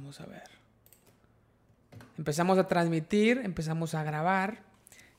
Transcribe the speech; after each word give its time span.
Vamos 0.00 0.18
a 0.18 0.24
ver. 0.24 0.48
Empezamos 2.16 2.56
a 2.56 2.66
transmitir, 2.66 3.42
empezamos 3.44 3.94
a 3.94 4.02
grabar. 4.02 4.62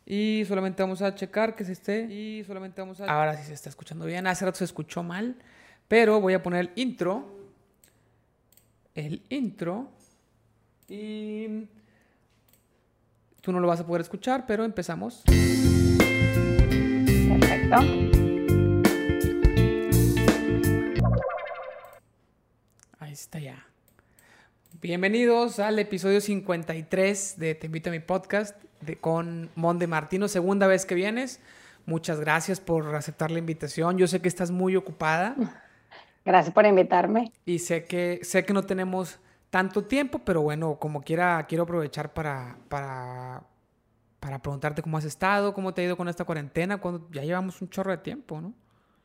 Y 0.07 0.43
solamente 0.47 0.81
vamos 0.81 1.03
a 1.03 1.13
checar 1.13 1.55
que 1.55 1.63
se 1.63 1.73
esté. 1.73 2.11
Y 2.11 2.43
solamente 2.45 2.81
vamos 2.81 2.99
a. 2.99 3.05
Ahora 3.05 3.37
sí 3.37 3.43
se 3.43 3.53
está 3.53 3.69
escuchando 3.69 4.05
bien. 4.05 4.25
Hace 4.25 4.43
rato 4.43 4.57
se 4.57 4.65
escuchó 4.65 5.03
mal. 5.03 5.35
Pero 5.87 6.19
voy 6.19 6.33
a 6.33 6.41
poner 6.41 6.61
el 6.61 6.71
intro. 6.75 7.51
El 8.95 9.21
intro. 9.29 9.91
Y. 10.89 11.67
Tú 13.41 13.51
no 13.51 13.59
lo 13.59 13.67
vas 13.67 13.81
a 13.81 13.85
poder 13.85 14.01
escuchar, 14.01 14.47
pero 14.47 14.65
empezamos. 14.65 15.21
Perfecto. 17.39 17.75
Ahí 22.99 23.13
está 23.13 23.37
ya. 23.37 23.70
Bienvenidos 24.81 25.59
al 25.59 25.77
episodio 25.77 26.19
53 26.21 27.37
de 27.37 27.53
Te 27.53 27.67
invito 27.67 27.91
a 27.91 27.93
mi 27.93 27.99
podcast 27.99 28.59
de, 28.79 28.97
con 28.97 29.51
Monde 29.53 29.85
Martino, 29.85 30.27
segunda 30.27 30.65
vez 30.65 30.87
que 30.87 30.95
vienes. 30.95 31.39
Muchas 31.85 32.19
gracias 32.19 32.59
por 32.59 32.95
aceptar 32.95 33.29
la 33.29 33.37
invitación. 33.37 33.99
Yo 33.99 34.07
sé 34.07 34.21
que 34.21 34.27
estás 34.27 34.49
muy 34.49 34.75
ocupada. 34.75 35.35
Gracias 36.25 36.51
por 36.51 36.65
invitarme. 36.65 37.31
Y 37.45 37.59
sé 37.59 37.85
que, 37.85 38.21
sé 38.23 38.43
que 38.43 38.53
no 38.53 38.63
tenemos 38.63 39.19
tanto 39.51 39.83
tiempo, 39.83 40.17
pero 40.25 40.41
bueno, 40.41 40.79
como 40.79 41.03
quiera, 41.03 41.45
quiero 41.47 41.65
aprovechar 41.65 42.11
para, 42.11 42.57
para, 42.67 43.43
para 44.19 44.41
preguntarte 44.41 44.81
cómo 44.81 44.97
has 44.97 45.05
estado, 45.05 45.53
cómo 45.53 45.75
te 45.75 45.83
ha 45.83 45.85
ido 45.85 45.95
con 45.95 46.09
esta 46.09 46.25
cuarentena, 46.25 46.77
cuando 46.77 47.07
ya 47.11 47.21
llevamos 47.21 47.61
un 47.61 47.69
chorro 47.69 47.91
de 47.91 47.99
tiempo, 47.99 48.41
¿no? 48.41 48.55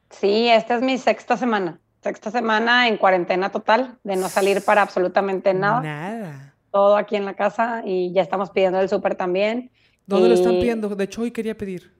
Sí, 0.08 0.48
esta 0.48 0.76
es 0.76 0.80
mi 0.80 0.96
sexta 0.96 1.36
semana. 1.36 1.78
Sexta 2.06 2.30
semana 2.30 2.87
en 2.87 2.98
cuarentena 2.98 3.51
total, 3.51 3.98
de 4.05 4.15
no 4.15 4.28
salir 4.28 4.65
para 4.65 4.80
absolutamente 4.83 5.52
nada. 5.52 5.80
Nada. 5.80 6.54
Todo 6.71 6.96
aquí 6.96 7.16
en 7.16 7.24
la 7.24 7.35
casa 7.35 7.82
y 7.85 8.13
ya 8.13 8.23
estamos 8.23 8.51
pidiendo 8.51 8.79
el 8.79 8.88
súper 8.88 9.16
también. 9.16 9.73
¿Dónde 10.07 10.29
lo 10.29 10.35
están 10.35 10.52
pidiendo? 10.52 10.88
De 10.95 11.02
hecho, 11.02 11.23
hoy 11.23 11.32
quería 11.32 11.59
pedir. 11.59 11.93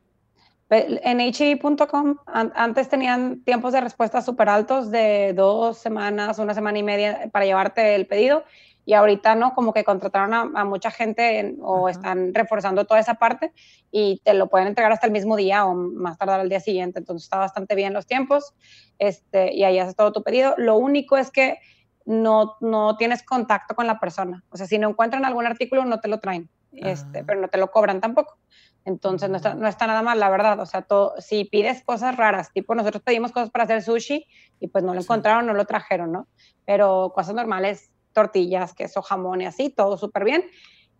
Pe- 0.69 1.01
En 1.03 1.19
HE.com 1.21 2.19
an- 2.27 2.53
antes 2.55 2.89
tenían 2.89 3.41
tiempos 3.43 3.73
de 3.73 3.81
respuesta 3.81 4.23
súper 4.23 4.49
altos 4.49 4.93
de 4.93 5.33
dos 5.35 5.79
semanas, 5.79 6.39
una 6.39 6.55
semana 6.55 6.79
y 6.79 6.85
media 6.85 7.29
para 7.33 7.45
llevarte 7.45 7.97
el 7.97 8.07
pedido 8.07 8.45
y 8.87 8.95
ahorita 8.95 9.35
no, 9.35 9.53
como 9.55 9.75
que 9.75 9.85
contrataron 9.85 10.33
a, 10.33 10.41
a 10.55 10.65
mucha 10.65 10.91
gente 10.91 11.41
en- 11.41 11.59
o 11.61 11.89
Ajá. 11.89 11.91
están 11.99 12.33
reforzando 12.33 12.87
toda 12.87 13.01
esa 13.01 13.15
parte 13.15 13.53
y 13.91 14.23
te 14.25 14.33
lo 14.33 14.47
pueden 14.49 14.69
entregar 14.69 14.93
hasta 14.93 15.07
el 15.07 15.13
mismo 15.13 15.37
día 15.37 15.67
o 15.67 15.75
más 15.75 16.17
tardar 16.17 16.41
al 16.41 16.49
día 16.49 16.61
siguiente, 16.61 17.01
entonces 17.01 17.25
está 17.25 17.37
bastante 17.39 17.75
bien 17.75 17.93
los 17.93 18.07
tiempos 18.07 18.55
este, 18.99 19.53
y 19.55 19.65
ahí 19.65 19.79
haces 19.79 19.97
todo 19.97 20.13
tu 20.13 20.23
pedido. 20.23 20.55
Lo 20.57 20.77
único 20.77 21.19
es 21.19 21.31
que 21.31 21.59
no, 22.07 22.57
no 22.61 22.97
tienes 22.97 23.23
contacto 23.25 23.75
con 23.75 23.87
la 23.89 23.99
persona, 23.99 24.45
o 24.51 24.57
sea, 24.57 24.67
si 24.67 24.79
no 24.79 24.89
encuentran 24.89 25.25
algún 25.25 25.45
artículo 25.47 25.85
no 25.85 25.99
te 26.01 26.09
lo 26.09 26.21
traen, 26.21 26.49
este, 26.73 27.19
Ah. 27.21 27.25
pero 27.27 27.41
no 27.41 27.49
te 27.49 27.59
lo 27.59 27.71
cobran 27.71 28.01
tampoco. 28.01 28.39
Entonces 28.85 29.29
no 29.29 29.37
está, 29.39 29.57
Mm. 29.57 29.61
no 29.61 29.67
está 29.67 29.89
nada 29.89 30.01
mal, 30.03 30.21
la 30.21 30.31
verdad. 30.31 30.61
O 30.61 30.67
sea, 30.67 30.83
todo, 30.83 31.15
si 31.19 31.45
pides 31.45 31.83
cosas 31.83 32.17
raras, 32.17 32.53
tipo 32.53 32.73
nosotros 32.77 33.03
pedimos 33.03 33.33
cosas 33.33 33.51
para 33.51 33.65
hacer 33.65 33.83
sushi 33.83 34.25
y 34.61 34.69
pues 34.69 34.85
no 34.85 34.95
lo 34.95 35.01
Sí. 35.01 35.07
encontraron, 35.07 35.45
no 35.45 35.55
lo 35.55 35.65
trajeron, 35.65 36.13
¿no? 36.13 36.29
Pero 36.65 37.11
cosas 37.13 37.35
normales, 37.35 37.91
tortillas, 38.17 38.73
queso, 38.73 39.03
jamón 39.03 39.43
y 39.43 39.47
así, 39.47 39.69
todo 39.71 39.99
súper 39.99 40.25
bien. 40.25 40.43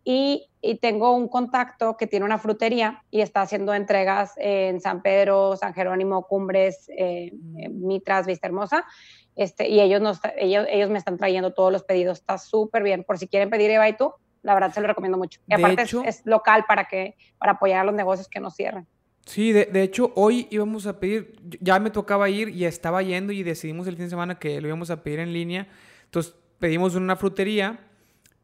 Y, 0.05 0.49
y 0.61 0.79
tengo 0.79 1.17
un 1.17 1.27
contacto 1.29 1.97
que 1.97 2.07
tiene 2.07 2.25
una 2.27 2.39
frutería 2.39 3.03
y 3.11 3.23
está 3.23 3.41
haciendo 3.41 3.75
entregas 3.75 4.35
en 4.37 4.81
San 4.81 5.03
Pedro, 5.03 5.57
San 5.57 5.73
Jerónimo, 5.75 6.27
Cumbres, 6.29 6.89
eh, 6.97 7.33
Mm. 7.33 7.59
eh, 7.61 7.69
Mitras, 7.71 8.27
Vista 8.27 8.47
Hermosa. 8.47 8.85
Este, 9.35 9.69
y 9.69 9.81
ellos, 9.81 10.01
nos, 10.01 10.21
ellos, 10.37 10.67
ellos 10.71 10.91
me 10.91 10.99
están 10.99 11.17
trayendo 11.17 11.53
todos 11.55 11.73
los 11.73 11.83
pedidos. 11.83 12.19
Está 12.19 12.39
súper 12.39 12.83
bien. 12.85 13.03
Por 13.03 13.19
si 13.19 13.27
quieren 13.27 13.51
pedir 13.51 13.71
Eva 13.71 13.89
y 13.89 13.97
tú, 13.97 14.13
la 14.43 14.55
verdad 14.55 14.73
se 14.73 14.81
lo 14.81 14.87
recomiendo 14.87 15.19
mucho. 15.19 15.41
Y 15.49 15.55
aparte 15.55 15.83
hecho- 15.83 16.03
es, 16.05 16.21
es 16.21 16.23
local 16.27 16.65
para, 16.69 16.85
que, 16.85 17.17
para 17.39 17.53
apoyar 17.53 17.81
a 17.81 17.85
los 17.85 17.95
negocios 17.95 18.29
que 18.29 18.39
no 18.39 18.51
cierren. 18.51 18.87
Sí, 19.25 19.51
de, 19.51 19.65
de 19.65 19.83
hecho, 19.83 20.13
hoy 20.15 20.47
íbamos 20.53 20.87
a 20.87 21.01
pedir, 21.01 21.35
ya 21.61 21.81
me 21.81 21.91
tocaba 21.91 22.29
ir 22.29 22.51
y 22.51 22.65
estaba 22.65 23.03
yendo 23.03 23.33
y 23.33 23.43
decidimos 23.43 23.89
el 23.89 23.97
fin 23.97 24.05
de 24.07 24.11
semana 24.11 24.39
que 24.39 24.61
lo 24.61 24.69
íbamos 24.69 24.89
a 24.91 25.03
pedir 25.03 25.19
en 25.19 25.33
línea. 25.33 25.67
Entonces 26.05 26.37
pedimos 26.59 26.95
una 26.95 27.17
frutería 27.17 27.79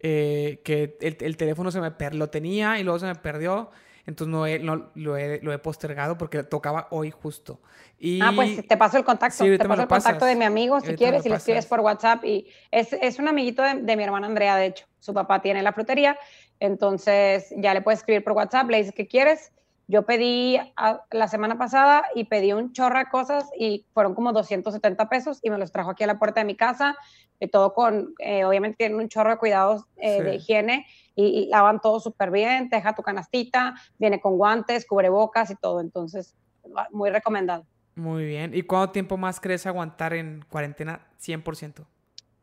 eh, 0.00 0.60
que 0.64 0.96
el, 1.00 1.16
el 1.20 1.36
teléfono 1.36 1.70
se 1.70 1.80
me 1.80 1.90
per- 1.92 2.14
lo 2.14 2.28
tenía 2.28 2.78
y 2.78 2.82
luego 2.82 2.98
se 2.98 3.06
me 3.06 3.14
perdió. 3.14 3.70
Entonces 4.04 4.32
no, 4.32 4.46
he- 4.48 4.58
no- 4.58 4.90
lo, 4.94 5.16
he, 5.16 5.40
lo 5.42 5.52
he 5.52 5.58
postergado 5.58 6.18
porque 6.18 6.42
tocaba 6.42 6.88
hoy 6.90 7.12
justo. 7.12 7.60
Y 8.00 8.20
Ah, 8.20 8.32
pues 8.34 8.66
te 8.66 8.76
paso 8.76 8.96
el 8.98 9.04
contacto. 9.04 9.44
Sí, 9.44 9.50
te 9.50 9.58
paso 9.58 9.82
el 9.82 9.88
contacto 9.88 10.18
pasas. 10.18 10.28
de 10.28 10.34
mi 10.34 10.44
amigo 10.44 10.80
si 10.80 10.94
quieres 10.96 11.24
y 11.24 11.28
le 11.28 11.36
escribes 11.36 11.66
por 11.66 11.80
WhatsApp. 11.80 12.24
Y 12.24 12.48
es, 12.72 12.92
es 12.94 13.20
un 13.20 13.28
amiguito 13.28 13.62
de, 13.62 13.74
de 13.76 13.96
mi 13.96 14.02
hermana 14.02 14.26
Andrea, 14.26 14.56
de 14.56 14.66
hecho. 14.66 14.86
Su 14.98 15.14
papá 15.14 15.40
tiene 15.40 15.62
la 15.62 15.72
frutería. 15.72 16.18
Entonces 16.58 17.52
ya 17.56 17.74
le 17.74 17.80
puedes 17.82 18.00
escribir 18.00 18.24
por 18.24 18.32
WhatsApp, 18.32 18.68
le 18.70 18.78
dices 18.78 18.92
que 18.94 19.06
quieres. 19.06 19.52
Yo 19.92 20.06
pedí 20.06 20.56
a- 20.76 21.02
la 21.10 21.28
semana 21.28 21.58
pasada 21.58 22.02
y 22.14 22.24
pedí 22.24 22.54
un 22.54 22.72
chorro 22.72 22.98
de 22.98 23.10
cosas 23.10 23.50
y 23.58 23.84
fueron 23.92 24.14
como 24.14 24.32
270 24.32 25.10
pesos 25.10 25.38
y 25.42 25.50
me 25.50 25.58
los 25.58 25.70
trajo 25.70 25.90
aquí 25.90 26.02
a 26.02 26.06
la 26.06 26.18
puerta 26.18 26.40
de 26.40 26.46
mi 26.46 26.56
casa. 26.56 26.96
Y 27.38 27.48
todo 27.48 27.74
con, 27.74 28.14
eh, 28.18 28.46
obviamente 28.46 28.78
tienen 28.78 28.96
un 28.98 29.10
chorro 29.10 29.32
de 29.32 29.36
cuidados 29.36 29.84
eh, 29.96 30.22
de 30.22 30.30
Sí. 30.30 30.36
higiene 30.36 30.86
y, 31.14 31.24
y 31.26 31.46
lavan 31.48 31.78
todo 31.82 32.00
súper 32.00 32.30
bien, 32.30 32.70
te 32.70 32.76
deja 32.76 32.94
tu 32.94 33.02
canastita, 33.02 33.74
viene 33.98 34.18
con 34.18 34.38
guantes, 34.38 34.86
cubrebocas 34.86 35.50
y 35.50 35.56
todo. 35.56 35.80
Entonces, 35.82 36.34
va- 36.74 36.88
muy 36.90 37.10
recomendado. 37.10 37.66
muy 37.94 38.24
bien. 38.24 38.54
¿Y 38.54 38.62
cuánto 38.62 38.92
tiempo 38.92 39.18
más 39.18 39.40
crees 39.40 39.66
aguantar 39.66 40.14
en 40.14 40.42
cuarentena 40.48 41.06
100%? 41.18 41.84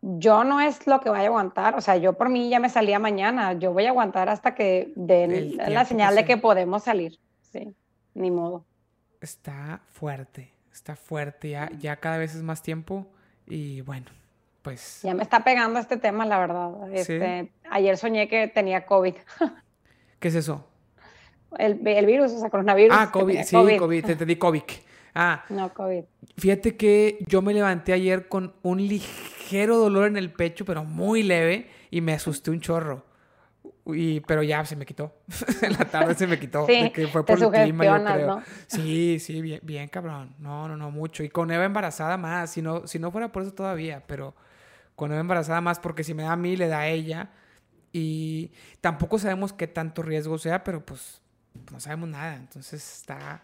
Yo 0.01 0.43
no 0.43 0.61
es 0.61 0.85
lo 0.85 0.99
que 0.99 1.09
vaya 1.09 1.23
a 1.23 1.27
aguantar, 1.27 1.75
o 1.75 1.81
sea, 1.81 1.97
yo 1.97 2.13
por 2.13 2.29
mí 2.29 2.47
ya 2.49 2.59
me 2.59 2.69
salía 2.69 2.99
mañana, 2.99 3.53
yo 3.53 3.73
voy 3.73 3.87
a 3.87 3.89
aguantar 3.89 4.29
hasta 4.29 4.53
que 4.53 4.93
den 4.95 5.57
la 5.57 5.65
tiempo 5.65 5.79
que 5.81 5.85
señal 5.87 6.15
de 6.15 6.23
que 6.25 6.37
podemos 6.37 6.83
salir, 6.83 7.19
sí, 7.51 7.73
ni 8.13 8.31
modo. 8.31 8.65
Está 9.21 9.81
fuerte, 9.89 10.53
está 10.71 10.95
fuerte. 10.95 11.49
Ya, 11.49 11.69
ya 11.77 11.97
cada 11.97 12.17
vez 12.17 12.35
es 12.35 12.43
más 12.43 12.61
tiempo 12.63 13.07
y 13.47 13.81
bueno, 13.81 14.07
pues... 14.61 15.01
Ya 15.03 15.13
me 15.13 15.23
está 15.23 15.43
pegando 15.43 15.79
este 15.79 15.97
tema, 15.97 16.25
la 16.25 16.39
verdad. 16.39 16.71
Sí. 16.89 16.95
Este, 16.95 17.51
ayer 17.69 17.97
soñé 17.97 18.27
que 18.27 18.47
tenía 18.47 18.85
COVID, 18.85 19.15
¿Qué 20.19 20.27
es 20.27 20.35
eso? 20.35 20.65
el, 21.57 21.85
el 21.87 22.05
virus, 22.05 22.31
o 22.33 22.39
sea, 22.39 22.49
coronavirus. 22.49 22.95
Ah, 22.97 23.09
COVID, 23.11 23.41
sí, 23.43 23.55
COVID, 23.77 24.05
te 24.05 24.11
entendí 24.13 24.35
COVID. 24.35 24.63
Ah, 25.15 25.43
No, 25.49 25.73
COVID. 25.73 26.03
fíjate 26.37 26.77
que 26.77 27.17
yo 27.27 27.41
me 27.41 27.53
levanté 27.53 27.93
ayer 27.93 28.27
con 28.27 28.53
un 28.61 28.77
ligero 28.87 29.77
dolor 29.77 30.07
en 30.07 30.17
el 30.17 30.31
pecho, 30.31 30.63
pero 30.65 30.83
muy 30.83 31.23
leve, 31.23 31.67
y 31.89 32.01
me 32.01 32.13
asusté 32.13 32.51
un 32.51 32.61
chorro. 32.61 33.05
Y, 33.95 34.21
pero 34.21 34.43
ya 34.43 34.63
se 34.65 34.75
me 34.75 34.85
quitó. 34.85 35.13
en 35.61 35.73
la 35.73 35.85
tarde 35.85 36.15
se 36.15 36.27
me 36.27 36.39
quitó. 36.39 36.65
Sí, 36.65 36.83
de 36.83 36.91
que 36.91 37.07
fue 37.07 37.25
por 37.25 37.41
el 37.41 37.51
clima, 37.51 37.85
yo 37.85 38.03
creo. 38.03 38.27
¿no? 38.27 38.43
Sí, 38.67 39.19
sí, 39.19 39.41
bien, 39.41 39.59
bien, 39.63 39.87
cabrón. 39.87 40.35
No, 40.39 40.67
no, 40.67 40.77
no, 40.77 40.91
mucho. 40.91 41.23
Y 41.23 41.29
con 41.29 41.51
Eva 41.51 41.65
embarazada 41.65 42.17
más. 42.17 42.51
Si 42.51 42.61
no, 42.61 42.87
si 42.87 42.99
no 42.99 43.11
fuera 43.11 43.31
por 43.31 43.43
eso 43.43 43.53
todavía, 43.53 44.03
pero 44.07 44.35
con 44.95 45.11
Eva 45.11 45.21
embarazada 45.21 45.61
más, 45.61 45.79
porque 45.79 46.03
si 46.03 46.13
me 46.13 46.23
da 46.23 46.33
a 46.33 46.35
mí, 46.35 46.55
le 46.55 46.67
da 46.67 46.79
a 46.79 46.87
ella. 46.87 47.29
Y 47.91 48.51
tampoco 48.81 49.17
sabemos 49.19 49.53
qué 49.53 49.67
tanto 49.67 50.01
riesgo 50.01 50.37
sea, 50.37 50.63
pero 50.63 50.85
pues 50.85 51.21
no 51.71 51.79
sabemos 51.79 52.09
nada. 52.09 52.35
Entonces 52.35 52.99
está. 52.99 53.43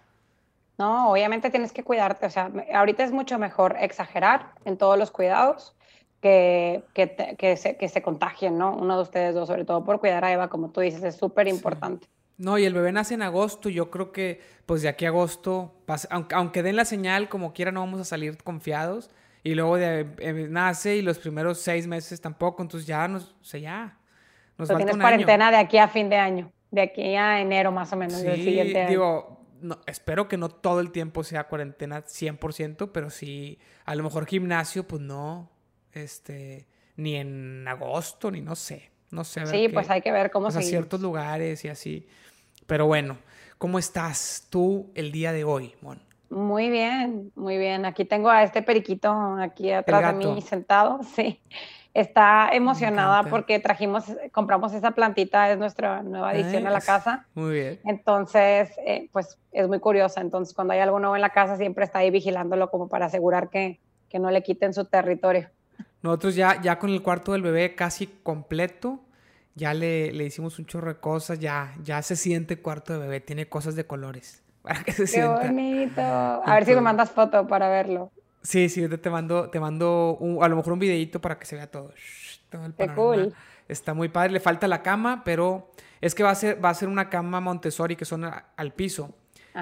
No, 0.78 1.12
obviamente 1.12 1.50
tienes 1.50 1.72
que 1.72 1.84
cuidarte, 1.84 2.26
o 2.26 2.30
sea, 2.30 2.52
ahorita 2.74 3.04
es 3.04 3.12
mucho 3.12 3.40
mejor 3.40 3.78
exagerar 3.80 4.52
en 4.66 4.78
todos 4.78 5.00
los 5.00 5.10
cuidados 5.10 5.75
que, 6.26 6.84
que, 6.96 7.36
que 7.38 7.56
se, 7.56 7.78
que 7.78 7.88
se 7.88 8.02
contagien, 8.02 8.58
¿no? 8.58 8.76
Uno 8.76 8.96
de 8.96 9.04
ustedes 9.04 9.36
dos, 9.36 9.48
sobre 9.48 9.64
todo 9.64 9.84
por 9.84 10.00
cuidar 10.00 10.26
a 10.26 10.32
Eva, 10.32 10.48
como 10.48 10.72
tú 10.72 10.82
dices, 10.82 11.04
es 11.04 11.16
súper 11.16 11.48
importante. 11.48 12.08
No, 12.40 12.58
y 12.58 12.66
el 12.66 12.74
bebé 12.74 12.92
nace 12.92 13.14
en 13.14 13.22
agosto. 13.22 13.70
Yo 13.70 13.92
creo 13.92 14.12
que, 14.12 14.42
pues 14.66 14.82
de 14.82 14.90
aquí 14.90 15.06
a 15.06 15.10
agosto, 15.10 15.76
pas- 15.86 16.08
aunque, 16.10 16.34
aunque 16.34 16.64
den 16.64 16.76
la 16.78 16.86
señal, 16.86 17.30
como 17.30 17.54
quiera, 17.54 17.72
no 17.72 17.82
vamos 17.82 18.00
a 18.02 18.06
salir 18.06 18.42
confiados. 18.44 19.12
Y 19.44 19.54
luego 19.54 19.78
de, 19.78 20.08
eh, 20.18 20.48
nace 20.50 20.96
y 20.96 21.04
los 21.04 21.20
primeros 21.20 21.60
seis 21.60 21.86
meses 21.86 22.20
tampoco. 22.20 22.64
Entonces 22.64 22.88
ya 22.88 23.08
nos, 23.08 23.36
o 23.40 23.44
sea, 23.44 23.60
ya. 23.60 23.98
Nos 24.58 24.68
falta 24.68 24.78
tienes 24.80 24.96
un 24.96 25.02
año. 25.02 25.10
cuarentena 25.10 25.52
de 25.52 25.58
aquí 25.58 25.78
a 25.78 25.88
fin 25.88 26.10
de 26.10 26.16
año, 26.18 26.52
de 26.72 26.82
aquí 26.82 27.16
a 27.16 27.40
enero 27.40 27.72
más 27.72 27.94
o 27.94 27.98
menos 27.98 28.20
del 28.22 28.38
Sí, 28.38 28.44
siguiente 28.46 28.80
año. 28.82 28.90
digo, 28.90 29.46
no, 29.62 29.78
espero 29.86 30.28
que 30.28 30.38
no 30.38 30.50
todo 30.50 30.80
el 30.80 30.92
tiempo 30.92 31.24
sea 31.24 31.44
cuarentena 31.48 32.02
100%, 32.08 32.92
pero 32.92 33.10
sí, 33.12 33.60
a 33.86 33.94
lo 33.96 34.04
mejor 34.04 34.26
gimnasio, 34.26 34.88
pues 34.88 35.02
no, 35.02 35.52
este, 35.96 36.68
ni 36.98 37.16
en 37.16 37.68
agosto, 37.68 38.32
ni 38.32 38.42
no 38.42 38.56
sé, 38.56 38.92
no 39.12 39.24
sé. 39.24 39.42
a 39.42 39.44
ver 39.44 39.52
sí, 39.56 39.68
qué- 39.68 39.74
pues 39.74 39.90
hay 39.90 40.02
que 40.02 40.12
ver 40.12 40.32
cómo 40.32 40.52
sea, 40.52 40.62
seguimos. 40.62 40.70
ciertos 40.70 41.02
lugares 41.02 41.64
y 41.66 41.70
así. 41.70 42.08
Pero 42.68 42.88
bueno, 42.88 43.18
¿cómo 43.58 43.80
estás 43.80 44.48
tú 44.50 44.92
el 44.96 45.12
día 45.12 45.32
de 45.32 45.44
hoy, 45.44 45.74
Mon? 45.82 46.00
Muy 46.30 46.70
bien, 46.70 47.32
muy 47.36 47.58
bien. 47.58 47.86
Aquí 47.86 48.04
tengo 48.04 48.30
a 48.30 48.44
este 48.44 48.62
periquito 48.62 49.12
aquí 49.40 49.72
atrás 49.72 50.02
de 50.02 50.14
mí 50.36 50.42
sentado, 50.42 51.00
sí. 51.16 51.40
Está 51.94 52.50
emocionada 52.52 53.24
porque 53.30 53.58
trajimos, 53.60 54.04
compramos 54.34 54.74
esa 54.74 54.92
plantita, 54.92 55.50
es 55.50 55.58
nuestra 55.58 56.04
nueva 56.04 56.32
adición 56.32 56.68
a 56.68 56.70
la 56.72 56.82
casa. 56.82 57.26
Muy 57.36 57.54
bien. 57.54 57.80
Entonces, 57.86 58.70
eh, 58.86 59.08
pues 59.14 59.38
es 59.54 59.68
muy 59.70 59.80
curiosa. 59.80 60.20
Entonces, 60.20 60.54
cuando 60.54 60.74
hay 60.74 60.82
algo 60.82 61.00
nuevo 61.00 61.16
en 61.16 61.22
la 61.22 61.30
casa, 61.30 61.56
siempre 61.56 61.86
está 61.86 62.00
ahí 62.00 62.10
vigilándolo 62.12 62.70
como 62.70 62.90
para 62.90 63.06
asegurar 63.06 63.50
que, 63.50 63.80
que 64.10 64.20
no 64.20 64.30
le 64.30 64.44
quiten 64.44 64.74
su 64.74 64.84
territorio. 64.86 65.50
Nosotros 66.06 66.36
ya, 66.36 66.62
ya 66.62 66.78
con 66.78 66.92
el 66.92 67.02
cuarto 67.02 67.32
del 67.32 67.42
bebé 67.42 67.74
casi 67.74 68.06
completo, 68.06 69.00
ya 69.56 69.74
le, 69.74 70.12
le 70.12 70.26
hicimos 70.26 70.60
un 70.60 70.68
chorro 70.68 70.94
de 70.94 71.00
cosas, 71.00 71.40
ya, 71.40 71.74
ya 71.82 72.00
se 72.04 72.16
siente 72.16 72.62
cuarto 72.62 72.94
de 72.94 73.00
bebé, 73.00 73.22
tiene 73.22 73.50
cosas 73.50 73.76
de 73.76 73.88
colores. 73.88 74.44
Para 74.62 74.84
que 74.84 74.92
se 74.92 75.06
Qué 75.20 75.26
bonito. 75.26 76.02
A 76.02 76.54
ver 76.54 76.66
si 76.66 76.76
me 76.76 76.82
mandas 76.82 77.10
foto 77.10 77.48
para 77.48 77.70
verlo. 77.70 78.12
Sí, 78.44 78.70
sí, 78.70 78.88
te 78.88 79.10
mando, 79.10 79.50
te 79.50 79.60
mando 79.60 80.20
a 80.42 80.48
lo 80.48 80.56
mejor 80.56 80.74
un 80.74 80.80
videito 80.80 81.20
para 81.20 81.40
que 81.40 81.48
se 81.48 81.56
vea 81.56 81.72
todo. 81.72 81.92
todo 82.50 82.66
el 82.66 82.74
Qué 82.76 82.88
cool. 82.90 83.34
Está 83.68 83.96
muy 83.96 84.10
padre. 84.10 84.32
Le 84.32 84.40
falta 84.40 84.68
la 84.68 84.84
cama, 84.84 85.24
pero 85.24 85.72
es 86.02 86.14
que 86.14 86.22
va 86.22 86.30
a 86.30 86.36
ser, 86.36 86.64
va 86.64 86.70
a 86.70 86.74
ser 86.76 86.88
una 86.88 87.10
cama 87.10 87.40
Montessori 87.42 87.96
que 87.96 88.06
son 88.06 88.26
al 88.26 88.74
piso. 88.74 89.16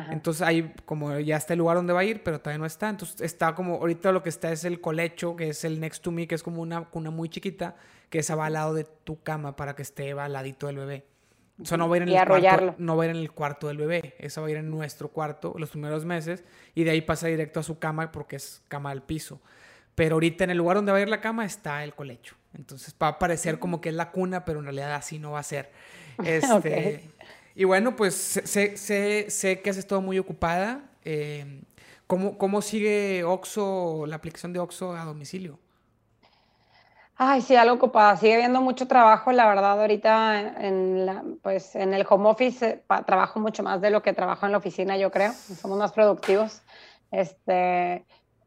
Entonces 0.10 0.42
ahí 0.42 0.74
como 0.86 1.20
ya 1.20 1.38
está 1.38 1.54
el 1.54 1.60
lugar 1.60 1.78
donde 1.78 1.94
va 1.94 2.00
a 2.00 2.04
ir, 2.04 2.24
pero 2.24 2.40
todavía 2.40 2.58
no 2.58 2.66
está. 2.66 2.90
Entonces 2.90 3.22
está 3.22 3.54
como, 3.54 3.76
ahorita 3.76 4.12
lo 4.12 4.24
que 4.24 4.30
está 4.30 4.52
es 4.52 4.64
el 4.66 4.82
colecho, 4.82 5.36
que 5.36 5.50
es 5.50 5.64
el 5.64 5.80
next 5.80 6.04
to 6.04 6.12
me, 6.12 6.28
que 6.28 6.36
es 6.36 6.42
como 6.42 6.62
una 6.62 6.86
cuna 6.86 7.12
muy 7.12 7.30
chiquita, 7.30 7.76
que 8.10 8.20
es 8.20 8.30
al 8.32 8.54
lado 8.54 8.74
de 8.74 8.86
tu 8.86 9.22
cama 9.22 9.56
para 9.56 9.76
que 9.76 9.84
esté 9.84 10.12
al 10.14 10.34
ladito 10.34 10.68
del 10.68 10.78
bebé. 10.78 11.06
Eso 11.62 11.78
no 11.78 11.88
va 11.88 11.96
a 11.96 11.98
ir 11.98 12.04
en 12.04 12.10
el 12.10 12.26
cuarto, 12.26 12.76
no 12.80 12.98
va 12.98 13.04
a 13.04 13.06
ir 13.06 13.12
en 13.12 13.22
el 13.22 13.32
cuarto 13.32 13.68
del 13.68 13.78
bebé, 13.78 14.16
eso 14.18 14.42
va 14.42 14.48
a 14.48 14.52
ir 14.52 14.58
en 14.58 14.72
nuestro 14.72 15.10
cuarto 15.10 15.54
los 15.58 15.70
primeros 15.70 16.04
meses 16.04 16.44
y 16.74 16.84
de 16.84 16.92
ahí 16.92 17.02
pasa 17.02 17.28
directo 17.28 17.60
a 17.60 17.64
su 17.64 17.78
cama 17.78 18.12
porque 18.12 18.38
es 18.38 18.64
cama 18.68 18.90
al 18.90 19.04
piso. 19.04 19.40
Pero 19.94 20.16
ahorita 20.16 20.44
en 20.46 20.50
el 20.50 20.58
lugar 20.58 20.78
donde 20.78 20.92
va 20.92 20.98
a 20.98 21.02
ir 21.02 21.10
la 21.10 21.22
cama 21.22 21.46
está 21.46 21.84
el 21.84 21.94
colecho. 21.94 22.36
Entonces 22.56 22.96
va 23.02 23.10
a 23.10 23.20
parecer 23.20 23.60
como 23.60 23.82
que 23.82 23.90
es 23.90 23.96
la 23.96 24.10
cuna, 24.10 24.44
pero 24.46 24.60
en 24.60 24.66
realidad 24.66 24.96
así 24.96 25.20
no 25.20 25.32
va 25.32 25.40
a 25.40 25.44
ser. 25.44 25.72
Este, 26.24 27.10
Y 27.56 27.66
bueno, 27.66 27.96
pues 27.96 28.16
sé, 28.16 28.78
sé, 28.78 29.30
sé, 29.30 29.62
que 29.62 29.70
has 29.70 29.78
estado 29.78 30.02
muy 30.02 30.18
ocupada. 30.20 30.82
Eh, 31.06 31.62
¿cómo, 32.08 32.38
¿Cómo 32.38 32.62
sigue 32.62 33.24
Oxo, 33.24 34.06
la 34.08 34.16
aplicación 34.16 34.54
de 34.54 34.60
Oxo 34.60 34.96
a 34.96 35.06
domicilio? 35.06 35.60
Ay, 37.16 37.42
sí, 37.42 37.56
algo 37.56 37.76
ocupada. 37.76 38.18
Sigue 38.18 38.34
habiendo 38.34 38.60
mucho 38.60 38.88
trabajo, 38.88 39.32
la 39.32 39.48
verdad, 39.48 39.80
ahorita 39.80 40.66
en, 40.66 41.40
pues, 41.44 41.76
en 41.76 41.94
el 41.94 42.06
home 42.10 42.30
office 42.30 42.68
eh, 42.68 42.84
trabajo 43.06 43.40
mucho 43.40 43.62
más 43.62 43.82
de 43.82 43.92
lo 43.92 44.02
que 44.02 44.14
trabajo 44.14 44.46
en 44.48 44.52
la 44.52 44.58
oficina, 44.58 44.98
yo 44.98 45.12
creo. 45.12 45.32
Somos 45.34 45.78
más 45.78 45.92
productivos. 45.92 46.64
Este, 47.12 48.04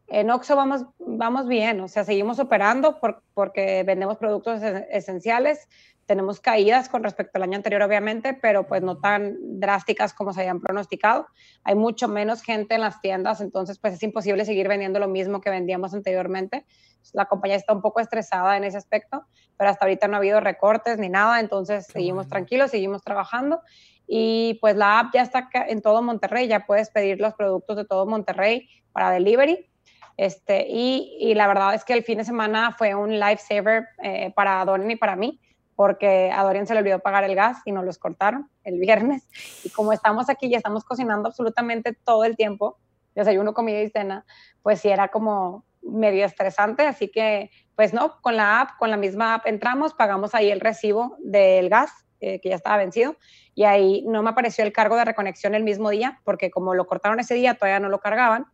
en 0.07 0.29
Oxo 0.29 0.55
vamos, 0.57 0.85
vamos 0.99 1.47
bien, 1.47 1.79
o 1.79 1.87
sea, 1.87 2.03
seguimos 2.03 2.39
operando 2.39 2.99
porque 3.33 3.83
vendemos 3.83 4.17
productos 4.17 4.61
esenciales, 4.89 5.67
tenemos 6.07 6.39
caídas 6.39 6.87
con 6.87 7.03
respecto 7.03 7.37
al 7.37 7.43
año 7.43 7.57
anterior, 7.57 7.81
obviamente, 7.81 8.33
pero 8.33 8.65
pues 8.65 8.81
no 8.81 8.97
tan 8.97 9.35
drásticas 9.59 10.13
como 10.13 10.33
se 10.33 10.39
habían 10.39 10.61
pronosticado. 10.61 11.27
Hay 11.63 11.75
mucho 11.75 12.07
menos 12.07 12.41
gente 12.41 12.75
en 12.75 12.81
las 12.81 13.01
tiendas, 13.01 13.41
entonces 13.41 13.77
pues 13.77 13.93
es 13.93 14.03
imposible 14.03 14.45
seguir 14.45 14.69
vendiendo 14.69 14.99
lo 14.99 15.09
mismo 15.09 15.41
que 15.41 15.49
vendíamos 15.49 15.93
anteriormente. 15.93 16.65
La 17.13 17.25
compañía 17.25 17.57
está 17.57 17.73
un 17.73 17.81
poco 17.81 17.99
estresada 17.99 18.55
en 18.55 18.63
ese 18.63 18.77
aspecto, 18.77 19.25
pero 19.57 19.69
hasta 19.69 19.85
ahorita 19.85 20.07
no 20.07 20.15
ha 20.15 20.17
habido 20.17 20.39
recortes 20.39 20.97
ni 20.97 21.09
nada, 21.09 21.41
entonces 21.41 21.85
seguimos 21.85 22.27
tranquilos, 22.29 22.71
seguimos 22.71 23.03
trabajando. 23.03 23.61
Y 24.07 24.57
pues 24.61 24.77
la 24.77 24.99
app 24.99 25.13
ya 25.13 25.21
está 25.21 25.49
en 25.53 25.81
todo 25.81 26.01
Monterrey, 26.01 26.47
ya 26.47 26.65
puedes 26.65 26.89
pedir 26.89 27.19
los 27.19 27.33
productos 27.33 27.75
de 27.75 27.85
todo 27.85 28.05
Monterrey 28.05 28.69
para 28.93 29.11
delivery. 29.11 29.69
Este, 30.15 30.65
y, 30.69 31.17
y 31.19 31.35
la 31.35 31.47
verdad 31.47 31.75
es 31.75 31.83
que 31.83 31.93
el 31.93 32.03
fin 32.03 32.17
de 32.17 32.23
semana 32.23 32.73
fue 32.77 32.95
un 32.95 33.19
lifesaver 33.19 33.89
eh, 34.01 34.31
para 34.35 34.63
Dorian 34.63 34.89
y 34.89 34.95
para 34.95 35.15
mí 35.15 35.39
porque 35.77 36.31
a 36.33 36.43
Dorian 36.43 36.65
se 36.65 36.73
le 36.73 36.79
olvidó 36.79 36.97
pagar 36.99 37.23
el 37.23 37.35
gas 37.35 37.59
y 37.63 37.71
nos 37.71 37.85
los 37.85 37.99
cortaron 37.99 38.49
el 38.63 38.79
viernes. 38.79 39.27
Y 39.63 39.69
como 39.69 39.93
estamos 39.93 40.27
aquí 40.27 40.47
y 40.47 40.55
estamos 40.55 40.83
cocinando 40.83 41.29
absolutamente 41.29 41.93
todo 41.93 42.25
el 42.25 42.35
tiempo, 42.35 42.79
desayuno, 43.13 43.53
comida 43.53 43.79
y 43.79 43.89
cena, 43.89 44.25
pues 44.63 44.81
sí 44.81 44.89
era 44.89 45.09
como 45.09 45.65
medio 45.83 46.25
estresante, 46.25 46.87
así 46.87 47.09
que 47.09 47.51
pues 47.75 47.93
no, 47.93 48.19
con 48.21 48.35
la 48.35 48.59
app, 48.59 48.77
con 48.79 48.89
la 48.89 48.97
misma 48.97 49.35
app 49.35 49.45
entramos, 49.45 49.93
pagamos 49.93 50.33
ahí 50.33 50.49
el 50.49 50.61
recibo 50.61 51.15
del 51.19 51.69
gas 51.69 51.91
eh, 52.21 52.41
que 52.41 52.49
ya 52.49 52.55
estaba 52.55 52.77
vencido. 52.77 53.15
Y 53.53 53.65
ahí 53.65 54.03
no 54.07 54.23
me 54.23 54.31
apareció 54.31 54.63
el 54.63 54.73
cargo 54.73 54.95
de 54.95 55.05
reconexión 55.05 55.53
el 55.53 55.63
mismo 55.63 55.91
día, 55.91 56.19
porque 56.23 56.49
como 56.49 56.73
lo 56.73 56.87
cortaron 56.87 57.19
ese 57.19 57.35
día 57.35 57.53
todavía 57.53 57.79
no 57.79 57.89
lo 57.89 57.99
cargaban, 57.99 58.47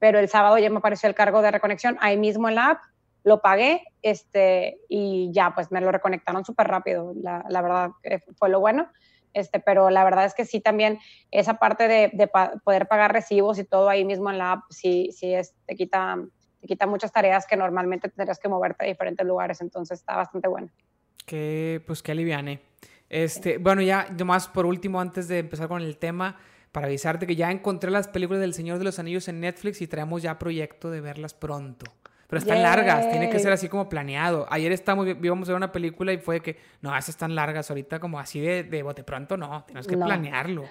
pero 0.00 0.18
el 0.18 0.28
sábado 0.28 0.58
ya 0.58 0.70
me 0.70 0.78
apareció 0.78 1.08
el 1.08 1.14
cargo 1.14 1.40
de 1.40 1.52
reconexión 1.52 1.96
ahí 2.00 2.16
mismo 2.16 2.48
en 2.48 2.56
la 2.56 2.70
app 2.70 2.80
lo 3.24 3.40
pagué 3.40 3.82
este, 4.02 4.78
y 4.88 5.30
ya, 5.32 5.54
pues 5.54 5.72
me 5.72 5.80
lo 5.80 5.90
reconectaron 5.90 6.44
súper 6.44 6.68
rápido, 6.68 7.14
la, 7.16 7.44
la, 7.48 7.62
verdad 7.62 7.90
fue 8.36 8.50
lo 8.50 8.60
bueno. 8.60 8.88
Este, 9.32 9.58
pero 9.58 9.90
la 9.90 10.04
verdad 10.04 10.26
es 10.26 10.34
que 10.34 10.44
sí 10.44 10.60
también 10.60 11.00
esa 11.32 11.54
parte 11.54 11.88
de, 11.88 12.10
de 12.12 12.30
poder 12.62 12.86
pagar 12.86 13.12
recibos 13.12 13.58
y 13.58 13.64
todo 13.64 13.88
ahí 13.88 14.04
mismo 14.04 14.30
en 14.30 14.38
la 14.38 14.52
app, 14.52 14.62
sí, 14.70 15.10
sí 15.10 15.34
es, 15.34 15.54
te, 15.66 15.74
quita, 15.74 16.18
te 16.60 16.68
quita 16.68 16.86
muchas 16.86 17.10
tareas 17.10 17.44
que 17.44 17.56
normalmente 17.56 18.08
tendrías 18.08 18.38
que 18.38 18.48
moverte 18.48 18.84
a 18.84 18.88
diferentes 18.88 19.26
lugares, 19.26 19.60
entonces 19.60 19.98
está 19.98 20.14
bastante 20.16 20.46
bueno. 20.46 20.68
Que, 21.26 21.82
pues 21.84 22.00
que 22.00 22.12
aliviane. 22.12 22.60
Este, 23.08 23.58
Bueno, 23.58 23.82
ya 23.82 24.06
nomás 24.16 24.46
por 24.46 24.66
último, 24.66 25.00
antes 25.00 25.26
de 25.26 25.40
empezar 25.40 25.66
con 25.66 25.82
el 25.82 25.96
tema, 25.96 26.36
para 26.70 26.86
avisarte 26.86 27.26
que 27.26 27.36
ya 27.36 27.50
encontré 27.50 27.90
las 27.90 28.08
películas 28.08 28.40
del 28.40 28.54
Señor 28.54 28.78
de 28.78 28.84
los 28.84 28.98
Anillos 28.98 29.28
en 29.28 29.40
Netflix 29.40 29.80
y 29.80 29.86
traemos 29.86 30.22
ya 30.22 30.38
proyecto 30.38 30.90
de 30.90 31.00
verlas 31.00 31.34
pronto. 31.34 31.86
Pero 32.28 32.38
están 32.38 32.62
largas, 32.62 33.10
tiene 33.10 33.30
que 33.30 33.38
ser 33.38 33.52
así 33.52 33.68
como 33.68 33.88
planeado. 33.88 34.46
Ayer 34.50 34.72
estamos, 34.72 35.06
íbamos 35.06 35.48
a 35.48 35.52
ver 35.52 35.56
una 35.56 35.72
película 35.72 36.12
y 36.12 36.18
fue 36.18 36.40
que, 36.40 36.58
no, 36.80 36.90
esas 36.90 37.10
están 37.10 37.34
largas, 37.34 37.70
ahorita 37.70 38.00
como 38.00 38.18
así 38.18 38.40
de, 38.40 38.64
de 38.64 38.82
bote 38.82 39.04
pronto, 39.04 39.36
no, 39.36 39.64
tienes 39.64 39.86
que 39.86 39.96
planearlo. 39.96 40.64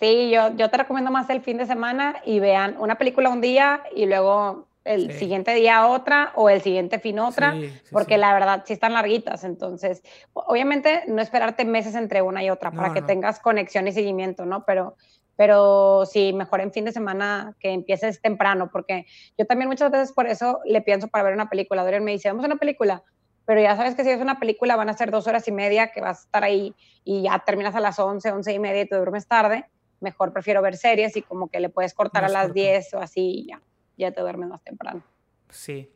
Sí, 0.00 0.30
yo, 0.30 0.54
yo 0.56 0.68
te 0.68 0.76
recomiendo 0.76 1.10
más 1.10 1.28
el 1.30 1.40
fin 1.40 1.56
de 1.56 1.66
semana 1.66 2.16
y 2.24 2.38
vean 2.38 2.76
una 2.78 2.96
película 2.96 3.30
un 3.30 3.40
día 3.40 3.82
y 3.94 4.06
luego 4.06 4.66
el 4.86 5.12
siguiente 5.12 5.52
día 5.54 5.86
otra 5.86 6.32
o 6.36 6.48
el 6.48 6.60
siguiente 6.62 6.98
fin 6.98 7.18
otra, 7.18 7.54
porque 7.90 8.18
la 8.18 8.32
verdad 8.32 8.62
sí 8.64 8.72
están 8.72 8.92
larguitas. 8.92 9.42
Entonces, 9.44 10.02
obviamente 10.32 11.02
no 11.08 11.20
esperarte 11.20 11.64
meses 11.64 11.94
entre 11.94 12.22
una 12.22 12.44
y 12.44 12.50
otra 12.50 12.70
para 12.70 12.94
que 12.94 13.02
tengas 13.02 13.40
conexión 13.40 13.88
y 13.88 13.92
seguimiento, 13.92 14.46
¿no? 14.46 14.64
Pero 14.64 14.96
pero 15.36 16.04
sí, 16.06 16.32
mejor 16.32 16.60
en 16.60 16.72
fin 16.72 16.84
de 16.84 16.92
semana 16.92 17.54
que 17.60 17.70
empieces 17.70 18.20
temprano, 18.20 18.70
porque 18.72 19.06
yo 19.38 19.46
también 19.46 19.68
muchas 19.68 19.90
veces 19.90 20.12
por 20.12 20.26
eso 20.26 20.60
le 20.64 20.80
pienso 20.80 21.08
para 21.08 21.24
ver 21.24 21.34
una 21.34 21.48
película. 21.48 21.84
Dorian 21.84 22.04
me 22.04 22.12
dice, 22.12 22.28
vamos 22.28 22.44
a 22.44 22.46
una 22.46 22.56
película, 22.56 23.04
pero 23.44 23.60
ya 23.60 23.76
sabes 23.76 23.94
que 23.94 24.02
si 24.02 24.10
es 24.10 24.20
una 24.20 24.40
película 24.40 24.76
van 24.76 24.88
a 24.88 24.94
ser 24.94 25.10
dos 25.10 25.26
horas 25.26 25.46
y 25.46 25.52
media 25.52 25.92
que 25.92 26.00
vas 26.00 26.18
a 26.18 26.22
estar 26.22 26.44
ahí 26.44 26.74
y 27.04 27.22
ya 27.22 27.38
terminas 27.44 27.74
a 27.74 27.80
las 27.80 27.98
once, 27.98 28.30
once 28.32 28.52
y 28.52 28.58
media 28.58 28.82
y 28.82 28.88
te 28.88 28.96
duermes 28.96 29.28
tarde. 29.28 29.66
Mejor 30.00 30.32
prefiero 30.32 30.60
ver 30.62 30.76
series 30.76 31.16
y 31.16 31.22
como 31.22 31.48
que 31.48 31.60
le 31.60 31.68
puedes 31.68 31.94
cortar 31.94 32.24
a 32.24 32.28
las 32.28 32.52
diez 32.52 32.92
o 32.94 32.98
así 32.98 33.40
y 33.40 33.46
ya, 33.48 33.62
ya 33.96 34.10
te 34.10 34.20
duermes 34.20 34.48
más 34.48 34.62
temprano. 34.62 35.02
Sí, 35.48 35.90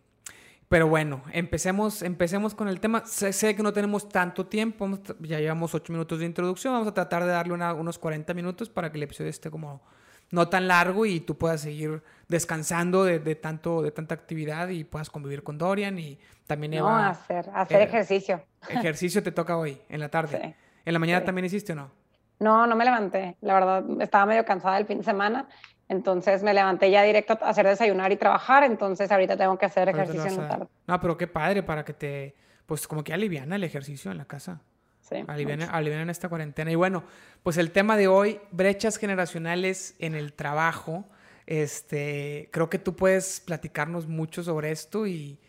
pero 0.71 0.87
bueno, 0.87 1.25
empecemos, 1.33 2.01
empecemos 2.01 2.55
con 2.55 2.69
el 2.69 2.79
tema. 2.79 3.05
Sé, 3.05 3.57
que 3.57 3.63
no 3.65 3.73
tenemos 3.73 4.09
tanto 4.09 4.47
tiempo, 4.47 4.89
ya 5.19 5.41
llevamos 5.41 5.75
ocho 5.75 5.93
minutos 5.93 6.21
de 6.21 6.27
introducción, 6.27 6.73
vamos 6.73 6.87
a 6.87 6.95
tratar 6.95 7.25
de 7.25 7.31
darle 7.31 7.55
unos 7.55 7.99
40 7.99 8.33
minutos 8.35 8.71
para 8.71 8.93
que 8.93 8.99
el 8.99 9.03
episodio 9.03 9.31
esté 9.31 9.51
como 9.51 9.83
no 10.31 10.49
tan 10.49 10.69
largo 10.69 11.07
y 11.07 11.19
tú 11.19 11.37
puedas 11.37 11.63
seguir 11.63 12.05
descansando 12.29 13.03
de, 13.03 13.19
tanto, 13.35 13.83
de 13.83 13.91
tanta 13.91 14.15
actividad 14.15 14.69
y 14.69 14.85
puedas 14.85 15.11
convivir 15.11 15.43
con 15.43 15.59
Dorian 15.59 15.99
y 15.99 16.21
también 16.47 16.75
Eva. 16.75 16.89
No, 16.89 17.09
hacer, 17.09 17.51
hacer 17.53 17.83
ejercicio. 17.83 18.41
Ejercicio 18.69 19.25
te 19.25 19.33
toca 19.33 19.57
hoy, 19.57 19.83
en 19.89 19.99
la 19.99 20.09
tarde. 20.09 20.55
¿En 20.85 20.93
la 20.93 21.01
mañana 21.01 21.25
también 21.25 21.47
hiciste 21.47 21.73
o 21.73 21.75
no? 21.75 21.91
No, 22.39 22.69
no 22.69 22.77
me 22.77 22.85
levanté. 22.85 23.37
La 23.41 23.55
verdad, 23.55 23.85
estaba 24.01 24.25
medio 24.25 24.45
cansada 24.45 24.79
el 24.79 24.87
fin 24.87 24.99
de 24.99 25.05
semana 25.05 25.49
entonces 25.91 26.45
me 26.45 26.55
levanté 26.55 26.89
ya 26.89 27.03
directo 27.03 27.37
a 27.43 27.49
hacer 27.49 27.67
desayunar 27.67 28.13
y 28.13 28.17
trabajar, 28.17 28.63
entonces 28.63 29.11
ahorita 29.11 29.37
tengo 29.37 29.59
que 29.59 29.67
hacer 29.67 29.89
ejercicio 29.89 30.27
en 30.27 30.37
la 30.37 30.49
tarde. 30.49 30.67
No, 30.87 31.01
pero 31.01 31.17
qué 31.17 31.27
padre 31.27 31.65
para 31.65 31.85
que 31.85 31.93
te, 31.93 32.37
pues 32.65 32.87
como 32.87 33.03
que 33.03 33.13
aliviana 33.13 33.57
el 33.57 33.65
ejercicio 33.65 34.13
en 34.13 34.19
la 34.19 34.25
casa. 34.25 34.63
Sí. 35.01 35.17
Aliviana, 35.27 35.65
aliviana 35.67 36.05
en 36.05 36.11
esta 36.11 36.29
cuarentena. 36.29 36.71
Y 36.71 36.77
bueno, 36.77 37.03
pues 37.43 37.57
el 37.57 37.73
tema 37.73 37.97
de 37.97 38.07
hoy, 38.07 38.41
brechas 38.53 38.99
generacionales 38.99 39.97
en 39.99 40.15
el 40.15 40.33
trabajo. 40.33 41.09
Este, 41.47 42.51
creo 42.53 42.71
que 42.71 42.79
tú 42.79 42.95
puedes 42.95 43.41
platicarnos 43.41 44.07
mucho 44.07 44.45
sobre 44.45 44.71
esto 44.71 45.09
y, 45.09 45.41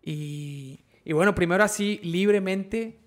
y, 0.00 0.84
y 1.02 1.12
bueno, 1.12 1.34
primero 1.34 1.64
así, 1.64 1.98
libremente, 2.04 3.00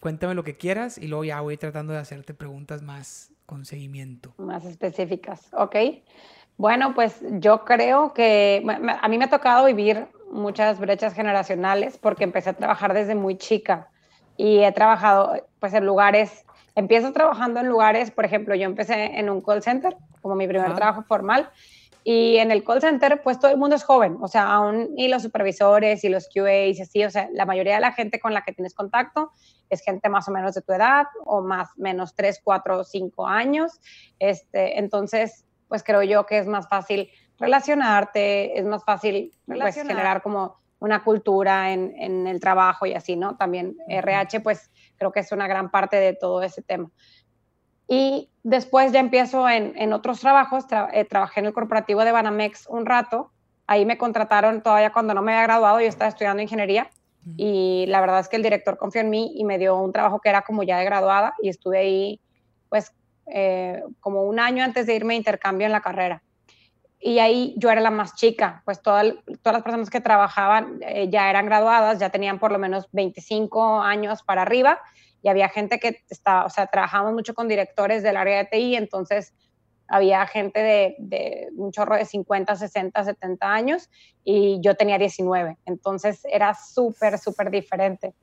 cuéntame 0.00 0.34
lo 0.34 0.42
que 0.42 0.56
quieras 0.56 0.98
y 0.98 1.06
luego 1.06 1.22
ya 1.22 1.40
voy 1.42 1.56
tratando 1.58 1.92
de 1.92 2.00
hacerte 2.00 2.34
preguntas 2.34 2.82
más 2.82 3.33
con 3.54 3.64
seguimiento. 3.64 4.34
Más 4.36 4.64
específicas, 4.64 5.48
ok. 5.52 5.76
Bueno, 6.56 6.92
pues 6.92 7.22
yo 7.38 7.64
creo 7.64 8.12
que 8.12 8.64
a 9.00 9.08
mí 9.08 9.16
me 9.16 9.26
ha 9.26 9.30
tocado 9.30 9.66
vivir 9.66 10.08
muchas 10.32 10.80
brechas 10.80 11.14
generacionales 11.14 11.96
porque 11.96 12.24
empecé 12.24 12.50
a 12.50 12.54
trabajar 12.54 12.94
desde 12.94 13.14
muy 13.14 13.38
chica 13.38 13.90
y 14.36 14.58
he 14.58 14.72
trabajado 14.72 15.34
pues 15.60 15.72
en 15.72 15.86
lugares, 15.86 16.44
empiezo 16.74 17.12
trabajando 17.12 17.60
en 17.60 17.68
lugares, 17.68 18.10
por 18.10 18.24
ejemplo, 18.24 18.56
yo 18.56 18.64
empecé 18.64 19.20
en 19.20 19.30
un 19.30 19.40
call 19.40 19.62
center 19.62 19.96
como 20.20 20.34
mi 20.34 20.48
primer 20.48 20.74
trabajo 20.74 21.04
formal 21.04 21.48
y 22.06 22.36
en 22.36 22.50
el 22.50 22.62
call 22.62 22.82
center, 22.82 23.22
pues 23.22 23.40
todo 23.40 23.50
el 23.50 23.56
mundo 23.56 23.76
es 23.76 23.82
joven, 23.82 24.18
o 24.20 24.28
sea, 24.28 24.52
aún 24.52 24.90
y 24.94 25.08
los 25.08 25.22
supervisores 25.22 26.04
y 26.04 26.10
los 26.10 26.28
QAs 26.28 26.78
y 26.78 26.82
así, 26.82 27.02
o 27.02 27.10
sea, 27.10 27.30
la 27.32 27.46
mayoría 27.46 27.76
de 27.76 27.80
la 27.80 27.92
gente 27.92 28.20
con 28.20 28.34
la 28.34 28.42
que 28.42 28.52
tienes 28.52 28.74
contacto 28.74 29.32
es 29.70 29.80
gente 29.80 30.10
más 30.10 30.28
o 30.28 30.30
menos 30.30 30.54
de 30.54 30.60
tu 30.60 30.74
edad 30.74 31.06
o 31.24 31.40
más 31.40 31.70
menos 31.76 32.14
3, 32.14 32.42
4, 32.44 32.84
5 32.84 33.26
años. 33.26 33.80
Este, 34.18 34.78
entonces, 34.78 35.46
pues 35.66 35.82
creo 35.82 36.02
yo 36.02 36.26
que 36.26 36.38
es 36.38 36.46
más 36.46 36.68
fácil 36.68 37.10
relacionarte, 37.38 38.58
es 38.58 38.66
más 38.66 38.84
fácil 38.84 39.32
pues, 39.46 39.74
generar 39.74 40.22
como 40.22 40.58
una 40.80 41.02
cultura 41.02 41.72
en, 41.72 41.94
en, 41.96 42.26
el 42.26 42.38
trabajo 42.38 42.84
y 42.84 42.92
así, 42.92 43.16
¿no? 43.16 43.38
También 43.38 43.76
RH, 43.88 44.40
pues 44.40 44.70
creo 44.96 45.10
que 45.10 45.20
es 45.20 45.32
una 45.32 45.48
gran 45.48 45.70
parte 45.70 45.96
de 45.96 46.12
todo 46.12 46.42
ese 46.42 46.60
tema. 46.60 46.90
Y 47.88 48.30
después 48.42 48.92
ya 48.92 49.00
empiezo 49.00 49.48
en, 49.48 49.72
en 49.76 49.92
otros 49.92 50.20
trabajos, 50.20 50.64
eh, 50.92 51.04
trabajé 51.04 51.40
en 51.40 51.46
el 51.46 51.52
corporativo 51.52 52.04
de 52.04 52.12
Banamex 52.12 52.66
un 52.68 52.86
rato, 52.86 53.30
ahí 53.66 53.84
me 53.84 53.98
contrataron 53.98 54.62
todavía 54.62 54.92
cuando 54.92 55.14
no 55.14 55.22
me 55.22 55.32
había 55.32 55.44
graduado, 55.44 55.80
yo 55.80 55.86
estaba 55.86 56.08
estudiando 56.08 56.42
ingeniería 56.42 56.90
y 57.36 57.86
la 57.88 58.00
verdad 58.00 58.20
es 58.20 58.28
que 58.28 58.36
el 58.36 58.42
director 58.42 58.76
confió 58.76 59.00
en 59.00 59.08
mí 59.08 59.32
y 59.34 59.44
me 59.44 59.58
dio 59.58 59.78
un 59.78 59.92
trabajo 59.92 60.20
que 60.20 60.28
era 60.28 60.42
como 60.42 60.62
ya 60.62 60.78
de 60.78 60.84
graduada 60.84 61.34
y 61.42 61.48
estuve 61.48 61.78
ahí 61.78 62.20
pues 62.68 62.92
eh, 63.26 63.82
como 64.00 64.24
un 64.24 64.38
año 64.38 64.62
antes 64.62 64.86
de 64.86 64.94
irme 64.94 65.14
a 65.14 65.16
intercambio 65.16 65.66
en 65.66 65.72
la 65.72 65.80
carrera. 65.80 66.22
Y 67.00 67.18
ahí 67.18 67.54
yo 67.56 67.70
era 67.70 67.80
la 67.80 67.90
más 67.90 68.14
chica, 68.14 68.62
pues 68.64 68.80
todas 68.80 69.14
las 69.44 69.62
personas 69.62 69.90
que 69.90 70.00
trabajaban 70.00 70.78
eh, 70.80 71.08
ya 71.10 71.28
eran 71.28 71.46
graduadas, 71.46 71.98
ya 71.98 72.10
tenían 72.10 72.38
por 72.38 72.50
lo 72.50 72.58
menos 72.58 72.88
25 72.92 73.80
años 73.82 74.22
para 74.22 74.42
arriba 74.42 74.80
y 75.24 75.28
había 75.30 75.48
gente 75.48 75.80
que 75.80 76.04
estaba, 76.10 76.44
o 76.44 76.50
sea, 76.50 76.66
trabajamos 76.66 77.14
mucho 77.14 77.34
con 77.34 77.48
directores 77.48 78.02
del 78.02 78.18
área 78.18 78.36
de 78.36 78.44
TI, 78.44 78.76
entonces 78.76 79.32
había 79.88 80.26
gente 80.26 80.60
de, 80.60 80.96
de, 80.98 81.48
un 81.56 81.72
chorro 81.72 81.96
de 81.96 82.04
50, 82.04 82.54
60, 82.54 83.02
70 83.02 83.52
años 83.52 83.88
y 84.22 84.60
yo 84.60 84.76
tenía 84.76 84.98
19, 84.98 85.56
entonces 85.64 86.26
era 86.30 86.52
súper, 86.52 87.18
súper 87.18 87.50
diferente. 87.50 88.14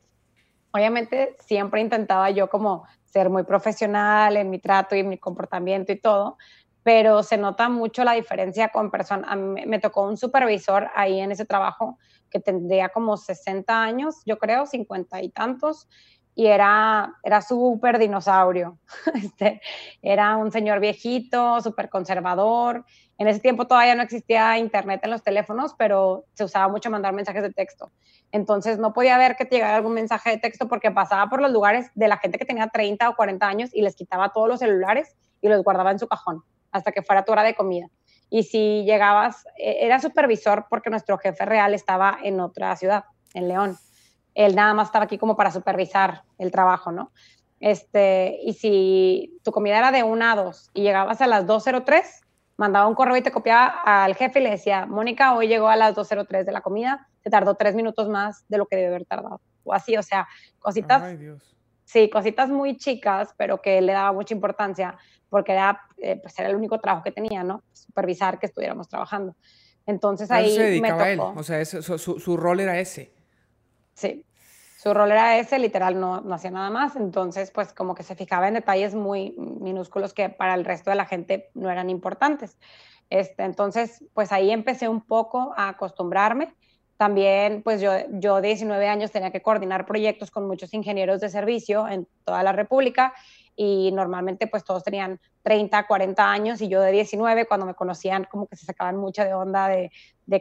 Obviamente 0.74 1.36
siempre 1.40 1.82
intentaba 1.82 2.30
yo 2.30 2.50
como 2.52 2.86
ser 3.04 3.32
muy 3.32 3.44
profesional 3.44 4.38
en 4.38 4.52
mi 4.52 4.60
trato 4.60 4.96
y 4.96 5.04
mi 5.04 5.18
comportamiento 5.18 5.92
y 5.92 6.00
todo, 6.00 6.38
pero 6.84 7.24
se 7.24 7.38
nota 7.38 7.68
mucho 7.68 8.04
la 8.04 8.14
diferencia 8.14 8.70
con 8.70 8.92
personas. 8.92 9.36
Me 9.38 9.80
tocó 9.80 10.04
un 10.04 10.18
supervisor 10.18 10.88
ahí 10.94 11.20
en 11.20 11.32
ese 11.32 11.46
trabajo 11.46 11.98
que 12.30 12.40
tendría 12.40 12.90
como 12.90 13.18
60 13.18 13.82
años, 13.82 14.22
yo 14.24 14.38
creo, 14.38 14.68
50 14.68 15.24
y 15.24 15.30
tantos, 15.30 15.90
y 16.36 16.48
era, 16.48 17.14
era 17.24 17.42
súper 17.42 18.00
dinosaurio. 18.00 18.78
Este, 19.16 19.62
era 20.02 20.38
un 20.38 20.52
señor 20.52 20.80
viejito, 20.80 21.62
súper 21.62 21.90
conservador. 21.90 22.86
En 23.18 23.28
ese 23.28 23.40
tiempo 23.40 23.68
todavía 23.68 23.96
no 23.96 24.02
existía 24.02 24.58
internet 24.58 25.02
en 25.04 25.12
los 25.12 25.24
teléfonos, 25.24 25.76
pero 25.78 26.26
se 26.34 26.44
usaba 26.44 26.68
mucho 26.70 26.90
mandar 26.90 27.14
mensajes 27.14 27.44
de 27.44 27.52
texto. 27.52 27.92
Entonces 28.32 28.80
no 28.80 28.94
podía 28.94 29.18
ver 29.18 29.36
que 29.36 29.46
te 29.46 29.56
llegara 29.56 29.76
algún 29.76 29.94
mensaje 29.94 30.32
de 30.32 30.38
texto 30.38 30.68
porque 30.68 30.90
pasaba 30.92 31.30
por 31.30 31.42
los 31.42 31.52
lugares 31.52 31.92
de 31.96 32.08
la 32.08 32.18
gente 32.18 32.38
que 32.40 32.46
tenía 32.46 32.68
30 32.68 33.10
o 33.10 33.16
40 33.16 33.48
años 33.48 33.70
y 33.74 33.82
les 33.82 33.96
quitaba 33.96 34.30
todos 34.30 34.48
los 34.48 34.60
celulares 34.60 35.16
y 35.42 35.50
los 35.50 35.64
guardaba 35.64 35.92
en 35.92 36.00
su 36.00 36.08
cajón 36.08 36.44
hasta 36.72 36.92
que 36.92 37.02
fuera 37.02 37.24
tu 37.24 37.32
hora 37.32 37.44
de 37.44 37.54
comida. 37.54 37.88
Y 38.30 38.44
si 38.44 38.86
llegabas, 38.86 39.46
e, 39.58 39.86
era 39.86 40.00
supervisor 40.00 40.66
porque 40.70 40.90
nuestro 40.90 41.18
jefe 41.18 41.46
real 41.46 41.74
estaba 41.74 42.18
en 42.24 42.40
otra 42.40 42.76
ciudad, 42.78 43.04
en 43.34 43.50
León. 43.50 43.78
Él 44.34 44.56
nada 44.56 44.74
más 44.74 44.88
estaba 44.88 45.06
aquí 45.06 45.18
como 45.18 45.36
para 45.36 45.52
supervisar 45.52 46.24
el 46.38 46.52
trabajo, 46.52 46.92
¿no? 46.92 47.12
Este, 47.60 48.40
y 48.44 48.54
si 48.54 49.40
tu 49.44 49.52
comida 49.52 49.78
era 49.78 49.92
de 49.92 50.04
1 50.04 50.26
a 50.26 50.36
2 50.36 50.72
y 50.74 50.82
llegabas 50.82 51.22
a 51.22 51.28
las 51.28 51.46
2.03, 51.46 52.04
mandaba 52.58 52.88
un 52.88 52.96
correo 52.96 53.16
y 53.18 53.22
te 53.22 53.32
copiaba 53.32 53.68
al 53.84 54.16
jefe 54.16 54.40
y 54.40 54.44
le 54.44 54.50
decía, 54.52 54.86
Mónica, 54.86 55.36
hoy 55.36 55.48
llegó 55.48 55.70
a 55.70 55.76
las 55.76 55.96
2.03 55.96 56.44
de 56.44 56.52
la 56.52 56.62
comida, 56.62 57.08
se 57.24 57.30
tardó 57.30 57.56
tres 57.56 57.76
minutos 57.76 58.10
más 58.10 58.46
de 58.50 58.58
lo 58.58 58.66
que 58.66 58.76
debe 58.76 58.88
haber 58.88 59.06
tardado. 59.06 59.42
O 59.64 59.74
así, 59.74 59.96
o 59.96 60.04
sea, 60.04 60.28
cositas. 60.60 61.02
Ay, 61.04 61.18
Dios. 61.18 61.56
Sí, 61.86 62.10
cositas 62.10 62.50
muy 62.50 62.78
chicas, 62.78 63.34
pero 63.38 63.62
que 63.62 63.82
le 63.82 63.92
daba 63.94 64.14
mucha 64.14 64.34
importancia 64.34 64.98
porque 65.30 65.52
era, 65.54 65.82
eh, 65.98 66.20
pues 66.22 66.38
era 66.40 66.50
el 66.50 66.56
único 66.56 66.80
trabajo 66.80 67.04
que 67.04 67.12
tenía, 67.12 67.44
¿no? 67.44 67.64
Supervisar 67.74 68.40
que 68.40 68.46
estuviéramos 68.46 68.88
trabajando. 68.88 69.36
Entonces 69.86 70.32
ahí 70.32 70.56
se 70.56 70.64
dedicaba 70.64 71.06
me 71.06 71.16
tocó. 71.16 71.32
Él. 71.32 71.38
O 71.38 71.44
sea, 71.44 71.66
su, 71.66 71.98
su, 72.20 72.38
rol 72.38 72.60
era 72.60 72.80
ese. 72.80 73.12
Sí, 73.94 74.26
su 74.82 74.94
rol 74.94 75.12
era 75.12 75.38
ese, 75.38 75.60
literal, 75.60 76.00
no, 76.00 76.22
no 76.22 76.34
hacía 76.34 76.52
nada 76.52 76.70
más. 76.70 76.96
Entonces, 76.96 77.52
pues 77.52 77.72
como 77.74 77.94
que 77.94 78.04
se 78.04 78.16
fijaba 78.16 78.48
en 78.48 78.56
detalles 78.56 78.96
muy 78.96 79.36
minúsculos 79.38 80.14
que 80.14 80.30
para 80.30 80.56
el 80.56 80.66
resto 80.66 80.90
de 80.90 80.96
la 80.96 81.06
gente 81.06 81.50
no 81.54 81.70
eran 81.70 81.90
importantes. 81.90 82.58
Este, 83.12 83.44
entonces, 83.44 84.04
pues 84.14 84.32
ahí 84.32 84.52
empecé 84.52 84.88
un 84.88 85.02
poco 85.02 85.54
a 85.56 85.70
acostumbrarme. 85.70 86.56
También, 86.98 87.62
pues 87.64 87.82
yo, 87.82 87.92
yo 88.12 88.42
de 88.42 88.50
19 88.50 88.88
años 88.88 89.12
tenía 89.12 89.32
que 89.32 89.42
coordinar 89.42 89.86
proyectos 89.86 90.32
con 90.32 90.48
muchos 90.48 90.74
ingenieros 90.74 91.20
de 91.20 91.30
servicio 91.30 91.88
en 91.88 92.08
toda 92.26 92.42
la 92.42 92.52
República 92.52 93.14
y 93.64 93.92
normalmente 93.92 94.48
pues 94.48 94.64
todos 94.64 94.84
tenían 94.84 95.20
30, 95.44 95.86
40 95.86 96.32
años 96.32 96.62
y 96.62 96.68
yo 96.68 96.82
de 96.82 96.92
19, 96.92 97.46
cuando 97.46 97.68
me 97.68 97.76
conocían 97.76 98.24
como 98.24 98.48
que 98.48 98.56
se 98.56 98.66
sacaban 98.66 98.98
mucho 98.98 99.24
de 99.24 99.36
onda 99.36 99.68
de, 99.68 99.92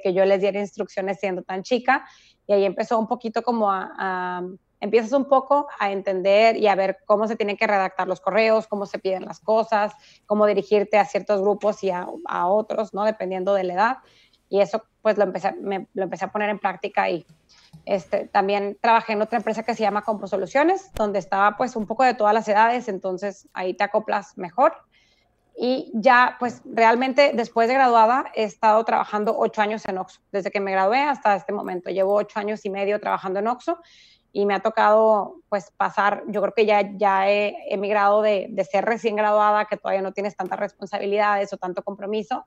que 0.02 0.14
yo 0.14 0.24
les 0.24 0.40
diera 0.40 0.58
instrucciones 0.58 1.20
siendo 1.20 1.42
tan 1.42 1.62
chica 1.62 2.06
y 2.46 2.54
ahí 2.54 2.64
empezó 2.64 2.98
un 2.98 3.06
poquito 3.06 3.42
como 3.42 3.70
a, 3.70 4.42
empiezas 4.80 5.12
un 5.12 5.26
poco 5.26 5.68
a 5.78 5.92
entender 5.92 6.56
y 6.56 6.66
a 6.66 6.74
ver 6.74 7.00
cómo 7.04 7.28
se 7.28 7.36
tienen 7.36 7.58
que 7.58 7.66
redactar 7.66 8.08
los 8.08 8.22
correos, 8.22 8.66
cómo 8.66 8.86
se 8.86 8.98
piden 8.98 9.26
las 9.26 9.38
cosas, 9.38 9.92
cómo 10.24 10.46
dirigirte 10.46 10.96
a 10.96 11.04
ciertos 11.04 11.42
grupos 11.42 11.84
y 11.84 11.90
a 11.90 12.46
otros, 12.46 12.94
¿no? 12.94 13.04
Dependiendo 13.04 13.52
de 13.52 13.64
la 13.64 13.74
edad. 13.74 13.96
Y 14.50 14.60
eso 14.60 14.84
pues 15.00 15.16
lo 15.16 15.24
empecé, 15.24 15.52
me, 15.52 15.86
lo 15.94 16.02
empecé 16.02 16.26
a 16.26 16.32
poner 16.32 16.50
en 16.50 16.58
práctica 16.58 17.08
y 17.08 17.24
este, 17.86 18.26
también 18.26 18.76
trabajé 18.80 19.14
en 19.14 19.22
otra 19.22 19.38
empresa 19.38 19.62
que 19.62 19.74
se 19.74 19.82
llama 19.82 20.02
Compo 20.02 20.26
Soluciones, 20.26 20.90
donde 20.94 21.18
estaba 21.20 21.56
pues 21.56 21.76
un 21.76 21.86
poco 21.86 22.04
de 22.04 22.14
todas 22.14 22.34
las 22.34 22.46
edades, 22.48 22.88
entonces 22.88 23.48
ahí 23.54 23.74
te 23.74 23.84
acoplas 23.84 24.36
mejor. 24.36 24.74
Y 25.56 25.92
ya 25.94 26.36
pues 26.38 26.62
realmente 26.64 27.32
después 27.34 27.68
de 27.68 27.74
graduada 27.74 28.26
he 28.34 28.44
estado 28.44 28.84
trabajando 28.84 29.36
ocho 29.38 29.62
años 29.62 29.86
en 29.86 29.98
Oxo, 29.98 30.20
desde 30.32 30.50
que 30.50 30.60
me 30.60 30.72
gradué 30.72 31.02
hasta 31.02 31.36
este 31.36 31.52
momento. 31.52 31.90
Llevo 31.90 32.14
ocho 32.14 32.40
años 32.40 32.64
y 32.64 32.70
medio 32.70 32.98
trabajando 33.00 33.38
en 33.38 33.46
Oxo 33.46 33.78
y 34.32 34.46
me 34.46 34.54
ha 34.54 34.60
tocado 34.60 35.36
pues 35.48 35.72
pasar, 35.76 36.22
yo 36.28 36.40
creo 36.40 36.54
que 36.54 36.66
ya, 36.66 36.96
ya 36.96 37.28
he 37.28 37.56
emigrado 37.72 38.22
de, 38.22 38.46
de 38.50 38.64
ser 38.64 38.84
recién 38.84 39.16
graduada, 39.16 39.64
que 39.64 39.76
todavía 39.76 40.02
no 40.02 40.12
tienes 40.12 40.36
tantas 40.36 40.58
responsabilidades 40.58 41.52
o 41.52 41.56
tanto 41.56 41.82
compromiso, 41.82 42.46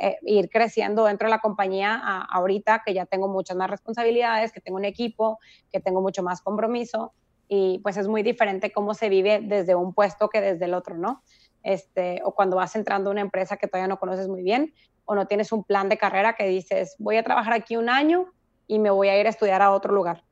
eh, 0.00 0.18
ir 0.22 0.48
creciendo 0.50 1.04
dentro 1.04 1.26
de 1.26 1.30
la 1.30 1.40
compañía 1.40 1.96
ahorita 2.30 2.82
que 2.84 2.94
ya 2.94 3.06
tengo 3.06 3.28
muchas 3.28 3.56
más 3.56 3.70
responsabilidades, 3.70 4.52
que 4.52 4.60
tengo 4.60 4.78
un 4.78 4.84
equipo, 4.84 5.38
que 5.72 5.80
tengo 5.80 6.00
mucho 6.00 6.22
más 6.22 6.40
compromiso 6.40 7.12
y 7.48 7.80
pues 7.80 7.96
es 7.96 8.06
muy 8.06 8.22
diferente 8.22 8.72
cómo 8.72 8.94
se 8.94 9.08
vive 9.08 9.40
desde 9.42 9.74
un 9.74 9.92
puesto 9.92 10.28
que 10.28 10.40
desde 10.40 10.66
el 10.66 10.74
otro, 10.74 10.96
¿no? 10.96 11.22
Este, 11.62 12.22
o 12.24 12.32
cuando 12.32 12.56
vas 12.56 12.76
entrando 12.76 13.10
a 13.10 13.12
una 13.12 13.20
empresa 13.20 13.56
que 13.56 13.66
todavía 13.66 13.88
no 13.88 13.98
conoces 13.98 14.28
muy 14.28 14.42
bien 14.42 14.72
o 15.04 15.16
no 15.16 15.26
tienes 15.26 15.50
un 15.50 15.64
plan 15.64 15.88
de 15.88 15.98
carrera 15.98 16.34
que 16.34 16.46
dices, 16.46 16.94
voy 16.98 17.16
a 17.16 17.24
trabajar 17.24 17.52
aquí 17.52 17.76
un 17.76 17.88
año 17.88 18.32
y 18.68 18.78
me 18.78 18.90
voy 18.90 19.08
a 19.08 19.20
ir 19.20 19.26
a 19.26 19.30
estudiar 19.30 19.60
a 19.62 19.72
otro 19.72 19.92
lugar. 19.92 20.22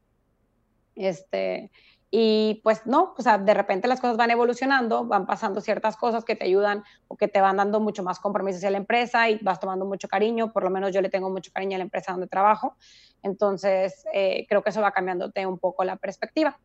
Este, 0.95 1.73
y 2.11 2.61
pues 2.65 2.87
no, 2.87 3.15
o 3.17 3.23
sea, 3.23 3.37
de 3.37 3.53
repente 3.53 3.87
las 3.87 4.01
cosas 4.01 4.17
van 4.17 4.31
evolucionando, 4.31 5.05
van 5.05 5.27
pasando 5.27 5.61
ciertas 5.61 5.97
cosas 5.97 6.25
que 6.25 6.37
te 6.37 6.47
ayudan 6.47 6.83
o 7.07 7.17
que 7.17 7.29
te 7.29 7.41
van 7.41 7.59
dando 7.59 7.81
mucho 7.81 8.03
más 8.03 8.19
compromiso 8.19 8.57
hacia 8.57 8.71
la 8.71 8.79
empresa 8.79 9.29
y 9.29 9.39
vas 9.43 9.61
tomando 9.61 9.85
mucho 9.85 10.09
cariño, 10.09 10.53
por 10.53 10.65
lo 10.65 10.71
menos 10.71 10.93
yo 10.93 11.03
le 11.03 11.11
tengo 11.11 11.29
mucho 11.29 11.53
cariño 11.53 11.77
a 11.77 11.79
la 11.79 11.85
empresa 11.85 12.13
donde 12.13 12.27
trabajo, 12.27 12.77
entonces 13.23 14.05
eh, 14.15 14.47
creo 14.49 14.63
que 14.63 14.71
eso 14.71 14.81
va 14.81 14.93
cambiándote 14.93 15.45
un 15.47 15.59
poco 15.59 15.85
la 15.85 15.97
perspectiva. 15.97 16.59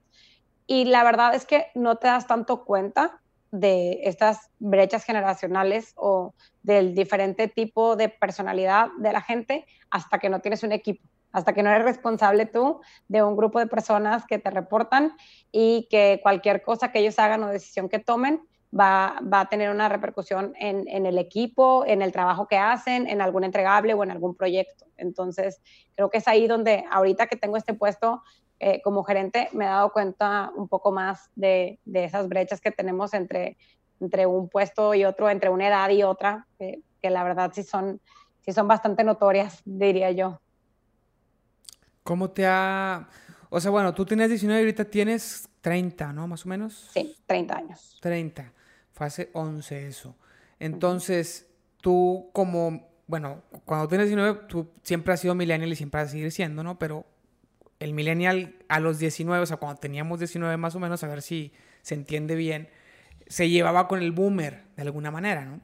Y 0.66 0.86
la 0.86 1.04
verdad 1.04 1.36
es 1.36 1.46
que 1.46 1.68
no 1.76 1.98
te 1.98 2.08
das 2.08 2.26
tanto 2.26 2.64
cuenta 2.64 3.20
de 3.52 4.00
estas 4.04 4.50
brechas 4.60 5.04
generacionales 5.04 5.94
o 5.98 6.34
del 6.64 6.96
diferente 6.96 7.50
tipo 7.50 7.98
de 7.98 8.08
personalidad 8.08 8.88
de 8.98 9.12
la 9.12 9.22
gente 9.22 9.66
hasta 9.92 10.20
que 10.20 10.30
no 10.30 10.40
tienes 10.40 10.64
un 10.64 10.72
equipo 10.72 11.04
hasta 11.34 11.52
que 11.54 11.64
no 11.64 11.70
eres 11.70 11.84
responsable 11.84 12.46
tú 12.46 12.80
de 13.10 13.22
un 13.22 13.36
grupo 13.36 13.60
de 13.60 13.68
personas 13.68 14.26
que 14.26 14.40
te 14.40 14.50
reportan 14.50 15.18
y 15.52 15.88
que 15.90 16.20
cualquier 16.24 16.62
cosa 16.62 16.92
que 16.92 17.00
ellos 17.00 17.20
hagan 17.20 17.44
o 17.44 17.50
decisión 17.50 17.90
que 17.90 18.00
tomen 18.00 18.42
va, 18.74 19.20
va 19.22 19.42
a 19.42 19.50
tener 19.50 19.70
una 19.70 19.90
repercusión 19.90 20.54
en, 20.58 20.88
en, 20.88 21.06
el 21.06 21.18
equipo, 21.18 21.84
en 21.86 22.02
el 22.02 22.12
trabajo 22.12 22.48
que 22.48 22.58
hacen, 22.58 23.08
en 23.08 23.22
algún 23.22 23.44
entregable 23.44 23.94
o 23.94 24.04
en 24.04 24.12
algún 24.12 24.36
proyecto. 24.36 24.86
Entonces, 24.96 25.62
creo 25.96 26.10
que 26.10 26.20
es 26.20 26.28
ahí 26.28 26.48
donde 26.48 26.86
ahorita 26.90 27.28
que 27.28 27.36
tengo 27.36 27.58
este 27.58 27.74
puesto 27.74 28.24
eh, 28.60 28.82
como 28.82 29.04
gerente 29.04 29.50
me 29.52 29.66
he 29.66 29.68
dado 29.68 29.92
cuenta 29.92 30.52
un 30.56 30.70
poco 30.70 30.92
más 30.94 31.30
de, 31.36 31.80
de, 31.84 32.06
esas 32.06 32.30
brechas 32.30 32.62
que 32.62 32.72
tenemos 32.72 33.14
entre, 33.14 33.58
entre 34.00 34.26
un 34.26 34.48
puesto 34.48 34.94
y 34.94 35.04
otro, 35.06 35.30
entre 35.30 35.50
una 35.50 35.68
edad 35.68 35.90
y 35.90 36.04
otra, 36.04 36.48
que, 36.58 37.10
la 37.10 37.24
verdad 37.26 37.52
sí 37.54 37.64
son, 37.64 38.00
sí 38.40 38.54
son 38.54 38.68
bastante 38.68 39.04
notorias, 39.04 39.62
diría 39.66 40.12
yo. 40.12 40.40
¿Cómo 42.04 42.32
te 42.32 42.46
ha... 42.46 43.08
O 43.50 43.60
sea, 43.60 43.72
bueno, 43.72 43.94
tú 43.94 44.06
tienes 44.06 44.30
19 44.30 44.62
y 44.62 44.64
ahorita 44.64 44.86
tienes 44.86 45.48
30, 45.62 46.12
¿no? 46.14 46.28
Más 46.28 46.46
o 46.46 46.50
menos. 46.50 46.90
Sí, 46.94 47.16
30 47.26 47.58
años. 47.58 47.98
30. 48.02 48.52
Fue 48.92 49.08
hace 49.08 49.30
11 49.34 49.88
eso. 49.88 50.16
Entonces, 50.60 51.48
tú 51.82 52.30
como, 52.34 52.90
bueno, 53.08 53.44
cuando 53.66 53.88
tienes 53.88 54.08
19, 54.08 54.42
tú 54.48 54.72
siempre 54.82 55.14
has 55.14 55.20
sido 55.20 55.36
millennial 55.36 55.72
y 55.72 55.76
siempre 55.76 56.02
vas 56.02 56.10
a 56.10 56.12
seguir 56.12 56.32
siendo, 56.32 56.64
¿no? 56.64 56.80
Pero 56.80 57.06
el 57.80 57.94
millennial 57.94 58.56
a 58.70 58.80
los 58.80 59.00
19, 59.00 59.44
o 59.44 59.46
sea, 59.46 59.58
cuando 59.58 59.80
teníamos 59.80 60.20
19 60.20 60.58
más 60.58 60.76
o 60.76 60.80
menos, 60.80 61.04
a 61.04 61.08
ver 61.08 61.22
si 61.22 61.52
se 61.82 61.96
entiende 61.96 62.36
bien, 62.36 62.70
se 63.28 63.50
llevaba 63.50 63.88
con 63.88 64.02
el 64.02 64.12
boomer 64.12 64.64
de 64.76 64.82
alguna 64.82 65.12
manera, 65.12 65.46
¿no? 65.46 65.62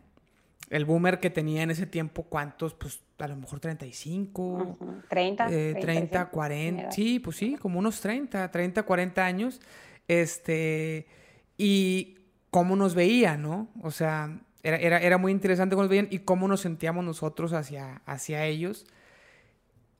El 0.69 0.85
boomer 0.85 1.19
que 1.19 1.29
tenía 1.29 1.63
en 1.63 1.71
ese 1.71 1.85
tiempo, 1.85 2.23
¿cuántos? 2.23 2.73
Pues 2.73 3.01
a 3.17 3.27
lo 3.27 3.35
mejor 3.35 3.59
35, 3.59 4.77
30, 5.09 5.47
30, 5.79 6.25
40, 6.29 6.91
sí, 6.91 7.19
pues 7.19 7.37
sí, 7.37 7.55
como 7.55 7.79
unos 7.79 7.99
30, 8.01 8.49
30, 8.51 8.83
40 8.83 9.25
años, 9.25 9.61
este, 10.07 11.07
y 11.57 12.19
cómo 12.51 12.75
nos 12.75 12.95
veía, 12.95 13.37
¿no? 13.37 13.69
O 13.81 13.91
sea, 13.91 14.39
era, 14.63 14.77
era, 14.77 14.99
era, 14.99 15.17
muy 15.17 15.31
interesante 15.31 15.75
cómo 15.75 15.83
nos 15.83 15.89
veían 15.89 16.07
y 16.11 16.19
cómo 16.19 16.47
nos 16.47 16.61
sentíamos 16.61 17.03
nosotros 17.03 17.53
hacia, 17.53 18.01
hacia 18.05 18.45
ellos. 18.45 18.85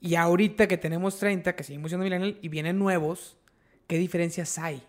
Y 0.02 0.16
ahorita 0.16 0.68
que 0.68 0.78
tenemos 0.78 1.18
30, 1.20 1.56
que 1.56 1.64
seguimos 1.64 1.92
siendo 1.92 2.04
millennial 2.04 2.38
y 2.42 2.48
vienen 2.48 2.80
nuevos, 2.80 3.38
¿qué 3.88 3.98
diferencias 3.98 4.58
hay? 4.58 4.82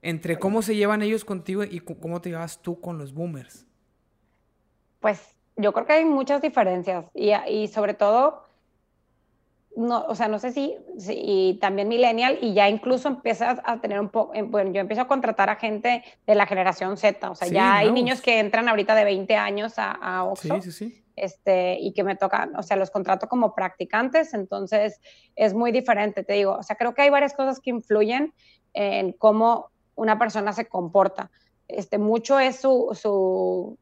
Entre 0.00 0.38
cómo 0.38 0.62
se 0.62 0.76
llevan 0.76 1.02
ellos 1.02 1.24
contigo 1.24 1.64
y 1.64 1.80
cómo 1.80 2.20
te 2.20 2.30
llevas 2.30 2.62
tú 2.62 2.80
con 2.80 2.98
los 2.98 3.12
boomers. 3.12 3.67
Pues 5.00 5.36
yo 5.56 5.72
creo 5.72 5.86
que 5.86 5.92
hay 5.94 6.04
muchas 6.04 6.42
diferencias 6.42 7.06
y, 7.14 7.32
y 7.48 7.68
sobre 7.68 7.94
todo, 7.94 8.44
no, 9.76 10.04
o 10.06 10.14
sea, 10.14 10.28
no 10.28 10.38
sé 10.38 10.52
si, 10.52 10.76
y 11.08 11.58
también 11.60 11.88
millennial 11.88 12.38
y 12.40 12.54
ya 12.54 12.68
incluso 12.68 13.08
empiezas 13.08 13.60
a 13.64 13.80
tener 13.80 14.00
un 14.00 14.08
poco, 14.08 14.32
bueno, 14.46 14.72
yo 14.72 14.80
empiezo 14.80 15.02
a 15.02 15.08
contratar 15.08 15.50
a 15.50 15.56
gente 15.56 16.02
de 16.26 16.34
la 16.34 16.46
generación 16.46 16.96
Z, 16.96 17.30
o 17.30 17.34
sea, 17.34 17.48
ya 17.48 17.76
hay 17.76 17.92
niños 17.92 18.20
que 18.20 18.40
entran 18.40 18.68
ahorita 18.68 18.94
de 18.94 19.04
20 19.04 19.36
años 19.36 19.78
a, 19.78 19.92
a 19.92 20.24
Oxxo. 20.24 20.60
Sí, 20.60 20.72
sí, 20.72 20.72
sí 20.72 21.04
este, 21.20 21.78
y 21.80 21.92
que 21.92 22.04
me 22.04 22.16
tocan, 22.16 22.54
o 22.56 22.62
sea, 22.62 22.76
los 22.76 22.90
contrato 22.90 23.28
como 23.28 23.54
practicantes, 23.54 24.34
entonces 24.34 25.00
es 25.36 25.54
muy 25.54 25.72
diferente, 25.72 26.24
te 26.24 26.34
digo, 26.34 26.56
o 26.56 26.62
sea, 26.62 26.76
creo 26.76 26.94
que 26.94 27.02
hay 27.02 27.10
varias 27.10 27.34
cosas 27.34 27.60
que 27.60 27.70
influyen 27.70 28.32
en 28.72 29.12
cómo 29.12 29.70
una 29.94 30.18
persona 30.18 30.52
se 30.52 30.66
comporta. 30.66 31.30
Este, 31.66 31.98
mucho 31.98 32.38
es 32.38 32.56
su, 32.56 32.96
su, 33.00 33.78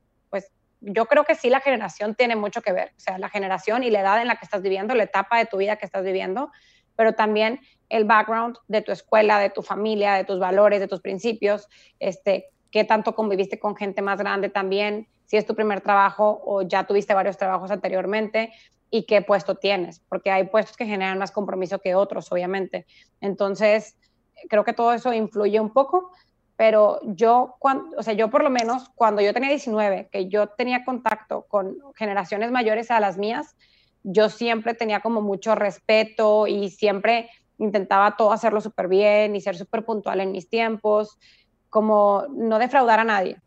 yo 0.86 1.06
creo 1.06 1.24
que 1.24 1.34
sí 1.34 1.50
la 1.50 1.60
generación 1.60 2.14
tiene 2.14 2.36
mucho 2.36 2.62
que 2.62 2.72
ver, 2.72 2.92
o 2.96 3.00
sea, 3.00 3.18
la 3.18 3.28
generación 3.28 3.82
y 3.82 3.90
la 3.90 4.00
edad 4.00 4.20
en 4.20 4.28
la 4.28 4.36
que 4.36 4.44
estás 4.44 4.62
viviendo, 4.62 4.94
la 4.94 5.02
etapa 5.02 5.38
de 5.38 5.46
tu 5.46 5.56
vida 5.56 5.76
que 5.76 5.84
estás 5.84 6.04
viviendo, 6.04 6.50
pero 6.94 7.14
también 7.14 7.60
el 7.88 8.04
background 8.04 8.56
de 8.68 8.82
tu 8.82 8.92
escuela, 8.92 9.38
de 9.38 9.50
tu 9.50 9.62
familia, 9.62 10.14
de 10.14 10.24
tus 10.24 10.38
valores, 10.38 10.80
de 10.80 10.88
tus 10.88 11.00
principios, 11.00 11.68
este, 11.98 12.46
qué 12.70 12.84
tanto 12.84 13.14
conviviste 13.14 13.58
con 13.58 13.76
gente 13.76 14.00
más 14.00 14.18
grande 14.18 14.48
también, 14.48 15.08
si 15.24 15.36
es 15.36 15.44
tu 15.44 15.54
primer 15.54 15.80
trabajo 15.80 16.40
o 16.44 16.62
ya 16.62 16.84
tuviste 16.84 17.14
varios 17.14 17.36
trabajos 17.36 17.70
anteriormente 17.70 18.52
y 18.90 19.04
qué 19.06 19.22
puesto 19.22 19.56
tienes, 19.56 20.00
porque 20.08 20.30
hay 20.30 20.44
puestos 20.44 20.76
que 20.76 20.86
generan 20.86 21.18
más 21.18 21.32
compromiso 21.32 21.80
que 21.80 21.94
otros, 21.94 22.30
obviamente. 22.30 22.86
Entonces, 23.20 23.96
creo 24.48 24.64
que 24.64 24.72
todo 24.72 24.92
eso 24.92 25.12
influye 25.12 25.58
un 25.58 25.72
poco, 25.72 26.12
pero 26.56 27.00
yo, 27.04 27.56
cuando, 27.58 27.96
o 27.98 28.02
sea, 28.02 28.14
yo 28.14 28.30
por 28.30 28.42
lo 28.42 28.50
menos 28.50 28.88
cuando 28.94 29.20
yo 29.20 29.34
tenía 29.34 29.50
19, 29.50 30.08
que 30.10 30.28
yo 30.28 30.48
tenía 30.48 30.84
contacto 30.84 31.42
con 31.48 31.76
generaciones 31.94 32.50
mayores 32.50 32.90
a 32.90 32.98
las 32.98 33.18
mías, 33.18 33.56
yo 34.02 34.30
siempre 34.30 34.74
tenía 34.74 35.00
como 35.00 35.20
mucho 35.20 35.54
respeto 35.54 36.46
y 36.46 36.70
siempre 36.70 37.28
intentaba 37.58 38.16
todo 38.16 38.32
hacerlo 38.32 38.60
súper 38.60 38.88
bien 38.88 39.36
y 39.36 39.40
ser 39.40 39.56
súper 39.56 39.84
puntual 39.84 40.20
en 40.20 40.32
mis 40.32 40.48
tiempos, 40.48 41.18
como 41.68 42.24
no 42.30 42.58
defraudar 42.58 43.00
a 43.00 43.04
nadie. 43.04 43.38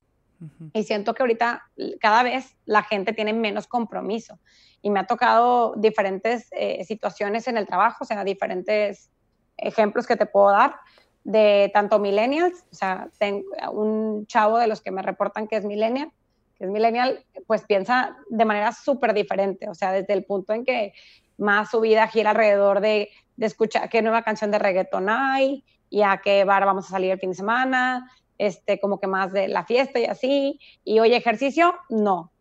Y 0.74 0.84
siento 0.84 1.14
que 1.14 1.24
ahorita 1.24 1.64
cada 2.00 2.24
vez 2.24 2.56
la 2.66 2.84
gente 2.84 3.12
tiene 3.12 3.34
menos 3.34 3.68
compromiso. 3.68 4.40
Y 4.82 4.90
me 4.90 5.02
ha 5.02 5.08
tocado 5.08 5.74
diferentes 5.76 6.48
eh, 6.52 6.84
situaciones 6.86 7.48
en 7.48 7.58
el 7.58 7.68
trabajo, 7.68 8.04
o 8.04 8.06
sea, 8.06 8.24
diferentes 8.24 9.10
ejemplos 9.58 10.08
que 10.08 10.16
te 10.16 10.26
puedo 10.26 10.52
dar 10.52 10.76
de 11.24 11.70
tanto 11.74 12.00
millennials, 12.00 12.66
o 12.72 12.76
sea, 12.76 13.10
tengo 13.18 13.46
un 13.72 14.26
chavo 14.26 14.58
de 14.58 14.68
los 14.68 14.82
que 14.82 14.92
me 14.92 15.02
reportan 15.02 15.48
que 15.48 15.58
es 15.58 15.66
millennial, 15.66 16.12
que 16.58 16.66
es 16.66 16.70
millennial, 16.72 17.26
pues 17.46 17.64
piensa 17.64 18.16
de 18.30 18.46
manera 18.46 18.72
súper 18.72 19.14
diferente, 19.14 19.70
o 19.70 19.76
sea, 19.76 19.92
desde 19.92 20.14
el 20.14 20.24
punto 20.24 20.54
en 20.54 20.66
que 20.66 20.94
más 21.38 21.70
su 21.70 21.82
vida 21.82 22.08
gira 22.08 22.32
alrededor 22.32 22.82
de, 22.82 23.10
de 23.38 23.46
escuchar 23.46 23.90
qué 23.90 24.02
nueva 24.02 24.24
canción 24.24 24.52
de 24.52 24.60
reggaeton 24.60 25.10
hay 25.10 25.64
y 25.90 26.02
a 26.02 26.22
qué 26.24 26.44
bar 26.44 26.66
vamos 26.66 26.86
a 26.88 26.90
salir 26.90 27.12
el 27.12 27.20
fin 27.20 27.32
de 27.32 27.36
semana 27.36 28.10
este, 28.40 28.80
como 28.80 29.00
que 29.00 29.06
más 29.06 29.32
de 29.32 29.48
la 29.48 29.66
fiesta 29.66 30.00
y 30.00 30.06
así. 30.06 30.60
Y 30.84 31.00
oye, 31.00 31.16
ejercicio, 31.16 31.76
no. 31.90 32.32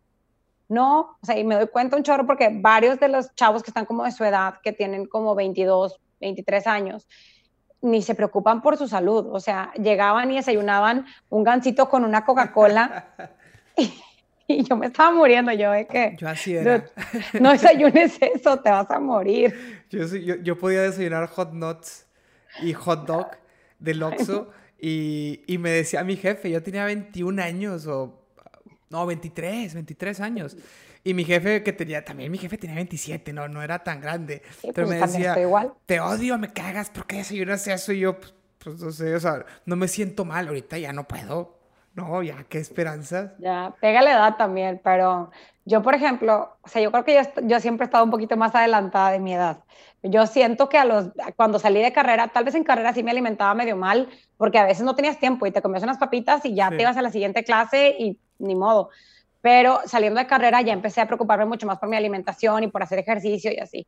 No, 0.69 1.17
o 1.21 1.25
sea, 1.25 1.37
y 1.37 1.43
me 1.43 1.55
doy 1.55 1.67
cuenta 1.67 1.97
un 1.97 2.03
chorro 2.03 2.25
porque 2.25 2.49
varios 2.51 2.99
de 2.99 3.09
los 3.09 3.33
chavos 3.35 3.63
que 3.63 3.71
están 3.71 3.85
como 3.85 4.03
de 4.05 4.11
su 4.11 4.23
edad, 4.23 4.55
que 4.63 4.71
tienen 4.71 5.07
como 5.07 5.33
22, 5.35 5.99
23 6.21 6.67
años, 6.67 7.07
ni 7.81 8.01
se 8.01 8.15
preocupan 8.15 8.61
por 8.61 8.77
su 8.77 8.87
salud. 8.87 9.27
O 9.31 9.39
sea, 9.39 9.71
llegaban 9.73 10.31
y 10.31 10.35
desayunaban 10.35 11.05
un 11.29 11.43
gansito 11.43 11.89
con 11.89 12.03
una 12.03 12.25
Coca-Cola. 12.25 13.13
y, 14.47 14.63
yo 14.63 14.75
me 14.75 14.87
estaba 14.87 15.11
muriendo, 15.11 15.51
yo 15.51 15.71
de 15.71 15.85
que... 15.87 16.15
Yo 16.17 16.27
así 16.27 16.55
era. 16.55 16.83
No, 17.39 17.51
desayunes 17.51 18.17
eso, 18.21 18.59
te 18.59 18.69
vas 18.69 18.89
a 18.89 18.99
morir. 18.99 19.83
Yo, 19.89 20.05
yo, 20.05 20.35
yo 20.35 20.57
podía 20.57 20.81
desayunar 20.81 21.27
hot 21.27 21.53
nuts 21.53 22.05
y 22.61 22.73
hot 22.73 23.05
dog 23.05 23.27
del 23.77 24.01
Oxxo 24.01 24.49
y, 24.81 25.41
y, 25.45 25.57
me 25.59 25.69
decía 25.69 26.03
mi 26.03 26.17
jefe, 26.17 26.49
yo 26.49 26.63
tenía 26.63 26.85
21 26.85 27.41
años 27.41 27.87
o... 27.87 28.15
No, 28.89 29.05
23, 29.05 29.75
23 29.75 30.19
años. 30.19 30.57
Y 31.03 31.13
mi 31.13 31.23
jefe 31.23 31.63
que 31.63 31.73
tenía, 31.73 32.03
también 32.03 32.31
mi 32.31 32.37
jefe 32.37 32.57
tenía 32.57 32.75
27, 32.75 33.31
no, 33.33 33.47
no 33.47 33.61
era 33.61 33.79
tan 33.83 34.01
grande. 34.01 34.41
pero 34.61 34.73
pues, 34.73 34.89
me 34.89 34.95
decía, 34.97 35.39
igual. 35.39 35.73
te 35.85 35.99
odio, 35.99 36.37
me 36.37 36.51
cagas, 36.51 36.89
¿por 36.89 37.05
qué 37.07 37.17
desayunas 37.17 37.65
eso? 37.67 37.93
Y 37.93 37.99
yo, 37.99 38.19
pues, 38.19 38.33
pues, 38.63 38.79
no 38.81 38.91
sé, 38.91 39.15
o 39.15 39.19
sea, 39.19 39.45
no 39.65 39.75
me 39.75 39.87
siento 39.87 40.25
mal, 40.25 40.47
ahorita 40.47 40.77
ya 40.77 40.93
no 40.93 41.07
puedo. 41.07 41.57
No, 41.95 42.21
ya, 42.21 42.45
qué 42.47 42.59
esperanza. 42.59 43.33
Ya, 43.39 43.73
pega 43.81 44.01
la 44.01 44.11
edad 44.11 44.37
también, 44.37 44.79
pero 44.83 45.31
yo, 45.65 45.81
por 45.81 45.95
ejemplo, 45.95 46.55
o 46.61 46.67
sea, 46.67 46.81
yo 46.81 46.91
creo 46.91 47.03
que 47.03 47.15
yo, 47.15 47.21
yo 47.43 47.59
siempre 47.59 47.85
he 47.85 47.87
estado 47.87 48.03
un 48.03 48.11
poquito 48.11 48.37
más 48.37 48.53
adelantada 48.55 49.11
de 49.11 49.19
mi 49.19 49.33
edad. 49.33 49.63
Yo 50.03 50.25
siento 50.27 50.69
que 50.69 50.77
a 50.77 50.85
los, 50.85 51.09
cuando 51.35 51.59
salí 51.59 51.81
de 51.81 51.91
carrera, 51.91 52.29
tal 52.29 52.45
vez 52.45 52.55
en 52.55 52.63
carrera 52.63 52.93
sí 52.93 53.03
me 53.03 53.11
alimentaba 53.11 53.53
medio 53.53 53.75
mal, 53.75 54.07
porque 54.37 54.59
a 54.59 54.65
veces 54.65 54.83
no 54.83 54.95
tenías 54.95 55.19
tiempo 55.19 55.45
y 55.45 55.51
te 55.51 55.61
comías 55.61 55.83
unas 55.83 55.97
papitas 55.97 56.45
y 56.45 56.55
ya 56.55 56.69
te 56.69 56.81
ibas 56.81 56.95
a 56.95 57.01
la 57.01 57.11
siguiente 57.11 57.43
clase 57.43 57.95
y 57.99 58.17
ni 58.37 58.55
modo. 58.55 58.89
Pero 59.41 59.79
saliendo 59.85 60.19
de 60.19 60.27
carrera 60.27 60.61
ya 60.61 60.73
empecé 60.73 61.01
a 61.01 61.05
preocuparme 61.05 61.45
mucho 61.45 61.65
más 61.65 61.79
por 61.79 61.89
mi 61.89 61.95
alimentación 61.95 62.63
y 62.63 62.67
por 62.67 62.83
hacer 62.83 62.99
ejercicio 62.99 63.51
y 63.51 63.59
así. 63.59 63.87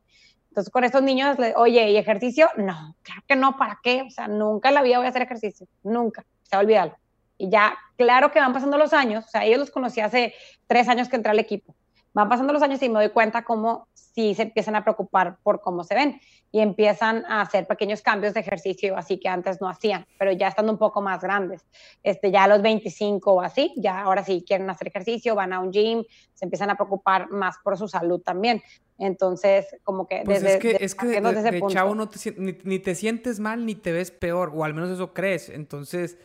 Entonces 0.49 0.71
con 0.71 0.83
estos 0.83 1.01
niños, 1.01 1.37
oye, 1.55 1.91
¿y 1.91 1.97
ejercicio? 1.97 2.49
No, 2.57 2.95
claro 3.03 3.21
que 3.27 3.35
no, 3.35 3.57
¿para 3.57 3.79
qué? 3.81 4.01
O 4.01 4.09
sea, 4.09 4.27
nunca 4.27 4.69
en 4.69 4.75
la 4.75 4.81
vida 4.81 4.97
voy 4.97 5.07
a 5.07 5.09
hacer 5.09 5.21
ejercicio, 5.21 5.67
nunca, 5.83 6.25
se 6.43 6.55
va 6.55 6.59
a 6.59 6.63
olvidar. 6.63 6.97
Y 7.37 7.49
ya, 7.49 7.77
claro 7.97 8.31
que 8.31 8.39
van 8.39 8.53
pasando 8.53 8.77
los 8.77 8.93
años, 8.93 9.25
o 9.25 9.27
sea, 9.29 9.45
ellos 9.45 9.59
los 9.59 9.71
conocí 9.71 10.01
hace 10.01 10.33
tres 10.67 10.87
años 10.87 11.09
que 11.09 11.15
entré 11.15 11.31
al 11.31 11.39
equipo. 11.39 11.75
Van 12.13 12.27
pasando 12.27 12.51
los 12.51 12.61
años 12.61 12.81
y 12.81 12.89
me 12.89 12.99
doy 12.99 13.09
cuenta 13.09 13.43
cómo 13.43 13.87
sí 13.93 14.35
se 14.35 14.43
empiezan 14.43 14.75
a 14.75 14.83
preocupar 14.83 15.37
por 15.43 15.61
cómo 15.61 15.83
se 15.83 15.95
ven 15.95 16.19
y 16.51 16.59
empiezan 16.59 17.23
a 17.25 17.41
hacer 17.41 17.65
pequeños 17.65 18.01
cambios 18.01 18.33
de 18.33 18.41
ejercicio 18.41 18.97
así 18.97 19.17
que 19.17 19.29
antes 19.29 19.61
no 19.61 19.69
hacían, 19.69 20.05
pero 20.19 20.33
ya 20.33 20.49
estando 20.49 20.71
un 20.71 20.77
poco 20.77 21.01
más 21.01 21.21
grandes. 21.21 21.65
Este, 22.03 22.29
ya 22.29 22.43
a 22.43 22.47
los 22.47 22.61
25 22.61 23.31
o 23.31 23.41
así, 23.41 23.73
ya 23.77 24.01
ahora 24.01 24.23
sí 24.25 24.43
quieren 24.45 24.69
hacer 24.69 24.89
ejercicio, 24.89 25.35
van 25.35 25.53
a 25.53 25.61
un 25.61 25.71
gym, 25.71 26.03
se 26.33 26.45
empiezan 26.45 26.69
a 26.69 26.75
preocupar 26.75 27.29
más 27.29 27.55
por 27.63 27.77
su 27.77 27.87
salud 27.87 28.21
también. 28.21 28.61
Entonces, 28.97 29.65
como 29.83 30.07
que 30.07 30.21
pues 30.25 30.41
desde, 30.43 30.55
es 30.55 30.59
que, 30.59 30.85
es 30.85 30.95
que 30.95 31.07
de, 31.07 31.63
chavo 31.69 31.95
no 31.95 32.09
te, 32.09 32.19
ni, 32.37 32.55
ni, 32.63 32.79
te 32.79 32.93
sientes 32.93 33.39
mal 33.39 33.65
ni 33.65 33.73
te 33.73 33.91
ves 33.91 34.11
peor, 34.11 34.51
o 34.53 34.63
al 34.63 34.73
menos 34.73 34.89
eso 34.89 35.13
crees. 35.13 35.49
Entonces, 35.49 36.17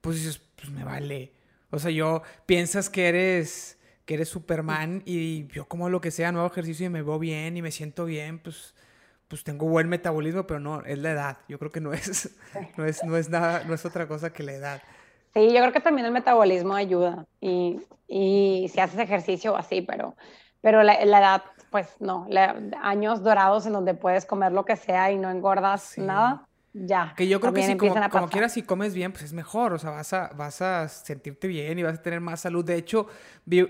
pues 0.00 0.16
dices, 0.16 0.40
pues 0.56 0.70
me 0.70 0.84
vale. 0.84 1.32
O 1.70 1.78
sea, 1.78 1.90
yo 1.90 2.22
piensas 2.46 2.88
que 2.88 3.08
eres 3.08 3.78
que 4.04 4.14
eres 4.14 4.28
Superman 4.28 5.02
y 5.04 5.46
yo 5.48 5.66
como 5.66 5.88
lo 5.88 6.00
que 6.00 6.10
sea, 6.10 6.32
nuevo 6.32 6.48
ejercicio 6.48 6.86
y 6.86 6.90
me 6.90 7.02
veo 7.02 7.18
bien 7.18 7.56
y 7.56 7.62
me 7.62 7.70
siento 7.70 8.04
bien, 8.04 8.38
pues 8.38 8.74
pues 9.32 9.44
tengo 9.44 9.66
buen 9.66 9.88
metabolismo, 9.88 10.46
pero 10.46 10.60
no, 10.60 10.82
es 10.84 10.98
la 10.98 11.12
edad. 11.12 11.38
Yo 11.48 11.58
creo 11.58 11.70
que 11.70 11.80
no 11.80 11.94
es, 11.94 12.36
no 12.76 12.84
es, 12.84 13.02
no 13.02 13.16
es 13.16 13.30
nada, 13.30 13.64
no 13.64 13.72
es 13.72 13.82
otra 13.86 14.06
cosa 14.06 14.30
que 14.30 14.42
la 14.42 14.52
edad. 14.52 14.82
Sí, 15.32 15.50
yo 15.54 15.60
creo 15.60 15.72
que 15.72 15.80
también 15.80 16.04
el 16.04 16.12
metabolismo 16.12 16.74
ayuda 16.74 17.24
y, 17.40 17.80
y 18.06 18.70
si 18.70 18.78
haces 18.78 18.98
ejercicio 18.98 19.56
así, 19.56 19.80
pero, 19.80 20.16
pero 20.60 20.82
la, 20.82 20.96
edad, 21.00 21.44
pues 21.70 21.96
no, 21.98 22.28
años 22.82 23.22
dorados 23.22 23.64
en 23.64 23.72
donde 23.72 23.94
puedes 23.94 24.26
comer 24.26 24.52
lo 24.52 24.66
que 24.66 24.76
sea 24.76 25.10
y 25.10 25.16
no 25.16 25.30
engordas 25.30 25.96
nada, 25.96 26.46
ya. 26.74 27.14
Que 27.16 27.28
yo 27.28 27.40
creo 27.40 27.52
que 27.52 27.62
si 27.62 27.76
como, 27.76 27.94
como, 28.10 28.28
quieras, 28.28 28.52
si 28.52 28.62
comes 28.62 28.94
bien, 28.94 29.12
pues 29.12 29.24
es 29.24 29.32
mejor. 29.32 29.72
O 29.74 29.78
sea, 29.78 29.90
vas 29.90 30.12
a, 30.12 30.28
vas 30.36 30.62
a 30.62 30.88
sentirte 30.88 31.46
bien 31.48 31.78
y 31.78 31.82
vas 31.82 31.98
a 31.98 32.02
tener 32.02 32.20
más 32.20 32.40
salud. 32.40 32.64
De 32.64 32.76
hecho, 32.76 33.06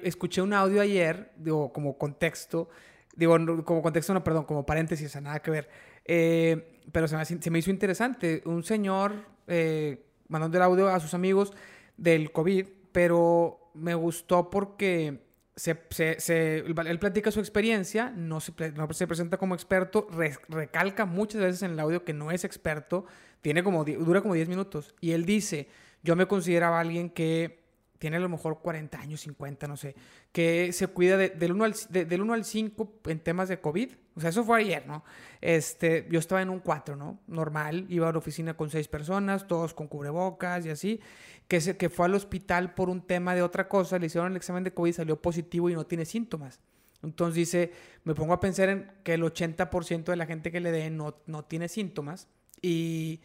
escuché 0.02 0.42
un 0.42 0.52
audio 0.52 0.80
ayer, 0.80 1.32
digo, 1.36 1.72
como 1.72 1.98
contexto. 1.98 2.68
Digo, 3.16 3.36
como 3.64 3.82
contexto, 3.82 4.14
no, 4.14 4.24
perdón, 4.24 4.44
como 4.44 4.64
paréntesis, 4.64 5.06
o 5.06 5.10
sea, 5.10 5.20
nada 5.20 5.40
que 5.40 5.50
ver. 5.50 5.68
Eh, 6.04 6.80
pero 6.90 7.08
se 7.08 7.16
me, 7.16 7.24
se 7.24 7.50
me, 7.50 7.58
hizo 7.58 7.70
interesante. 7.70 8.42
Un 8.44 8.62
señor 8.62 9.26
eh, 9.46 10.06
mandando 10.28 10.56
el 10.56 10.62
audio 10.62 10.88
a 10.88 11.00
sus 11.00 11.14
amigos 11.14 11.52
del 11.96 12.32
COVID, 12.32 12.66
pero 12.92 13.70
me 13.74 13.94
gustó 13.94 14.48
porque 14.48 15.31
se, 15.56 15.76
se, 16.18 16.58
él 16.58 16.98
platica 16.98 17.30
su 17.30 17.40
experiencia, 17.40 18.10
no 18.10 18.40
se, 18.40 18.52
no 18.72 18.92
se 18.92 19.06
presenta 19.06 19.36
como 19.36 19.54
experto, 19.54 20.08
recalca 20.48 21.04
muchas 21.04 21.42
veces 21.42 21.62
en 21.62 21.72
el 21.72 21.80
audio 21.80 22.04
que 22.04 22.14
no 22.14 22.30
es 22.30 22.44
experto, 22.44 23.04
tiene 23.42 23.62
como, 23.62 23.84
dura 23.84 24.22
como 24.22 24.34
10 24.34 24.48
minutos. 24.48 24.94
Y 25.00 25.12
él 25.12 25.26
dice, 25.26 25.68
yo 26.02 26.16
me 26.16 26.26
consideraba 26.26 26.80
alguien 26.80 27.10
que 27.10 27.62
tiene 27.98 28.16
a 28.16 28.20
lo 28.20 28.28
mejor 28.28 28.58
40 28.60 28.98
años, 28.98 29.20
50, 29.20 29.68
no 29.68 29.76
sé, 29.76 29.94
que 30.32 30.72
se 30.72 30.88
cuida 30.88 31.16
del, 31.16 31.52
1 31.52 31.64
al, 31.64 31.74
del 31.90 32.20
1 32.20 32.32
al 32.32 32.44
5 32.44 33.00
en 33.04 33.20
temas 33.20 33.48
de 33.48 33.60
COVID. 33.60 33.90
O 34.16 34.20
sea, 34.20 34.30
eso 34.30 34.42
fue 34.42 34.58
ayer, 34.58 34.86
¿no? 34.88 35.04
Este, 35.40 36.08
yo 36.10 36.18
estaba 36.18 36.42
en 36.42 36.50
un 36.50 36.58
4, 36.58 36.96
¿no? 36.96 37.20
Normal, 37.28 37.86
iba 37.88 38.08
a 38.08 38.12
la 38.12 38.18
oficina 38.18 38.56
con 38.56 38.70
6 38.70 38.88
personas, 38.88 39.46
todos 39.46 39.72
con 39.72 39.86
cubrebocas 39.86 40.66
y 40.66 40.70
así, 40.70 41.00
que, 41.48 41.60
se, 41.60 41.76
que 41.76 41.90
fue 41.90 42.06
al 42.06 42.14
hospital 42.14 42.74
por 42.74 42.88
un 42.88 43.02
tema 43.02 43.34
de 43.34 43.42
otra 43.42 43.68
cosa, 43.68 43.98
le 43.98 44.06
hicieron 44.06 44.30
el 44.30 44.36
examen 44.36 44.64
de 44.64 44.72
COVID, 44.72 44.92
salió 44.92 45.20
positivo 45.20 45.70
y 45.70 45.74
no 45.74 45.86
tiene 45.86 46.04
síntomas. 46.04 46.60
Entonces 47.02 47.34
dice, 47.34 47.72
me 48.04 48.14
pongo 48.14 48.32
a 48.32 48.40
pensar 48.40 48.68
en 48.68 48.90
que 49.02 49.14
el 49.14 49.22
80% 49.22 50.04
de 50.04 50.16
la 50.16 50.26
gente 50.26 50.52
que 50.52 50.60
le 50.60 50.70
dé 50.70 50.90
no, 50.90 51.16
no 51.26 51.44
tiene 51.44 51.68
síntomas 51.68 52.28
y 52.60 53.20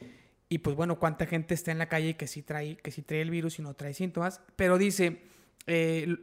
y 0.50 0.60
pues 0.60 0.76
bueno, 0.76 0.98
cuánta 0.98 1.26
gente 1.26 1.54
está 1.54 1.72
en 1.72 1.78
la 1.78 1.90
calle 1.90 2.16
que 2.16 2.28
sí 2.28 2.42
trae, 2.42 2.78
que 2.78 2.92
sí 2.92 3.02
trae 3.02 3.22
el 3.22 3.30
virus 3.32 3.60
y 3.60 3.62
no 3.62 3.74
trae 3.74 3.94
síntomas. 3.94 4.42
Pero 4.56 4.78
dice, 4.78 5.24
eh, 5.66 6.16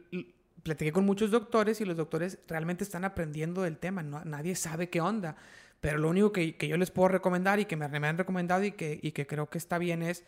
platiqué 0.63 0.91
con 0.91 1.05
muchos 1.05 1.29
doctores 1.29 1.79
y 1.81 1.85
los 1.85 1.95
doctores 1.95 2.39
realmente 2.47 2.83
están 2.83 3.05
aprendiendo 3.05 3.61
del 3.61 3.77
tema. 3.77 4.01
No, 4.01 4.23
nadie 4.25 4.55
sabe 4.55 4.89
qué 4.89 4.99
onda. 4.99 5.35
Pero 5.79 5.99
lo 5.99 6.09
único 6.09 6.31
que, 6.31 6.57
que 6.57 6.67
yo 6.67 6.77
les 6.77 6.89
puedo 6.89 7.09
recomendar 7.09 7.59
y 7.59 7.65
que 7.65 7.75
me, 7.75 7.87
me 7.87 8.07
han 8.07 8.17
recomendado 8.17 8.63
y 8.63 8.71
que, 8.71 8.99
y 8.99 9.11
que, 9.11 9.27
creo 9.27 9.47
que 9.49 9.59
está 9.59 9.77
bien 9.77 10.01
es, 10.01 10.23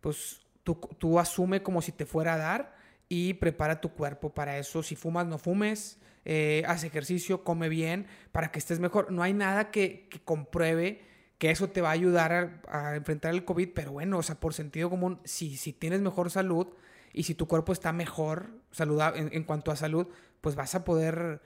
pues 0.00 0.42
tú, 0.64 0.74
tú 0.98 1.18
asume 1.18 1.62
como 1.62 1.82
si 1.82 1.92
te 1.92 2.06
fuera 2.06 2.34
a 2.34 2.38
dar 2.38 2.76
y 3.08 3.34
prepara 3.34 3.80
tu 3.80 3.90
cuerpo 3.90 4.32
para 4.32 4.58
eso. 4.58 4.82
Si 4.82 4.96
fumas, 4.96 5.26
no 5.26 5.38
fumes. 5.38 5.98
Eh, 6.24 6.62
haz 6.66 6.84
ejercicio, 6.84 7.44
come 7.44 7.68
bien, 7.68 8.06
para 8.32 8.52
que 8.52 8.58
estés 8.58 8.78
mejor. 8.78 9.10
No 9.10 9.22
hay 9.22 9.32
nada 9.32 9.70
que, 9.70 10.08
compruebe 10.24 11.02
que 11.38 11.50
eso 11.50 11.70
te 11.70 11.80
va 11.80 11.88
a 11.88 11.92
ayudar 11.92 12.60
a, 12.68 12.96
enfrentar 12.96 13.32
el 13.32 13.44
COVID, 13.44 13.70
pero 13.74 13.92
bueno, 13.92 14.18
o 14.18 14.22
sea, 14.22 14.38
por 14.38 14.54
sentido 14.54 14.90
común, 14.90 15.20
si, 15.24 15.56
si 15.56 15.72
tienes 15.72 16.00
mejor 16.02 16.30
salud 16.30 16.68
y 17.12 17.22
si 17.22 17.34
tu 17.34 17.48
cuerpo 17.48 17.72
está 17.72 17.92
mejor 17.92 18.50
saludable 18.70 19.30
en, 19.32 19.44
cuanto 19.44 19.72
a 19.72 19.76
salud, 19.76 20.06
pues 20.42 20.54
vas 20.54 20.74
a 20.74 20.84
poder, 20.84 21.40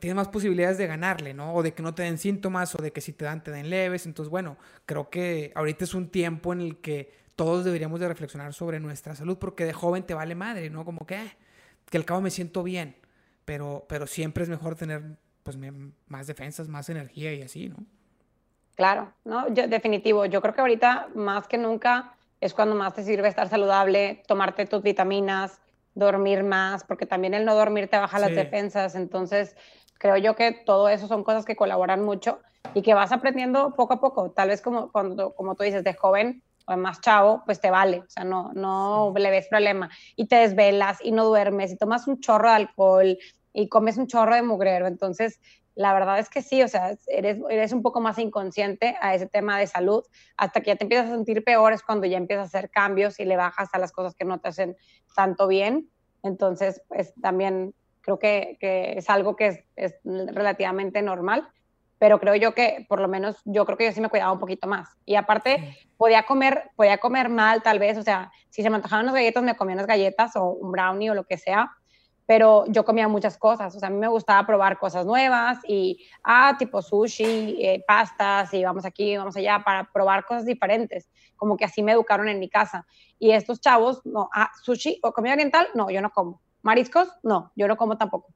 tienes 0.00 0.14
más 0.14 0.28
posibilidades 0.28 0.78
de 0.78 0.86
ganarle, 0.86 1.34
¿no? 1.34 1.52
O 1.52 1.62
de 1.64 1.74
que 1.74 1.82
no 1.82 1.94
te 1.94 2.04
den 2.04 2.18
síntomas, 2.18 2.74
o 2.76 2.82
de 2.82 2.92
que 2.92 3.00
si 3.00 3.12
te 3.12 3.24
dan, 3.24 3.42
te 3.42 3.50
den 3.50 3.68
leves. 3.70 4.06
Entonces, 4.06 4.30
bueno, 4.30 4.56
creo 4.86 5.10
que 5.10 5.52
ahorita 5.56 5.84
es 5.84 5.94
un 5.94 6.08
tiempo 6.08 6.52
en 6.52 6.60
el 6.60 6.76
que 6.80 7.21
todos 7.36 7.64
deberíamos 7.64 8.00
de 8.00 8.08
reflexionar 8.08 8.52
sobre 8.52 8.80
nuestra 8.80 9.14
salud, 9.14 9.38
porque 9.38 9.64
de 9.64 9.72
joven 9.72 10.04
te 10.04 10.14
vale 10.14 10.34
madre, 10.34 10.70
¿no? 10.70 10.84
Como 10.84 11.06
que, 11.06 11.16
eh, 11.16 11.36
que 11.90 11.98
al 11.98 12.04
cabo 12.04 12.20
me 12.20 12.30
siento 12.30 12.62
bien, 12.62 12.96
pero, 13.44 13.84
pero 13.88 14.06
siempre 14.06 14.42
es 14.44 14.48
mejor 14.48 14.76
tener 14.76 15.18
pues 15.42 15.58
más 16.06 16.26
defensas, 16.26 16.68
más 16.68 16.88
energía 16.88 17.34
y 17.34 17.42
así, 17.42 17.68
¿no? 17.68 17.76
Claro, 18.74 19.12
no, 19.24 19.52
yo, 19.52 19.68
definitivo. 19.68 20.24
Yo 20.26 20.40
creo 20.40 20.54
que 20.54 20.60
ahorita 20.60 21.08
más 21.14 21.46
que 21.46 21.58
nunca 21.58 22.14
es 22.40 22.54
cuando 22.54 22.74
más 22.74 22.94
te 22.94 23.02
sirve 23.02 23.28
estar 23.28 23.48
saludable, 23.48 24.22
tomarte 24.26 24.66
tus 24.66 24.82
vitaminas, 24.82 25.60
dormir 25.94 26.42
más, 26.42 26.84
porque 26.84 27.06
también 27.06 27.34
el 27.34 27.44
no 27.44 27.54
dormir 27.54 27.88
te 27.88 27.98
baja 27.98 28.18
las 28.18 28.34
defensas. 28.34 28.94
Entonces, 28.94 29.56
creo 29.98 30.16
yo 30.16 30.34
que 30.36 30.52
todo 30.52 30.88
eso 30.88 31.06
son 31.06 31.22
cosas 31.22 31.44
que 31.44 31.54
colaboran 31.54 32.02
mucho 32.02 32.40
y 32.74 32.82
que 32.82 32.94
vas 32.94 33.12
aprendiendo 33.12 33.74
poco 33.74 33.94
a 33.94 34.00
poco. 34.00 34.30
Tal 34.30 34.48
vez 34.48 34.62
como, 34.62 34.90
cuando, 34.90 35.34
como 35.34 35.54
tú 35.54 35.64
dices, 35.64 35.84
de 35.84 35.94
joven 35.94 36.42
o 36.72 36.76
más 36.76 37.00
chavo, 37.00 37.42
pues 37.44 37.60
te 37.60 37.70
vale, 37.70 38.00
o 38.00 38.08
sea, 38.08 38.24
no, 38.24 38.52
no 38.54 39.12
le 39.16 39.30
ves 39.30 39.48
problema. 39.48 39.90
Y 40.16 40.26
te 40.26 40.36
desvelas 40.36 40.98
y 41.02 41.12
no 41.12 41.24
duermes 41.24 41.72
y 41.72 41.76
tomas 41.76 42.06
un 42.06 42.20
chorro 42.20 42.48
de 42.48 42.54
alcohol 42.54 43.18
y 43.52 43.68
comes 43.68 43.96
un 43.96 44.06
chorro 44.06 44.34
de 44.34 44.42
mugrero. 44.42 44.86
Entonces, 44.86 45.40
la 45.74 45.94
verdad 45.94 46.18
es 46.18 46.28
que 46.28 46.42
sí, 46.42 46.62
o 46.62 46.68
sea, 46.68 46.96
eres, 47.06 47.38
eres 47.48 47.72
un 47.72 47.82
poco 47.82 48.00
más 48.00 48.18
inconsciente 48.18 48.96
a 49.00 49.14
ese 49.14 49.26
tema 49.26 49.58
de 49.58 49.66
salud, 49.66 50.04
hasta 50.36 50.60
que 50.60 50.68
ya 50.68 50.76
te 50.76 50.84
empiezas 50.84 51.08
a 51.08 51.14
sentir 51.14 51.44
peor 51.44 51.72
es 51.72 51.82
cuando 51.82 52.06
ya 52.06 52.18
empiezas 52.18 52.44
a 52.44 52.58
hacer 52.58 52.70
cambios 52.70 53.18
y 53.20 53.24
le 53.24 53.36
bajas 53.36 53.70
a 53.72 53.78
las 53.78 53.92
cosas 53.92 54.14
que 54.14 54.24
no 54.24 54.38
te 54.38 54.48
hacen 54.48 54.76
tanto 55.16 55.48
bien. 55.48 55.88
Entonces, 56.22 56.82
pues 56.88 57.14
también 57.20 57.74
creo 58.02 58.18
que, 58.18 58.56
que 58.60 58.98
es 58.98 59.08
algo 59.08 59.36
que 59.36 59.46
es, 59.46 59.64
es, 59.76 59.94
relativamente 60.04 61.00
normal, 61.02 61.48
pero 62.02 62.18
creo 62.18 62.34
yo 62.34 62.52
que, 62.52 62.84
por 62.88 63.00
lo 63.00 63.06
menos, 63.06 63.36
yo 63.44 63.64
creo 63.64 63.78
que 63.78 63.84
yo 63.84 63.92
sí 63.92 64.00
me 64.00 64.08
cuidaba 64.08 64.32
un 64.32 64.40
poquito 64.40 64.66
más. 64.66 64.88
Y 65.06 65.14
aparte, 65.14 65.78
podía 65.96 66.24
comer, 66.24 66.72
podía 66.74 66.98
comer 66.98 67.28
mal 67.28 67.62
tal 67.62 67.78
vez, 67.78 67.96
o 67.96 68.02
sea, 68.02 68.32
si 68.50 68.60
se 68.60 68.70
me 68.70 68.74
antojaban 68.74 69.04
unas 69.04 69.14
galletas, 69.14 69.44
me 69.44 69.54
comía 69.54 69.74
unas 69.74 69.86
galletas 69.86 70.34
o 70.34 70.46
un 70.46 70.72
brownie 70.72 71.10
o 71.10 71.14
lo 71.14 71.22
que 71.22 71.38
sea, 71.38 71.70
pero 72.26 72.64
yo 72.66 72.84
comía 72.84 73.06
muchas 73.06 73.38
cosas, 73.38 73.76
o 73.76 73.78
sea, 73.78 73.86
a 73.86 73.92
mí 73.92 73.98
me 73.98 74.08
gustaba 74.08 74.44
probar 74.44 74.80
cosas 74.80 75.06
nuevas 75.06 75.60
y, 75.68 76.04
ah, 76.24 76.56
tipo 76.58 76.82
sushi, 76.82 77.64
eh, 77.64 77.84
pastas, 77.86 78.52
y 78.52 78.64
vamos 78.64 78.84
aquí, 78.84 79.16
vamos 79.16 79.36
allá, 79.36 79.62
para 79.64 79.84
probar 79.84 80.24
cosas 80.24 80.44
diferentes, 80.44 81.08
como 81.36 81.56
que 81.56 81.66
así 81.66 81.84
me 81.84 81.92
educaron 81.92 82.28
en 82.28 82.40
mi 82.40 82.48
casa. 82.48 82.84
Y 83.20 83.30
estos 83.30 83.60
chavos, 83.60 84.04
no, 84.04 84.28
ah, 84.34 84.50
sushi 84.64 84.98
o 85.04 85.12
comida 85.12 85.34
oriental, 85.34 85.68
no, 85.76 85.88
yo 85.88 86.02
no 86.02 86.10
como. 86.10 86.42
Mariscos, 86.62 87.12
no, 87.22 87.52
yo 87.54 87.68
no 87.68 87.76
como 87.76 87.96
tampoco. 87.96 88.34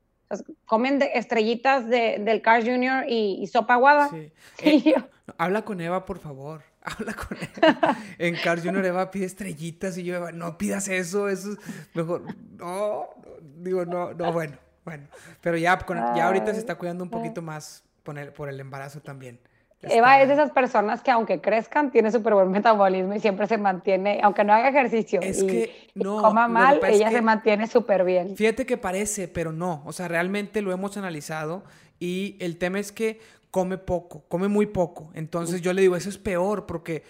Comen 0.65 0.99
de 0.99 1.11
estrellitas 1.15 1.89
de, 1.89 2.19
del 2.21 2.43
Cars 2.43 2.65
Junior 2.65 3.05
y, 3.09 3.47
sopa 3.47 3.75
aguada. 3.75 4.09
Sí. 4.11 4.33
Eh, 4.63 4.95
habla 5.39 5.63
con 5.63 5.81
Eva, 5.81 6.07
por 6.07 6.19
favor. 6.19 6.63
Habla 6.83 7.15
con 7.15 7.37
Eva. 7.37 7.97
En 8.19 8.37
Cars 8.37 8.63
Junior 8.63 8.85
Eva 8.85 9.11
pide 9.11 9.27
estrellitas 9.27 9.99
y 9.99 10.05
yo, 10.05 10.31
no 10.33 10.57
pidas 10.57 10.89
eso, 10.89 11.29
eso 11.29 11.53
es 11.53 11.59
mejor. 11.95 12.23
No, 12.57 13.09
digo, 13.57 13.85
no, 13.85 14.15
no, 14.15 14.33
bueno, 14.33 14.57
bueno. 14.85 15.09
Pero 15.41 15.57
ya, 15.57 15.85
ya 16.15 16.27
ahorita 16.27 16.55
se 16.55 16.61
está 16.61 16.77
cuidando 16.77 17.03
un 17.03 17.11
poquito 17.11 17.43
más 17.43 17.83
por 18.05 18.17
el, 18.19 18.33
por 18.33 18.49
el 18.49 18.61
embarazo 18.61 19.01
también. 19.01 19.41
Eva 19.83 20.21
es 20.21 20.29
de 20.29 20.35
esas 20.35 20.51
personas 20.51 21.03
que 21.03 21.11
aunque 21.11 21.41
crezcan 21.41 21.91
tiene 21.91 22.11
súper 22.11 22.35
buen 22.35 22.51
metabolismo 22.51 23.15
y 23.15 23.21
siempre 23.21 23.47
se 23.47 23.59
mantiene, 23.59 24.21
aunque 24.23 24.43
no 24.43 24.53
haga 24.53 24.69
ejercicio 24.69 25.21
es 25.21 25.43
y, 25.43 25.47
que 25.47 25.91
no, 25.95 26.21
coma 26.21 26.49
mal, 26.49 26.81
ella 26.85 27.11
se 27.11 27.23
mantiene 27.23 27.67
súper 27.67 28.05
bien. 28.05 28.37
Fíjate 28.37 28.67
que 28.67 28.77
parece, 28.77 29.29
pero 29.29 29.53
no. 29.53 29.83
O 29.85 29.93
sea, 29.93 30.09
realmente 30.09 30.63
lo 30.63 30.73
hemos 30.73 30.97
analizado 30.97 31.63
y 31.99 32.37
el 32.41 32.57
tema 32.57 32.81
es 32.81 32.91
que 32.91 33.21
come 33.51 33.79
poco, 33.79 34.25
come 34.29 34.49
muy 34.49 34.67
poco. 34.67 35.11
Entonces 35.15 35.61
yo 35.61 35.73
le 35.73 35.83
digo, 35.83 35.97
eso 35.97 36.09
es 36.09 36.19
peor 36.19 36.67
porque 36.67 37.05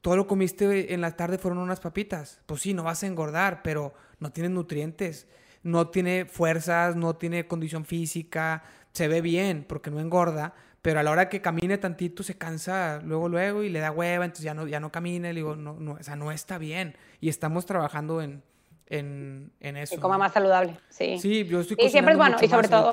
todo 0.00 0.16
lo 0.16 0.26
comiste 0.26 0.94
en 0.94 1.00
la 1.00 1.16
tarde 1.16 1.38
fueron 1.38 1.58
unas 1.58 1.80
papitas. 1.80 2.40
Pues 2.46 2.62
sí, 2.62 2.74
no 2.74 2.82
vas 2.82 3.02
a 3.02 3.06
engordar, 3.06 3.62
pero 3.62 3.92
no 4.18 4.32
tienes 4.32 4.50
nutrientes 4.52 5.26
no 5.62 5.88
tiene 5.88 6.24
fuerzas, 6.24 6.96
no 6.96 7.16
tiene 7.16 7.46
condición 7.46 7.84
física, 7.84 8.62
se 8.92 9.08
ve 9.08 9.20
bien 9.20 9.64
porque 9.68 9.90
no 9.90 10.00
engorda, 10.00 10.54
pero 10.82 11.00
a 11.00 11.02
la 11.02 11.10
hora 11.10 11.28
que 11.28 11.42
camine 11.42 11.78
tantito 11.78 12.22
se 12.22 12.36
cansa 12.38 13.00
luego, 13.04 13.28
luego 13.28 13.62
y 13.62 13.68
le 13.68 13.80
da 13.80 13.90
hueva, 13.90 14.24
entonces 14.24 14.44
ya 14.44 14.54
no, 14.54 14.66
ya 14.66 14.80
no 14.80 14.90
camina, 14.90 15.28
y 15.28 15.32
le 15.34 15.40
digo, 15.40 15.56
no, 15.56 15.74
no, 15.74 15.92
o 15.92 16.02
sea, 16.02 16.16
no 16.16 16.32
está 16.32 16.58
bien. 16.58 16.96
Y 17.20 17.28
estamos 17.28 17.66
trabajando 17.66 18.22
en, 18.22 18.42
en, 18.86 19.52
en 19.60 19.76
eso. 19.76 19.96
Que 19.96 20.00
coma 20.00 20.16
más 20.16 20.32
saludable, 20.32 20.78
sí. 20.88 21.18
Sí, 21.18 21.44
yo 21.44 21.60
estoy 21.60 21.76
Y 21.78 21.90
siempre 21.90 22.12
es 22.12 22.18
bueno, 22.18 22.38
y 22.40 22.48
sobre 22.48 22.68
todo, 22.68 22.92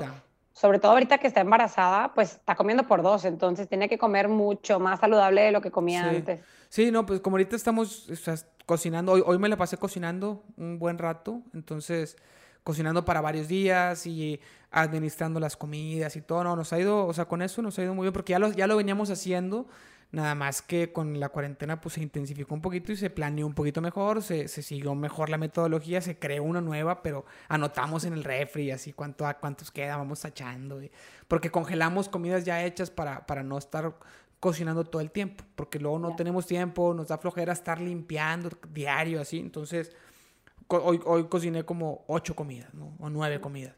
sobre 0.52 0.78
todo 0.78 0.92
ahorita 0.92 1.18
que 1.18 1.28
está 1.28 1.40
embarazada, 1.40 2.12
pues 2.12 2.34
está 2.34 2.54
comiendo 2.56 2.86
por 2.86 3.02
dos, 3.02 3.24
entonces 3.24 3.68
tiene 3.68 3.88
que 3.88 3.96
comer 3.96 4.28
mucho 4.28 4.78
más 4.78 5.00
saludable 5.00 5.42
de 5.42 5.52
lo 5.52 5.62
que 5.62 5.70
comía 5.70 6.10
antes. 6.10 6.40
Sí, 6.68 6.90
no, 6.90 7.06
pues 7.06 7.20
como 7.20 7.36
ahorita 7.36 7.56
estamos 7.56 8.10
cocinando, 8.66 9.12
hoy, 9.12 9.22
hoy 9.24 9.38
me 9.38 9.48
la 9.48 9.56
pasé 9.56 9.78
cocinando 9.78 10.44
un 10.58 10.78
buen 10.78 10.98
rato, 10.98 11.40
entonces 11.54 12.18
cocinando 12.68 13.02
para 13.02 13.22
varios 13.22 13.48
días 13.48 14.06
y 14.06 14.38
administrando 14.70 15.40
las 15.40 15.56
comidas 15.56 16.16
y 16.16 16.20
todo. 16.20 16.44
No, 16.44 16.54
nos 16.54 16.70
ha 16.74 16.78
ido, 16.78 17.06
o 17.06 17.14
sea, 17.14 17.24
con 17.24 17.40
eso 17.40 17.62
nos 17.62 17.78
ha 17.78 17.82
ido 17.82 17.94
muy 17.94 18.04
bien 18.04 18.12
porque 18.12 18.32
ya 18.32 18.38
lo, 18.38 18.52
ya 18.52 18.66
lo 18.66 18.76
veníamos 18.76 19.08
haciendo. 19.08 19.66
Nada 20.10 20.34
más 20.34 20.60
que 20.60 20.92
con 20.92 21.18
la 21.18 21.30
cuarentena 21.30 21.80
pues 21.80 21.94
se 21.94 22.02
intensificó 22.02 22.54
un 22.54 22.60
poquito 22.60 22.92
y 22.92 22.96
se 22.96 23.08
planeó 23.08 23.46
un 23.46 23.54
poquito 23.54 23.80
mejor, 23.80 24.22
se, 24.22 24.48
se 24.48 24.62
siguió 24.62 24.94
mejor 24.94 25.30
la 25.30 25.38
metodología, 25.38 26.02
se 26.02 26.18
creó 26.18 26.42
una 26.44 26.60
nueva, 26.60 27.02
pero 27.02 27.24
anotamos 27.48 28.04
en 28.04 28.12
el 28.12 28.22
refri 28.22 28.70
así 28.70 28.92
cuánto, 28.92 29.24
cuántos 29.40 29.70
queda, 29.70 29.96
vamos 29.96 30.20
tachando. 30.20 30.78
porque 31.26 31.50
congelamos 31.50 32.10
comidas 32.10 32.44
ya 32.44 32.62
hechas 32.62 32.90
para, 32.90 33.24
para 33.26 33.42
no 33.42 33.56
estar 33.56 33.94
cocinando 34.40 34.84
todo 34.84 35.00
el 35.00 35.10
tiempo, 35.10 35.42
porque 35.56 35.78
luego 35.78 35.98
no 35.98 36.14
tenemos 36.16 36.46
tiempo, 36.46 36.92
nos 36.92 37.08
da 37.08 37.16
flojera 37.16 37.54
estar 37.54 37.80
limpiando 37.80 38.50
diario 38.70 39.22
así, 39.22 39.38
entonces 39.38 39.96
hoy, 40.68 41.00
hoy 41.04 41.24
cociné 41.28 41.64
como 41.64 42.04
ocho 42.06 42.34
comidas, 42.36 42.72
¿no? 42.74 42.94
O 42.98 43.10
nueve 43.10 43.40
comidas. 43.40 43.74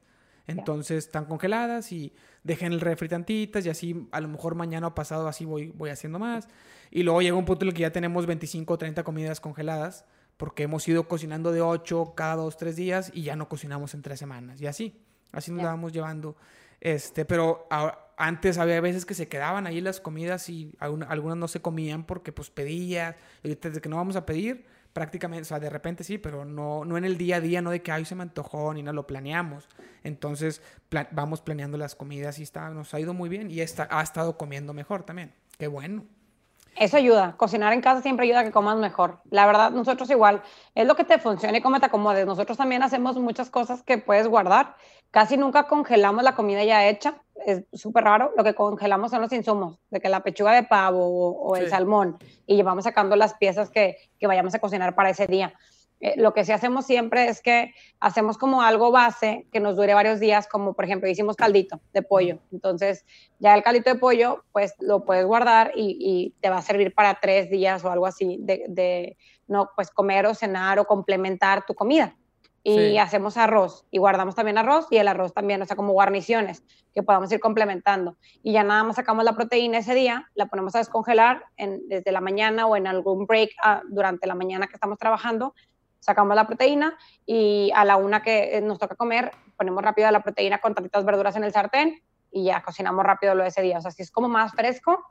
Entonces 0.46 1.04
están 1.06 1.26
congeladas 1.26 1.92
y 1.92 2.12
dejé 2.42 2.66
en 2.66 2.72
el 2.72 2.80
refri 2.80 3.08
tantitas 3.08 3.64
y 3.66 3.70
así 3.70 4.08
a 4.10 4.20
lo 4.20 4.28
mejor 4.28 4.54
mañana 4.54 4.88
o 4.88 4.94
pasado 4.94 5.28
así 5.28 5.44
voy, 5.44 5.72
voy 5.76 5.90
haciendo 5.90 6.18
más. 6.18 6.48
Y 6.90 7.02
luego 7.02 7.22
llega 7.22 7.36
un 7.36 7.44
punto 7.44 7.64
en 7.64 7.68
el 7.68 7.74
que 7.74 7.82
ya 7.82 7.92
tenemos 7.92 8.26
25 8.26 8.74
o 8.74 8.78
30 8.78 9.04
comidas 9.04 9.40
congeladas 9.40 10.04
porque 10.36 10.64
hemos 10.64 10.86
ido 10.88 11.06
cocinando 11.06 11.52
de 11.52 11.60
8 11.60 12.14
cada 12.16 12.36
dos, 12.36 12.56
tres 12.56 12.74
días 12.74 13.10
y 13.14 13.22
ya 13.22 13.36
no 13.36 13.48
cocinamos 13.48 13.94
en 13.94 14.02
tres 14.02 14.18
semanas. 14.18 14.60
Y 14.60 14.66
así, 14.66 15.00
así 15.32 15.52
nos 15.52 15.62
la 15.62 15.68
vamos 15.68 15.92
llevando. 15.92 16.36
Este, 16.80 17.24
pero 17.26 17.68
antes 18.16 18.56
había 18.58 18.80
veces 18.80 19.04
que 19.04 19.14
se 19.14 19.28
quedaban 19.28 19.66
ahí 19.66 19.80
las 19.80 20.00
comidas 20.00 20.48
y 20.48 20.72
algunas 20.78 21.36
no 21.36 21.46
se 21.46 21.60
comían 21.60 22.04
porque 22.04 22.32
pues 22.32 22.50
pedías. 22.50 23.16
Y 23.42 23.54
desde 23.54 23.80
que 23.80 23.88
no 23.88 23.96
vamos 23.96 24.16
a 24.16 24.24
pedir, 24.24 24.64
prácticamente, 24.92 25.42
o 25.42 25.44
sea, 25.44 25.60
de 25.60 25.70
repente 25.70 26.04
sí, 26.04 26.18
pero 26.18 26.44
no, 26.44 26.84
no 26.84 26.96
en 26.96 27.04
el 27.04 27.16
día 27.16 27.36
a 27.36 27.40
día, 27.40 27.62
no 27.62 27.70
de 27.70 27.82
que, 27.82 27.92
ay, 27.92 28.04
se 28.04 28.14
me 28.14 28.22
antojó, 28.22 28.72
ni 28.74 28.82
no 28.82 28.92
lo 28.92 29.06
planeamos. 29.06 29.68
Entonces, 30.02 30.62
vamos 31.12 31.40
planeando 31.40 31.78
las 31.78 31.94
comidas 31.94 32.38
y 32.38 32.42
está, 32.42 32.70
nos 32.70 32.92
ha 32.94 33.00
ido 33.00 33.14
muy 33.14 33.28
bien 33.28 33.50
y 33.50 33.60
está, 33.60 33.88
ha 33.90 34.02
estado 34.02 34.36
comiendo 34.36 34.72
mejor 34.72 35.02
también. 35.02 35.32
Qué 35.58 35.68
bueno. 35.68 36.04
Eso 36.76 36.96
ayuda. 36.96 37.34
Cocinar 37.36 37.72
en 37.72 37.80
casa 37.80 38.00
siempre 38.00 38.26
ayuda 38.26 38.40
a 38.40 38.44
que 38.44 38.52
comas 38.52 38.78
mejor. 38.78 39.20
La 39.30 39.44
verdad, 39.46 39.70
nosotros 39.70 40.08
igual, 40.10 40.42
es 40.74 40.86
lo 40.86 40.94
que 40.94 41.04
te 41.04 41.18
funcione 41.18 41.58
y 41.58 41.60
cómo 41.60 41.80
te 41.80 41.86
acomodes. 41.86 42.26
Nosotros 42.26 42.56
también 42.56 42.82
hacemos 42.82 43.16
muchas 43.18 43.50
cosas 43.50 43.82
que 43.82 43.98
puedes 43.98 44.26
guardar. 44.28 44.76
Casi 45.10 45.36
nunca 45.36 45.64
congelamos 45.64 46.22
la 46.24 46.34
comida 46.34 46.64
ya 46.64 46.86
hecha. 46.88 47.20
Es 47.44 47.64
súper 47.72 48.04
raro. 48.04 48.32
Lo 48.36 48.44
que 48.44 48.54
congelamos 48.54 49.10
son 49.10 49.22
los 49.22 49.32
insumos, 49.32 49.78
de 49.90 50.00
que 50.00 50.08
la 50.08 50.22
pechuga 50.22 50.52
de 50.52 50.62
pavo 50.62 51.06
o, 51.06 51.56
el 51.56 51.68
salmón, 51.68 52.18
y 52.46 52.56
llevamos 52.56 52.84
sacando 52.84 53.16
las 53.16 53.34
piezas 53.34 53.70
que, 53.70 53.96
que 54.18 54.26
vayamos 54.26 54.54
a 54.54 54.58
cocinar 54.58 54.94
para 54.94 55.10
ese 55.10 55.26
día. 55.26 55.54
Eh, 56.00 56.14
lo 56.16 56.32
que 56.32 56.46
sí 56.46 56.52
hacemos 56.52 56.86
siempre 56.86 57.28
es 57.28 57.42
que 57.42 57.74
hacemos 58.00 58.38
como 58.38 58.62
algo 58.62 58.90
base 58.90 59.46
que 59.52 59.60
nos 59.60 59.76
dure 59.76 59.92
varios 59.92 60.18
días, 60.18 60.48
como 60.48 60.72
por 60.72 60.86
ejemplo 60.86 61.08
hicimos 61.08 61.36
caldito 61.36 61.80
de 61.92 62.02
pollo. 62.02 62.38
Entonces 62.52 63.04
ya 63.38 63.54
el 63.54 63.62
caldito 63.62 63.90
de 63.92 63.98
pollo 63.98 64.44
pues 64.52 64.74
lo 64.80 65.04
puedes 65.04 65.26
guardar 65.26 65.72
y, 65.74 66.34
te 66.40 66.48
va 66.48 66.58
a 66.58 66.62
servir 66.62 66.94
para 66.94 67.20
tres 67.20 67.50
días 67.50 67.84
o 67.84 67.90
algo 67.90 68.06
así 68.06 68.38
de, 68.40 69.16
no 69.46 69.70
pues 69.76 69.90
comer 69.90 70.26
o 70.26 70.34
cenar 70.34 70.78
o 70.78 70.86
complementar 70.86 71.66
tu 71.66 71.74
comida. 71.74 72.16
Y 72.62 72.98
hacemos 72.98 73.38
arroz 73.38 73.86
y 73.90 73.96
guardamos 73.96 74.34
también 74.34 74.58
arroz 74.58 74.86
y 74.90 74.98
el 74.98 75.08
arroz 75.08 75.32
también, 75.32 75.62
o 75.62 75.64
sea, 75.64 75.76
como 75.76 75.92
guarniciones 75.92 76.62
que 76.92 77.02
podamos 77.02 77.32
ir 77.32 77.40
complementando. 77.40 78.18
Y 78.42 78.52
ya 78.52 78.62
nada 78.62 78.84
más 78.84 78.96
sacamos 78.96 79.24
la 79.24 79.34
proteína 79.34 79.78
ese 79.78 79.94
día, 79.94 80.28
la 80.34 80.46
ponemos 80.46 80.74
a 80.74 80.78
descongelar 80.78 81.46
desde 81.56 82.12
la 82.12 82.20
mañana 82.20 82.66
o 82.66 82.76
en 82.76 82.86
algún 82.86 83.24
break 83.24 83.50
ah, 83.62 83.80
durante 83.88 84.26
la 84.26 84.34
mañana 84.34 84.66
que 84.66 84.74
estamos 84.74 84.98
trabajando 84.98 85.54
sacamos 86.00 86.34
la 86.34 86.46
proteína 86.46 86.98
y 87.26 87.70
a 87.74 87.84
la 87.84 87.96
una 87.96 88.22
que 88.22 88.56
eh, 88.56 88.60
nos 88.60 88.78
toca 88.78 88.96
comer, 88.96 89.30
ponemos 89.56 89.82
rápido 89.84 90.10
la 90.10 90.22
proteína 90.22 90.58
con 90.58 90.74
tantitas 90.74 91.04
verduras 91.04 91.36
en 91.36 91.44
el 91.44 91.52
sartén 91.52 92.02
y 92.32 92.44
ya 92.44 92.62
cocinamos 92.62 93.04
rápido 93.04 93.34
lo 93.34 93.42
de 93.42 93.50
ese 93.50 93.62
día. 93.62 93.78
O 93.78 93.80
sea, 93.80 93.90
si 93.90 94.02
es 94.02 94.10
como 94.10 94.28
más 94.28 94.52
fresco, 94.52 95.04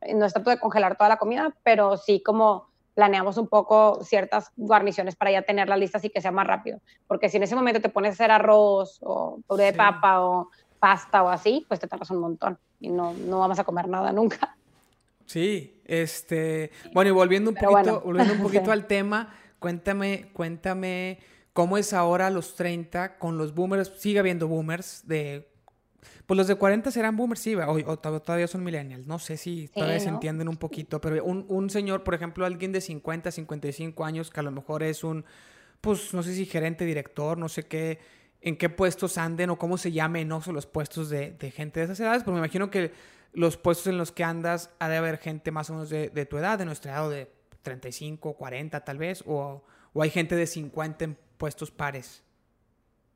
eh, 0.00 0.14
no 0.14 0.24
es 0.24 0.32
tanto 0.32 0.50
de 0.50 0.58
congelar 0.58 0.96
toda 0.96 1.08
la 1.08 1.18
comida, 1.18 1.54
pero 1.62 1.96
sí 1.96 2.22
como 2.22 2.71
planeamos 2.94 3.36
un 3.38 3.48
poco 3.48 4.02
ciertas 4.04 4.50
guarniciones 4.56 5.16
para 5.16 5.30
ya 5.30 5.42
tenerla 5.42 5.76
lista 5.76 5.98
así 5.98 6.10
que 6.10 6.20
sea 6.20 6.32
más 6.32 6.46
rápido. 6.46 6.80
Porque 7.06 7.28
si 7.28 7.36
en 7.36 7.44
ese 7.44 7.54
momento 7.54 7.80
te 7.80 7.88
pones 7.88 8.10
a 8.10 8.12
hacer 8.14 8.30
arroz 8.30 8.98
o 9.02 9.40
puré 9.46 9.64
de 9.64 9.72
papa 9.72 10.20
o 10.20 10.50
pasta 10.78 11.22
o 11.22 11.28
así, 11.28 11.64
pues 11.68 11.80
te 11.80 11.86
tardas 11.86 12.10
un 12.10 12.18
montón 12.18 12.58
y 12.80 12.90
no, 12.90 13.12
no 13.12 13.38
vamos 13.38 13.58
a 13.58 13.64
comer 13.64 13.88
nada 13.88 14.12
nunca. 14.12 14.56
Sí, 15.26 15.80
este, 15.84 16.72
bueno, 16.92 17.10
y 17.10 17.12
volviendo 17.12 17.50
un 17.50 17.56
poquito, 17.56 18.00
volviendo 18.00 18.34
un 18.34 18.42
poquito 18.42 18.72
al 18.72 18.86
tema, 18.86 19.32
Cuéntame, 19.62 20.28
cuéntame 20.32 21.20
cómo 21.52 21.78
es 21.78 21.92
ahora 21.92 22.26
a 22.26 22.30
los 22.30 22.56
30 22.56 23.18
con 23.18 23.38
los 23.38 23.54
boomers. 23.54 23.92
Sigue 23.96 24.18
habiendo 24.18 24.48
boomers 24.48 25.06
de... 25.06 25.51
Pues 26.26 26.36
los 26.36 26.46
de 26.46 26.56
40 26.56 26.90
serán 26.90 27.16
boomers, 27.16 27.40
sí, 27.40 27.54
o, 27.54 27.98
todavía 27.98 28.48
son 28.48 28.64
millennials. 28.64 29.06
No 29.06 29.18
sé 29.18 29.36
si 29.36 29.68
todavía 29.68 30.00
se 30.00 30.08
entienden 30.08 30.48
un 30.48 30.56
poquito, 30.56 31.00
pero 31.00 31.24
un, 31.24 31.44
un, 31.48 31.70
señor, 31.70 32.02
por 32.04 32.14
ejemplo, 32.14 32.44
alguien 32.44 32.72
de 32.72 32.80
50, 32.80 33.30
55 33.30 34.04
años, 34.04 34.30
que 34.30 34.40
a 34.40 34.42
lo 34.42 34.50
mejor 34.50 34.82
es 34.82 35.04
un, 35.04 35.24
pues 35.80 36.12
no 36.12 36.22
sé 36.22 36.34
si 36.34 36.46
gerente, 36.46 36.84
director, 36.84 37.38
no 37.38 37.48
sé 37.48 37.64
qué, 37.64 37.98
en 38.40 38.56
qué 38.56 38.68
puestos 38.68 39.18
anden 39.18 39.50
o 39.50 39.58
cómo 39.58 39.78
se 39.78 39.92
llamen, 39.92 40.28
¿no? 40.28 40.40
Son 40.42 40.54
los 40.54 40.66
puestos 40.66 41.08
de, 41.08 41.32
de, 41.32 41.50
gente 41.50 41.80
de 41.80 41.84
esas 41.84 42.00
edades, 42.00 42.22
pero 42.24 42.32
me 42.32 42.40
imagino 42.40 42.70
que 42.70 42.92
los 43.32 43.56
puestos 43.56 43.86
en 43.86 43.98
los 43.98 44.12
que 44.12 44.24
andas 44.24 44.70
ha 44.78 44.88
de 44.88 44.96
haber 44.96 45.18
gente 45.18 45.50
más 45.50 45.70
o 45.70 45.74
menos 45.74 45.90
de, 45.90 46.10
de 46.10 46.26
tu 46.26 46.36
edad, 46.36 46.58
de 46.58 46.64
nuestra 46.64 46.92
edad 46.92 47.06
o 47.06 47.10
de 47.10 47.30
35, 47.62 48.34
40 48.34 48.84
tal 48.84 48.98
vez, 48.98 49.22
o, 49.26 49.62
hay 49.94 50.10
gente 50.10 50.36
de 50.36 50.46
50 50.46 51.04
en 51.04 51.18
puestos 51.38 51.70
pares? 51.70 52.22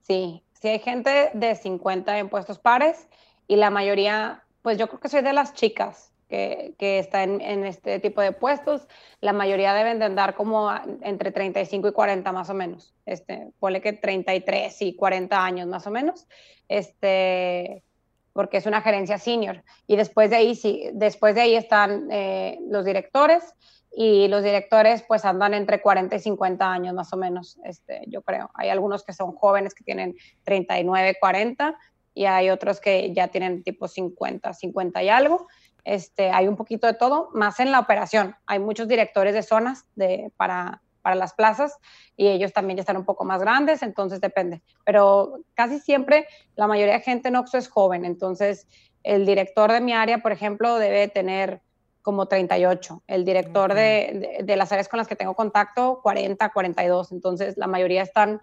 Sí, 0.02 0.42
sí 0.60 0.68
hay 0.68 0.78
gente 0.78 1.30
de 1.34 1.54
50 1.54 2.18
en 2.18 2.28
puestos 2.28 2.58
pares 2.58 3.08
y 3.46 3.56
la 3.56 3.70
mayoría, 3.70 4.44
pues 4.62 4.78
yo 4.78 4.88
creo 4.88 5.00
que 5.00 5.08
soy 5.08 5.22
de 5.22 5.32
las 5.32 5.54
chicas 5.54 6.12
que, 6.28 6.74
que 6.78 6.98
están 6.98 7.40
en, 7.40 7.64
este 7.64 8.00
tipo 8.00 8.20
de 8.20 8.32
puestos, 8.32 8.88
la 9.20 9.32
mayoría 9.32 9.74
deben 9.74 9.98
de 9.98 10.06
andar 10.06 10.34
como 10.34 10.70
entre 11.02 11.30
35 11.30 11.88
y 11.88 11.92
40 11.92 12.32
más 12.32 12.50
o 12.50 12.54
menos. 12.54 12.94
Este, 13.06 13.48
ponle 13.60 13.80
que 13.80 13.92
33 13.92 14.82
y 14.82 14.96
40 14.96 15.44
años 15.44 15.68
más 15.68 15.86
o 15.86 15.90
menos. 15.90 16.26
Este, 16.68 17.84
porque 18.32 18.58
es 18.58 18.66
una 18.66 18.82
gerencia 18.82 19.18
senior. 19.18 19.62
Y 19.86 19.96
después 19.96 20.30
de 20.30 20.36
ahí, 20.36 20.54
sí, 20.54 20.90
después 20.92 21.34
de 21.34 21.40
ahí 21.40 21.54
están 21.54 22.08
eh, 22.10 22.58
los 22.68 22.84
directores, 22.84 23.54
y 23.98 24.28
los 24.28 24.44
directores 24.44 25.02
pues 25.08 25.24
andan 25.24 25.54
entre 25.54 25.80
40 25.80 26.14
y 26.14 26.18
50 26.18 26.70
años 26.70 26.92
más 26.92 27.10
o 27.14 27.16
menos, 27.16 27.58
este, 27.64 28.02
yo 28.08 28.20
creo. 28.20 28.50
Hay 28.52 28.68
algunos 28.68 29.02
que 29.02 29.14
son 29.14 29.32
jóvenes 29.32 29.74
que 29.74 29.84
tienen 29.84 30.14
39, 30.44 31.16
40 31.18 31.74
y 32.12 32.26
hay 32.26 32.50
otros 32.50 32.78
que 32.78 33.14
ya 33.14 33.28
tienen 33.28 33.62
tipo 33.62 33.88
50, 33.88 34.52
50 34.52 35.02
y 35.02 35.08
algo. 35.08 35.46
Este, 35.82 36.30
hay 36.30 36.46
un 36.46 36.56
poquito 36.56 36.86
de 36.86 36.92
todo, 36.92 37.30
más 37.32 37.58
en 37.58 37.72
la 37.72 37.80
operación. 37.80 38.36
Hay 38.44 38.58
muchos 38.58 38.86
directores 38.86 39.32
de 39.32 39.42
zonas 39.42 39.86
de, 39.94 40.30
para, 40.36 40.82
para 41.00 41.16
las 41.16 41.32
plazas 41.32 41.78
y 42.18 42.28
ellos 42.28 42.52
también 42.52 42.76
ya 42.76 42.82
están 42.82 42.98
un 42.98 43.06
poco 43.06 43.24
más 43.24 43.40
grandes, 43.40 43.82
entonces 43.82 44.20
depende. 44.20 44.60
Pero 44.84 45.38
casi 45.54 45.78
siempre 45.78 46.26
la 46.54 46.66
mayoría 46.66 46.92
de 46.92 47.00
gente 47.00 47.28
en 47.28 47.36
Oxxo 47.36 47.56
es 47.56 47.68
joven, 47.68 48.04
entonces 48.04 48.68
el 49.04 49.24
director 49.24 49.72
de 49.72 49.80
mi 49.80 49.94
área, 49.94 50.18
por 50.18 50.32
ejemplo, 50.32 50.78
debe 50.78 51.08
tener 51.08 51.62
como 52.06 52.26
38. 52.26 53.02
El 53.08 53.24
director 53.24 53.74
de, 53.74 54.38
de, 54.44 54.56
las 54.56 54.70
áreas 54.70 54.86
con 54.86 54.98
las 54.98 55.08
que 55.08 55.16
tengo 55.16 55.34
contacto, 55.34 55.98
40, 56.04 56.50
42. 56.50 57.10
Entonces, 57.10 57.56
la 57.56 57.66
mayoría 57.66 58.00
están 58.00 58.40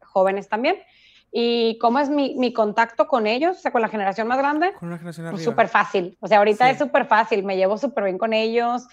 jóvenes 0.00 0.48
también. 0.48 0.76
¿Y 1.32 1.76
cómo 1.78 1.98
es 1.98 2.08
mi, 2.08 2.36
mi 2.36 2.52
contacto 2.52 3.08
con 3.08 3.26
ellos? 3.26 3.56
O 3.56 3.60
sea, 3.60 3.72
con 3.72 3.82
la 3.82 3.88
generación 3.88 4.28
más 4.28 4.38
grande. 4.38 4.74
Con 4.74 4.90
la 4.90 4.98
generación 4.98 5.28
pues 5.32 5.42
Súper 5.42 5.66
fácil. 5.66 6.16
O 6.20 6.28
sea, 6.28 6.38
ahorita 6.38 6.70
es 6.70 6.78
súper 6.78 7.06
fácil. 7.06 7.42
Me 7.42 7.56
llevo 7.56 7.78
súper 7.78 8.04
bien 8.04 8.16
con 8.16 8.32
ellos. 8.32 8.86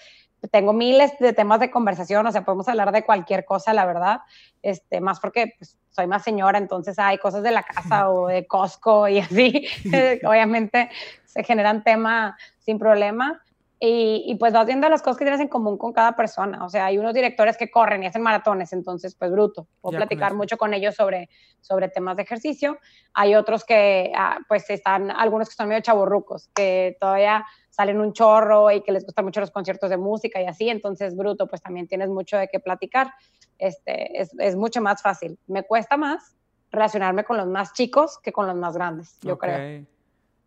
Tengo 0.50 0.72
miles 0.72 1.16
de 1.20 1.32
temas 1.32 1.60
de 1.60 1.70
conversación. 1.70 2.26
O 2.26 2.32
sea, 2.32 2.44
podemos 2.44 2.66
hablar 2.66 2.90
de 2.90 3.04
cualquier 3.04 3.44
cosa, 3.44 3.72
la 3.72 3.86
verdad. 3.86 4.18
Este, 4.62 5.00
más 5.00 5.20
porque 5.20 5.54
pues, 5.58 5.78
soy 5.90 6.08
más 6.08 6.24
señora, 6.24 6.58
entonces 6.58 6.98
hay 6.98 7.18
cosas 7.18 7.44
de 7.44 7.52
la 7.52 7.62
casa 7.62 8.10
o 8.10 8.26
de 8.26 8.48
Costco 8.48 9.06
y 9.06 9.20
así. 9.20 9.68
Obviamente 10.26 10.90
se 11.24 11.44
generan 11.44 11.84
temas 11.84 12.34
sin 12.58 12.80
problema 12.80 13.44
y, 13.78 14.34
pues 14.40 14.54
vas 14.54 14.64
viendo 14.66 14.88
las 14.88 15.02
cosas 15.02 15.18
que 15.18 15.24
tienes 15.24 15.40
en 15.40 15.48
común 15.48 15.76
con 15.76 15.92
cada 15.92 16.16
persona. 16.16 16.64
O 16.64 16.68
sea, 16.70 16.86
hay 16.86 16.96
unos 16.96 17.12
directores 17.12 17.58
que 17.58 17.70
corren 17.70 18.02
y 18.02 18.06
hacen 18.06 18.22
maratones, 18.22 18.72
entonces, 18.72 19.14
pues 19.14 19.30
bruto. 19.30 19.68
Puedo 19.82 19.98
platicar 19.98 20.32
mucho 20.32 20.56
con 20.56 20.72
ellos 20.72 20.94
sobre, 20.94 21.28
sobre 21.60 21.90
temas 21.90 22.16
de 22.16 22.22
ejercicio. 22.22 22.78
Hay 23.12 23.34
otros 23.34 23.64
que, 23.64 24.12
ah, 24.16 24.38
pues, 24.48 24.70
están, 24.70 25.10
algunos 25.10 25.50
que 25.50 25.56
son 25.56 25.68
medio 25.68 25.82
chaborrucos, 25.82 26.48
que 26.54 26.96
todavía 26.98 27.44
salen 27.68 28.00
un 28.00 28.14
chorro 28.14 28.70
y 28.70 28.80
que 28.80 28.92
les 28.92 29.04
gustan 29.04 29.26
mucho 29.26 29.40
los 29.40 29.50
conciertos 29.50 29.90
de 29.90 29.98
música 29.98 30.40
y 30.40 30.46
así. 30.46 30.70
Entonces, 30.70 31.14
bruto, 31.14 31.46
pues 31.46 31.60
también 31.60 31.86
tienes 31.86 32.08
mucho 32.08 32.38
de 32.38 32.48
qué 32.48 32.60
platicar. 32.60 33.12
Este, 33.58 34.18
es, 34.18 34.30
es 34.38 34.56
mucho 34.56 34.80
más 34.80 35.02
fácil. 35.02 35.38
Me 35.46 35.64
cuesta 35.64 35.98
más 35.98 36.34
relacionarme 36.70 37.24
con 37.24 37.36
los 37.36 37.46
más 37.46 37.74
chicos 37.74 38.18
que 38.22 38.32
con 38.32 38.46
los 38.46 38.56
más 38.56 38.74
grandes, 38.74 39.18
yo 39.20 39.36
creo. 39.36 39.84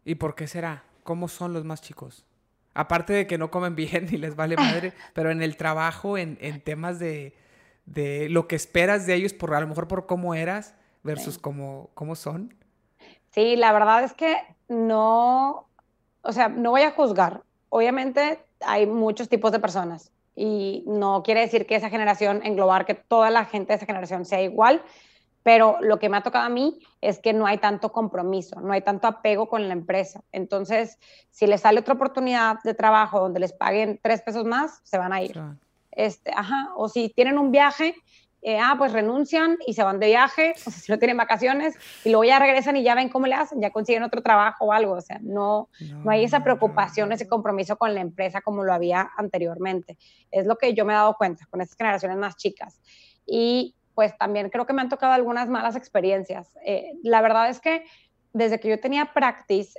¿Y 0.04 0.16
por 0.16 0.34
qué 0.34 0.48
será? 0.48 0.84
¿Cómo 1.04 1.28
son 1.28 1.54
los 1.54 1.64
más 1.64 1.82
chicos? 1.82 2.26
Aparte 2.80 3.12
de 3.12 3.28
que 3.28 3.38
no 3.38 3.52
comen 3.52 3.76
bien 3.76 4.08
y 4.12 4.16
les 4.16 4.38
vale 4.38 4.56
madre, 4.56 4.94
pero 5.14 5.32
en 5.32 5.42
el 5.42 5.58
trabajo, 5.58 6.18
en, 6.18 6.38
temas 6.62 6.98
de, 6.98 7.34
lo 8.30 8.48
que 8.48 8.56
esperas 8.56 9.06
de 9.06 9.16
ellos, 9.16 9.34
por 9.34 9.54
a 9.54 9.60
lo 9.60 9.68
mejor 9.68 9.90
por 9.90 10.06
cómo 10.06 10.34
eras 10.34 10.76
versus 11.04 11.38
cómo, 11.38 11.90
cómo 11.94 12.16
son. 12.16 12.56
Sí, 13.32 13.58
la 13.58 13.74
verdad 13.74 14.06
es 14.06 14.14
que 14.14 14.38
no, 14.70 15.68
o 16.22 16.32
sea, 16.32 16.48
no 16.48 16.72
voy 16.72 16.84
a 16.84 16.92
juzgar. 16.92 17.44
Obviamente 17.68 18.40
hay 18.62 18.88
muchos 18.88 19.28
tipos 19.28 19.52
de 19.52 19.60
personas 19.60 20.14
y 20.34 20.86
no 20.88 21.22
quiere 21.22 21.42
decir 21.42 21.66
que 21.66 21.76
esa 21.76 21.90
generación, 21.90 22.40
englobar 22.46 22.86
que 22.86 22.96
toda 22.96 23.30
la 23.30 23.44
gente 23.44 23.74
de 23.74 23.76
esa 23.78 23.86
generación 23.86 24.24
sea 24.24 24.42
igual, 24.42 24.82
pero 25.50 25.78
lo 25.82 25.98
que 25.98 26.10
me 26.10 26.18
ha 26.18 26.22
tocado 26.22 26.46
a 26.46 26.50
mí 26.50 26.78
es 27.02 27.18
que 27.18 27.34
no 27.34 27.48
hay 27.48 27.58
tanto 27.58 27.92
compromiso, 27.92 28.62
no 28.62 28.72
hay 28.72 28.84
tanto 28.84 29.08
apego 29.08 29.50
con 29.50 29.68
la 29.68 29.74
empresa. 29.74 30.22
Entonces, 30.32 31.00
si 31.32 31.48
les 31.48 31.62
sale 31.62 31.80
otra 31.80 31.96
oportunidad 31.96 32.58
de 32.64 32.76
trabajo 32.76 33.20
donde 33.20 33.40
les 33.40 33.52
paguen 33.52 34.00
tres 34.04 34.22
pesos 34.22 34.46
más, 34.46 34.80
se 34.84 35.00
van 35.00 35.12
a 35.12 35.24
ir. 35.24 35.42
Este, 35.90 36.32
ajá, 36.36 36.70
o 36.76 36.88
si 36.88 37.10
tienen 37.10 37.40
un 37.40 37.50
viaje, 37.50 37.96
eh, 38.44 38.60
ah, 38.60 38.76
pues 38.78 38.94
renuncian 38.94 39.58
y 39.66 39.74
se 39.74 39.82
van 39.82 40.00
de 40.00 40.06
viaje, 40.06 40.54
o 40.68 40.70
sea, 40.70 40.72
si 40.72 40.92
no 40.92 41.00
tienen 41.00 41.18
vacaciones, 41.18 41.74
y 42.06 42.10
luego 42.10 42.26
ya 42.26 42.38
regresan 42.38 42.78
y 42.78 42.84
ya 42.84 42.94
ven 42.94 43.10
cómo 43.10 43.26
le 43.26 43.34
hacen, 43.34 43.60
ya 43.60 43.72
consiguen 43.72 44.04
otro 44.04 44.22
trabajo 44.22 44.66
o 44.66 44.72
algo, 44.72 44.94
o 44.94 45.02
sea, 45.02 45.18
no, 45.24 45.70
no, 45.80 46.12
hay 46.12 46.26
esa 46.26 46.44
preocupación, 46.44 47.12
ese 47.12 47.28
compromiso 47.28 47.76
con 47.76 47.96
la 47.96 48.02
empresa 48.02 48.42
como 48.42 48.64
lo 48.64 48.72
había 48.72 49.10
anteriormente. 49.18 49.98
Es 50.30 50.46
lo 50.46 50.58
que 50.58 50.76
yo 50.76 50.86
me 50.86 50.94
he 50.94 50.96
dado 50.96 51.16
cuenta 51.16 51.48
con 51.50 51.60
estas 51.60 51.76
generaciones 51.76 52.18
más 52.20 52.38
chicas. 52.38 52.80
Y 53.26 53.74
pues 54.00 54.18
también 54.18 54.50
creo 54.50 54.66
que 54.66 54.72
me 54.72 54.82
han 54.82 54.88
tocado 54.88 55.12
algunas 55.12 55.50
malas 55.50 55.76
experiencias. 55.76 56.58
Eh, 56.66 56.94
la 57.04 57.22
verdad 57.22 57.50
es 57.50 57.60
que 57.60 57.84
desde 58.32 58.58
que 58.58 58.70
yo 58.70 58.80
tenía 58.80 59.12
practice 59.14 59.78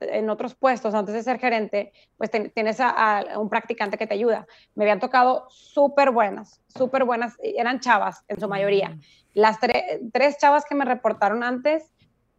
en 0.00 0.30
otros 0.30 0.54
puestos 0.54 0.94
antes 0.94 1.12
de 1.12 1.22
ser 1.22 1.38
gerente, 1.38 1.92
pues 2.16 2.30
tienes 2.30 2.80
a, 2.80 3.22
un 3.36 3.50
practicante 3.50 3.98
que 3.98 4.06
te 4.06 4.14
ayuda. 4.14 4.46
Me 4.74 4.84
habían 4.84 5.00
tocado 5.00 5.44
súper 5.50 6.12
buenas, 6.12 6.62
súper 6.68 7.04
buenas, 7.04 7.36
eran 7.42 7.80
chavas 7.80 8.24
en 8.28 8.40
su 8.40 8.48
mayoría. 8.48 8.88
Mm. 8.88 9.00
Las 9.34 9.58
tres 9.60 10.38
chavas 10.38 10.64
que 10.64 10.74
me 10.74 10.86
reportaron 10.86 11.42
antes, 11.42 11.92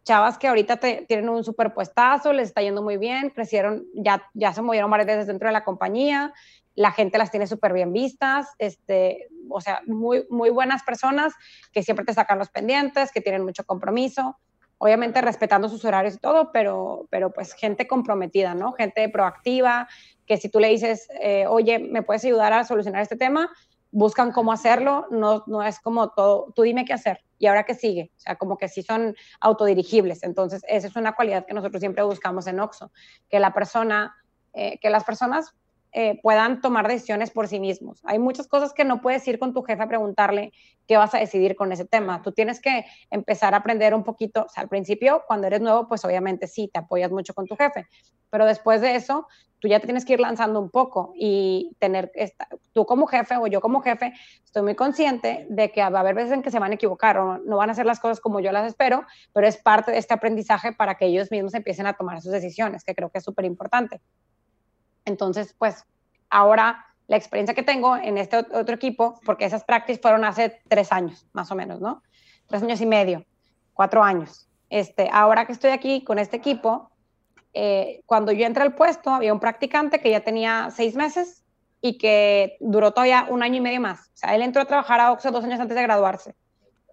chavas 0.04 0.38
que 0.38 0.48
ahorita 0.48 0.78
tienen 0.78 1.28
un 1.28 1.44
superpuestazo, 1.44 2.32
les 2.32 2.48
está 2.48 2.62
yendo 2.62 2.82
muy 2.82 2.96
bien, 2.96 3.30
crecieron, 3.30 3.86
ya, 3.94 4.22
ya 4.34 4.52
se 4.52 4.62
movieron 4.62 4.90
varias 4.90 5.06
veces 5.06 5.26
dentro 5.26 5.48
de 5.48 5.52
la 5.52 5.64
compañía, 5.64 6.32
la 6.74 6.92
gente 6.92 7.18
las 7.18 7.30
tiene 7.30 7.46
súper 7.46 7.72
bien 7.72 7.92
vistas, 7.92 8.48
este, 8.58 9.28
o 9.48 9.60
sea, 9.60 9.82
muy, 9.86 10.26
muy 10.30 10.50
buenas 10.50 10.82
personas 10.82 11.34
que 11.72 11.82
siempre 11.82 12.04
te 12.04 12.14
sacan 12.14 12.38
los 12.38 12.48
pendientes, 12.48 13.12
que 13.12 13.20
tienen 13.20 13.44
mucho 13.44 13.64
compromiso, 13.64 14.38
obviamente 14.78 15.20
respetando 15.20 15.68
sus 15.68 15.84
horarios 15.84 16.14
y 16.14 16.18
todo, 16.18 16.52
pero, 16.52 17.06
pero 17.10 17.30
pues 17.32 17.52
gente 17.52 17.86
comprometida, 17.86 18.54
¿no? 18.54 18.72
Gente 18.72 19.08
proactiva, 19.10 19.88
que 20.24 20.38
si 20.38 20.48
tú 20.48 20.58
le 20.58 20.68
dices, 20.68 21.08
eh, 21.20 21.46
oye, 21.46 21.78
¿me 21.78 22.02
puedes 22.02 22.24
ayudar 22.24 22.52
a 22.54 22.64
solucionar 22.64 23.02
este 23.02 23.16
tema? 23.16 23.50
Buscan 23.92 24.32
cómo 24.32 24.52
hacerlo, 24.52 25.06
no, 25.10 25.42
no 25.46 25.62
es 25.62 25.80
como 25.80 26.10
todo, 26.10 26.52
tú 26.54 26.62
dime 26.62 26.84
qué 26.84 26.92
hacer 26.92 27.24
y 27.38 27.46
ahora 27.46 27.64
qué 27.64 27.74
sigue, 27.74 28.12
o 28.16 28.20
sea, 28.20 28.36
como 28.36 28.56
que 28.56 28.68
sí 28.68 28.82
son 28.82 29.16
autodirigibles, 29.40 30.22
entonces 30.22 30.62
esa 30.68 30.86
es 30.86 30.96
una 30.96 31.14
cualidad 31.14 31.46
que 31.46 31.54
nosotros 31.54 31.80
siempre 31.80 32.04
buscamos 32.04 32.46
en 32.46 32.60
Oxo, 32.60 32.92
que 33.28 33.40
la 33.40 33.52
persona, 33.52 34.14
eh, 34.52 34.78
que 34.78 34.90
las 34.90 35.04
personas 35.04 35.54
eh, 35.92 36.20
puedan 36.22 36.60
tomar 36.60 36.86
decisiones 36.86 37.30
por 37.30 37.48
sí 37.48 37.58
mismos. 37.58 38.00
Hay 38.04 38.18
muchas 38.18 38.46
cosas 38.46 38.72
que 38.72 38.84
no 38.84 39.00
puedes 39.00 39.26
ir 39.26 39.38
con 39.38 39.52
tu 39.52 39.62
jefe 39.62 39.82
a 39.82 39.88
preguntarle 39.88 40.52
qué 40.86 40.96
vas 40.96 41.14
a 41.14 41.18
decidir 41.18 41.56
con 41.56 41.72
ese 41.72 41.84
tema. 41.84 42.22
Tú 42.22 42.32
tienes 42.32 42.60
que 42.60 42.84
empezar 43.10 43.54
a 43.54 43.58
aprender 43.58 43.94
un 43.94 44.04
poquito, 44.04 44.44
o 44.44 44.48
sea, 44.48 44.62
al 44.62 44.68
principio, 44.68 45.24
cuando 45.26 45.46
eres 45.46 45.60
nuevo, 45.60 45.88
pues 45.88 46.04
obviamente 46.04 46.46
sí, 46.46 46.70
te 46.72 46.78
apoyas 46.78 47.10
mucho 47.10 47.34
con 47.34 47.46
tu 47.46 47.56
jefe, 47.56 47.86
pero 48.30 48.46
después 48.46 48.80
de 48.80 48.94
eso, 48.94 49.26
tú 49.60 49.68
ya 49.68 49.78
te 49.78 49.86
tienes 49.86 50.04
que 50.04 50.14
ir 50.14 50.20
lanzando 50.20 50.60
un 50.60 50.70
poco 50.70 51.12
y 51.14 51.76
tener, 51.78 52.10
esta, 52.14 52.48
tú 52.72 52.86
como 52.86 53.06
jefe 53.06 53.36
o 53.36 53.46
yo 53.46 53.60
como 53.60 53.82
jefe, 53.82 54.12
estoy 54.44 54.62
muy 54.62 54.74
consciente 54.74 55.46
de 55.50 55.70
que 55.70 55.80
va 55.80 55.98
a 55.98 56.00
haber 56.00 56.14
veces 56.14 56.32
en 56.32 56.42
que 56.42 56.50
se 56.50 56.58
van 56.58 56.72
a 56.72 56.74
equivocar 56.74 57.18
o 57.18 57.38
no 57.38 57.56
van 57.58 57.68
a 57.68 57.72
hacer 57.72 57.86
las 57.86 58.00
cosas 58.00 58.20
como 58.20 58.40
yo 58.40 58.52
las 58.52 58.66
espero, 58.66 59.04
pero 59.32 59.46
es 59.46 59.56
parte 59.58 59.92
de 59.92 59.98
este 59.98 60.14
aprendizaje 60.14 60.72
para 60.72 60.96
que 60.96 61.06
ellos 61.06 61.30
mismos 61.30 61.54
empiecen 61.54 61.86
a 61.86 61.92
tomar 61.92 62.20
sus 62.22 62.32
decisiones, 62.32 62.84
que 62.84 62.94
creo 62.94 63.10
que 63.10 63.18
es 63.18 63.24
súper 63.24 63.44
importante. 63.44 64.00
Entonces, 65.04 65.54
pues 65.58 65.84
ahora 66.28 66.86
la 67.06 67.16
experiencia 67.16 67.54
que 67.54 67.62
tengo 67.62 67.96
en 67.96 68.18
este 68.18 68.36
otro 68.36 68.74
equipo, 68.74 69.18
porque 69.24 69.44
esas 69.44 69.64
prácticas 69.64 70.00
fueron 70.00 70.24
hace 70.24 70.60
tres 70.68 70.92
años, 70.92 71.26
más 71.32 71.50
o 71.50 71.56
menos, 71.56 71.80
¿no? 71.80 72.02
Tres 72.46 72.62
años 72.62 72.80
y 72.80 72.86
medio, 72.86 73.24
cuatro 73.74 74.02
años. 74.02 74.48
Este, 74.68 75.10
ahora 75.12 75.44
que 75.44 75.52
estoy 75.52 75.70
aquí 75.70 76.04
con 76.04 76.20
este 76.20 76.36
equipo, 76.36 76.90
eh, 77.52 78.02
cuando 78.06 78.30
yo 78.30 78.46
entré 78.46 78.62
al 78.62 78.76
puesto, 78.76 79.10
había 79.10 79.32
un 79.32 79.40
practicante 79.40 80.00
que 80.00 80.10
ya 80.10 80.20
tenía 80.20 80.70
seis 80.70 80.94
meses 80.94 81.44
y 81.80 81.98
que 81.98 82.56
duró 82.60 82.92
todavía 82.92 83.26
un 83.28 83.42
año 83.42 83.56
y 83.56 83.60
medio 83.60 83.80
más. 83.80 84.08
O 84.14 84.16
sea, 84.16 84.34
él 84.36 84.42
entró 84.42 84.62
a 84.62 84.66
trabajar 84.66 85.00
a 85.00 85.12
Oxxo 85.12 85.32
dos 85.32 85.44
años 85.44 85.58
antes 85.58 85.74
de 85.74 85.82
graduarse. 85.82 86.34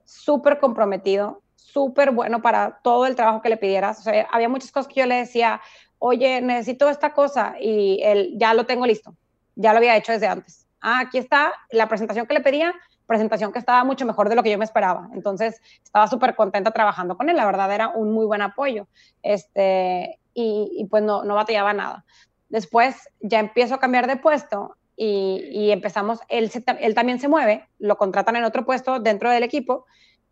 Súper 0.06 0.60
comprometido, 0.60 1.44
súper 1.56 2.12
bueno 2.12 2.42
para 2.42 2.80
todo 2.82 3.06
el 3.06 3.16
trabajo 3.16 3.42
que 3.42 3.50
le 3.50 3.58
pidieras. 3.58 4.00
O 4.00 4.02
sea, 4.02 4.28
había 4.32 4.50
muchas 4.50 4.72
cosas 4.72 4.92
que 4.92 5.02
yo 5.02 5.06
le 5.06 5.16
decía, 5.16 5.62
oye, 6.00 6.42
necesito 6.42 6.90
esta 6.90 7.14
cosa 7.14 7.56
y 7.60 8.00
él 8.04 8.34
ya 8.36 8.54
lo 8.54 8.66
tengo 8.66 8.86
listo, 8.86 9.16
ya 9.56 9.72
lo 9.72 9.78
había 9.78 9.96
hecho 9.96 10.12
desde 10.12 10.28
antes. 10.28 10.68
Ah, 10.82 11.00
aquí 11.00 11.18
está 11.18 11.54
la 11.72 11.88
presentación 11.88 12.28
que 12.28 12.34
le 12.34 12.42
pedía, 12.42 12.74
presentación 13.08 13.52
que 13.52 13.60
estaba 13.60 13.84
mucho 13.84 14.06
mejor 14.06 14.30
de 14.30 14.36
lo 14.36 14.44
que 14.44 14.52
yo 14.52 14.58
me 14.58 14.66
esperaba. 14.66 15.10
Entonces, 15.14 15.62
estaba 15.84 16.08
súper 16.08 16.36
contenta 16.36 16.72
trabajando 16.72 17.18
con 17.18 17.30
él, 17.30 17.36
la 17.36 17.46
verdad 17.46 17.74
era 17.74 17.90
un 17.90 18.12
muy 18.12 18.26
buen 18.26 18.42
apoyo. 18.42 18.88
Este, 19.24 20.20
y, 20.34 20.86
pues 20.92 21.02
no, 21.02 21.24
no 21.24 21.34
batallaba 21.34 21.74
nada. 21.74 22.06
Después 22.50 23.10
ya 23.20 23.40
empiezo 23.40 23.74
a 23.76 23.80
cambiar 23.80 24.06
de 24.06 24.18
puesto 24.18 24.76
y, 24.96 25.72
empezamos, 25.72 26.20
él, 26.28 26.52
él 26.80 26.96
también 26.96 27.20
se 27.20 27.28
mueve, 27.28 27.68
lo 27.80 27.98
contratan 27.98 28.36
en 28.36 28.44
otro 28.44 28.66
puesto 28.66 29.00
dentro 29.00 29.32
del 29.32 29.44
equipo 29.44 29.86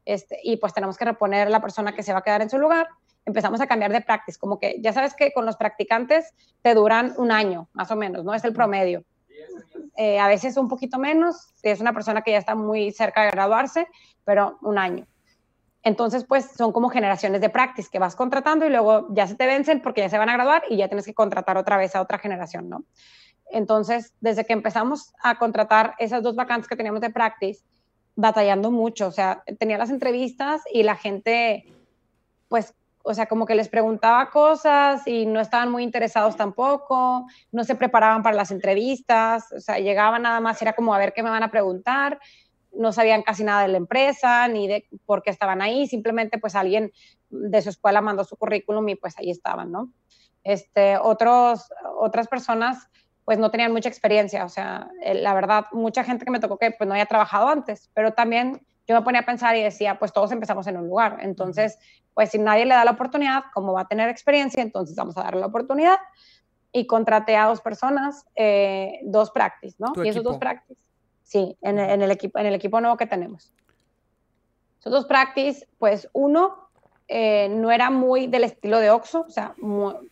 este, 0.06 0.39
y 0.43 0.58
pues 0.58 0.73
tenemos 0.73 0.97
que 0.97 1.06
reponer 1.06 1.49
la 1.49 1.62
persona 1.62 1.95
que 1.95 2.04
se 2.04 2.13
va 2.13 2.19
a 2.19 2.23
quedar 2.23 2.41
en 2.41 2.49
su 2.49 2.60
lugar 2.60 2.88
empezamos 3.25 3.59
a 3.59 3.67
cambiar 3.67 3.91
de 3.91 4.01
practice, 4.01 4.39
como 4.39 4.59
que 4.59 4.79
ya 4.81 4.93
sabes 4.93 5.15
que 5.15 5.33
con 5.33 5.45
los 5.45 5.57
practicantes 5.57 6.33
te 6.61 6.73
duran 6.73 7.13
un 7.17 7.31
año, 7.31 7.67
más 7.73 7.91
o 7.91 7.95
menos, 7.95 8.23
¿no? 8.23 8.33
Es 8.33 8.43
el 8.43 8.53
promedio. 8.53 9.03
Eh, 9.97 10.19
a 10.19 10.27
veces 10.27 10.57
un 10.57 10.67
poquito 10.67 10.99
menos, 10.99 11.49
si 11.55 11.69
es 11.69 11.79
una 11.79 11.93
persona 11.93 12.21
que 12.21 12.31
ya 12.31 12.38
está 12.38 12.55
muy 12.55 12.91
cerca 12.91 13.23
de 13.23 13.31
graduarse, 13.31 13.88
pero 14.23 14.57
un 14.61 14.77
año. 14.77 15.07
Entonces, 15.83 16.25
pues 16.25 16.51
son 16.51 16.71
como 16.71 16.89
generaciones 16.89 17.41
de 17.41 17.49
practice 17.49 17.89
que 17.91 17.99
vas 17.99 18.15
contratando 18.15 18.65
y 18.65 18.69
luego 18.69 19.07
ya 19.11 19.27
se 19.27 19.35
te 19.35 19.45
vencen 19.45 19.81
porque 19.81 20.01
ya 20.01 20.09
se 20.09 20.17
van 20.17 20.29
a 20.29 20.33
graduar 20.33 20.63
y 20.69 20.77
ya 20.77 20.88
tienes 20.88 21.05
que 21.05 21.13
contratar 21.13 21.57
otra 21.57 21.77
vez 21.77 21.95
a 21.95 22.01
otra 22.01 22.17
generación, 22.17 22.69
¿no? 22.69 22.83
Entonces, 23.51 24.13
desde 24.19 24.45
que 24.45 24.53
empezamos 24.53 25.13
a 25.21 25.38
contratar 25.38 25.93
esas 25.99 26.23
dos 26.23 26.35
vacantes 26.35 26.67
que 26.67 26.75
teníamos 26.75 27.01
de 27.01 27.11
practice, 27.11 27.63
batallando 28.15 28.71
mucho, 28.71 29.07
o 29.07 29.11
sea, 29.11 29.43
tenía 29.59 29.77
las 29.77 29.89
entrevistas 29.89 30.61
y 30.73 30.83
la 30.83 30.95
gente, 30.95 31.65
pues 32.47 32.73
o 33.05 33.13
sea, 33.13 33.27
como 33.27 33.45
que 33.45 33.53
les 33.53 33.69
preguntaba 33.69 34.29
cosas 34.31 35.05
y 35.05 35.27
no 35.27 35.39
estaban 35.39 35.71
muy 35.71 35.83
interesados 35.83 36.35
tampoco, 36.35 37.27
no 37.51 37.63
se 37.63 37.75
preparaban 37.75 38.23
para 38.23 38.35
las 38.35 38.49
entrevistas, 38.49 39.51
o 39.51 39.59
sea, 39.59 39.77
llegaban 39.77 40.23
nada 40.23 40.39
más, 40.39 40.59
era 40.61 40.73
como 40.73 40.93
a 40.93 40.97
ver 40.97 41.13
qué 41.13 41.21
me 41.21 41.29
van 41.29 41.43
a 41.43 41.51
preguntar, 41.51 42.19
no 42.73 42.91
sabían 42.91 43.21
casi 43.21 43.43
nada 43.43 43.61
de 43.61 43.67
la 43.67 43.77
empresa 43.77 44.47
ni 44.47 44.67
de 44.67 44.87
por 45.05 45.21
qué 45.21 45.29
estaban 45.29 45.61
ahí, 45.61 45.87
simplemente 45.87 46.39
pues 46.39 46.55
alguien 46.55 46.91
de 47.29 47.61
su 47.61 47.69
escuela 47.69 48.01
mandó 48.01 48.23
su 48.23 48.37
currículum 48.37 48.89
y 48.89 48.95
pues 48.95 49.17
ahí 49.19 49.29
estaban, 49.29 49.71
¿no? 49.71 49.91
Este, 50.43 50.97
otros, 50.97 51.71
otras 51.99 52.27
personas 52.27 52.89
pues 53.23 53.37
no 53.37 53.51
tenían 53.51 53.71
mucha 53.71 53.89
experiencia, 53.89 54.45
o 54.45 54.49
sea, 54.49 54.87
la 55.03 55.33
verdad, 55.33 55.65
mucha 55.71 56.03
gente 56.03 56.25
que 56.25 56.31
me 56.31 56.39
tocó 56.39 56.57
que 56.57 56.71
pues 56.71 56.87
no 56.87 56.93
había 56.93 57.07
trabajado 57.07 57.49
antes, 57.49 57.89
pero 57.93 58.13
también 58.13 58.65
yo 58.88 58.95
me 58.95 59.02
ponía 59.02 59.21
a 59.21 59.26
pensar 59.26 59.56
y 59.56 59.63
decía, 59.63 59.98
pues 59.98 60.13
todos 60.13 60.32
empezamos 60.32 60.67
en 60.67 60.78
un 60.78 60.88
lugar, 60.88 61.17
entonces, 61.21 61.80
pues 62.13 62.30
si 62.30 62.38
nadie 62.38 62.65
le 62.65 62.76
da 62.76 62.86
la 62.86 62.91
oportunidad, 62.91 63.45
como 63.54 63.74
va 63.74 63.82
a 63.82 63.88
tener 63.88 64.10
experiencia, 64.10 64.62
entonces 64.62 64.95
vamos 64.95 65.17
a 65.17 65.24
darle 65.24 65.41
la 65.41 65.48
oportunidad. 65.48 65.98
Y 66.71 66.88
contraté 66.88 67.38
a 67.38 67.45
dos 67.45 67.62
personas, 67.62 68.26
eh, 68.36 69.00
dos 69.04 69.32
practice, 69.32 69.78
¿no? 69.80 69.93
Y 70.04 70.10
esos 70.10 70.24
dos 70.24 70.38
practice, 70.38 70.80
sí, 71.24 71.58
en, 71.62 71.80
el 71.80 72.12
equipo, 72.12 72.38
en 72.38 72.48
el 72.48 72.54
equipo 72.54 72.82
nuevo 72.82 72.98
que 72.98 73.06
tenemos. 73.06 73.54
Esos 74.80 74.91
dos 74.91 75.06
practice, 75.06 75.69
pues 75.80 76.10
uno 76.12 76.69
eh, 77.08 77.48
no 77.48 77.71
era 77.71 77.89
muy 77.89 78.28
del 78.28 78.43
estilo 78.43 78.80
de 78.80 78.89
Oxo, 78.89 79.26
o 79.26 79.30
sea, 79.30 79.56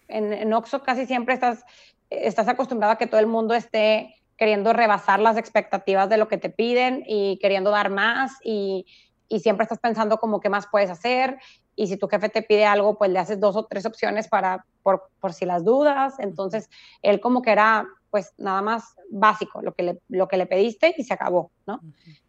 en, 0.08 0.32
en 0.32 0.54
Oxo 0.54 0.82
casi 0.84 1.06
siempre 1.06 1.34
estás, 1.34 1.66
estás 2.10 2.48
acostumbrado 2.48 2.94
a 2.94 2.98
que 2.98 3.08
todo 3.08 3.20
el 3.20 3.28
mundo 3.28 3.54
esté 3.54 4.16
queriendo 4.38 4.74
rebasar 4.74 5.20
las 5.20 5.38
expectativas 5.38 6.10
de 6.10 6.18
lo 6.18 6.28
que 6.28 6.38
te 6.38 6.50
piden 6.50 7.04
y 7.08 7.38
queriendo 7.40 7.72
dar 7.72 7.90
más 7.90 8.34
y, 8.44 8.86
y 9.28 9.40
siempre 9.40 9.64
estás 9.64 9.80
pensando 9.80 10.18
como 10.18 10.40
qué 10.40 10.50
más 10.50 10.68
puedes 10.68 10.90
hacer 10.90 11.38
y 11.76 11.88
si 11.88 11.98
tu 11.98 12.08
jefe 12.08 12.30
te 12.30 12.42
pide 12.42 12.66
algo, 12.66 12.98
pues 12.98 13.12
le 13.12 13.20
haces 13.20 13.40
dos 13.40 13.56
o 13.56 13.66
tres 13.66 13.86
opciones 13.86 14.28
para, 14.28 14.66
por, 14.84 15.10
por 15.20 15.34
si 15.34 15.46
las 15.46 15.64
dudas. 15.64 16.16
Entonces, 16.20 16.70
él 17.02 17.20
como 17.20 17.42
que 17.42 17.52
era 17.52 17.88
pues 18.12 18.32
nada 18.38 18.62
más 18.62 18.96
básico, 19.10 19.62
lo 19.64 19.74
que 19.74 19.84
le, 19.84 20.00
lo 20.08 20.28
que 20.28 20.38
le 20.38 20.46
pediste 20.46 20.94
y 20.96 21.04
se 21.04 21.16
acabó, 21.16 21.50
¿no? 21.66 21.82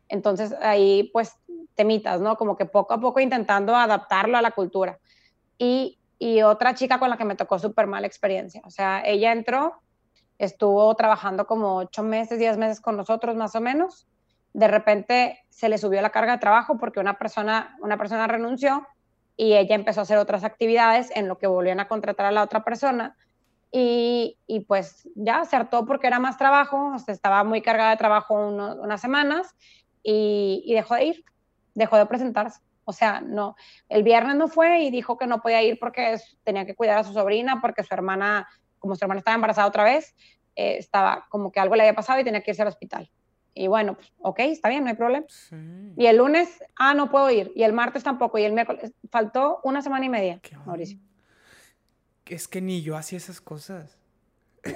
Entonces 0.08 0.54
ahí 0.62 1.10
pues 1.12 1.36
temitas, 1.74 2.22
¿no? 2.22 2.36
Como 2.36 2.56
que 2.56 2.64
poco 2.64 2.94
a 2.94 3.00
poco 3.00 3.20
intentando 3.20 3.76
adaptarlo 3.76 4.38
a 4.38 4.42
la 4.42 4.52
cultura. 4.52 4.98
Y, 5.58 5.98
y 6.18 6.40
otra 6.40 6.74
chica 6.74 6.98
con 6.98 7.10
la 7.10 7.18
que 7.18 7.26
me 7.26 7.36
tocó 7.36 7.58
súper 7.58 7.86
mala 7.86 8.06
experiencia, 8.06 8.62
o 8.64 8.70
sea, 8.70 9.02
ella 9.04 9.32
entró 9.32 9.74
estuvo 10.38 10.94
trabajando 10.94 11.46
como 11.46 11.76
ocho 11.76 12.02
meses, 12.02 12.38
diez 12.38 12.56
meses 12.56 12.80
con 12.80 12.96
nosotros 12.96 13.36
más 13.36 13.54
o 13.54 13.60
menos. 13.60 14.06
De 14.52 14.68
repente 14.68 15.44
se 15.50 15.68
le 15.68 15.78
subió 15.78 16.00
la 16.02 16.10
carga 16.10 16.32
de 16.32 16.38
trabajo 16.38 16.78
porque 16.78 17.00
una 17.00 17.18
persona, 17.18 17.76
una 17.80 17.96
persona 17.96 18.26
renunció 18.26 18.86
y 19.36 19.54
ella 19.54 19.74
empezó 19.74 20.00
a 20.00 20.02
hacer 20.02 20.18
otras 20.18 20.44
actividades 20.44 21.10
en 21.14 21.28
lo 21.28 21.38
que 21.38 21.46
volvían 21.46 21.80
a 21.80 21.88
contratar 21.88 22.26
a 22.26 22.32
la 22.32 22.42
otra 22.42 22.64
persona. 22.64 23.16
Y, 23.72 24.38
y 24.46 24.60
pues 24.60 25.08
ya 25.16 25.44
se 25.44 25.56
hartó 25.56 25.84
porque 25.84 26.06
era 26.06 26.20
más 26.20 26.38
trabajo, 26.38 26.92
estaba 27.08 27.42
muy 27.42 27.60
cargada 27.60 27.90
de 27.90 27.96
trabajo 27.96 28.34
unas 28.34 29.00
semanas 29.00 29.56
y, 30.04 30.62
y 30.64 30.74
dejó 30.74 30.94
de 30.94 31.06
ir, 31.06 31.24
dejó 31.74 31.96
de 31.96 32.06
presentarse. 32.06 32.60
O 32.84 32.92
sea, 32.92 33.20
no, 33.20 33.56
el 33.88 34.02
viernes 34.02 34.36
no 34.36 34.46
fue 34.46 34.82
y 34.82 34.90
dijo 34.90 35.16
que 35.16 35.26
no 35.26 35.40
podía 35.40 35.62
ir 35.62 35.78
porque 35.80 36.18
tenía 36.44 36.66
que 36.66 36.74
cuidar 36.74 36.98
a 36.98 37.04
su 37.04 37.12
sobrina, 37.12 37.60
porque 37.60 37.82
su 37.82 37.94
hermana 37.94 38.46
como 38.84 38.96
su 38.96 39.04
hermana 39.04 39.20
estaba 39.20 39.34
embarazada 39.34 39.66
otra 39.66 39.82
vez, 39.82 40.14
eh, 40.54 40.76
estaba 40.78 41.26
como 41.30 41.50
que 41.50 41.58
algo 41.58 41.74
le 41.74 41.82
había 41.84 41.94
pasado 41.94 42.20
y 42.20 42.24
tenía 42.24 42.42
que 42.42 42.50
irse 42.50 42.60
al 42.60 42.68
hospital. 42.68 43.10
Y 43.54 43.66
bueno, 43.66 43.94
pues, 43.94 44.12
ok, 44.18 44.40
está 44.40 44.68
bien, 44.68 44.84
no 44.84 44.90
hay 44.90 44.96
problema. 44.96 45.26
Y 45.96 46.06
el 46.06 46.18
lunes, 46.18 46.62
ah, 46.76 46.92
no 46.92 47.10
puedo 47.10 47.30
ir. 47.30 47.50
Y 47.54 47.62
el 47.62 47.72
martes 47.72 48.02
tampoco. 48.02 48.36
Y 48.36 48.44
el 48.44 48.52
miércoles, 48.52 48.92
faltó 49.10 49.60
una 49.62 49.80
semana 49.80 50.04
y 50.04 50.08
media, 50.08 50.40
Mauricio. 50.66 50.98
Es 52.26 52.46
que 52.46 52.60
ni 52.60 52.82
yo 52.82 52.96
hacía 52.96 53.16
esas 53.16 53.40
cosas. 53.40 53.96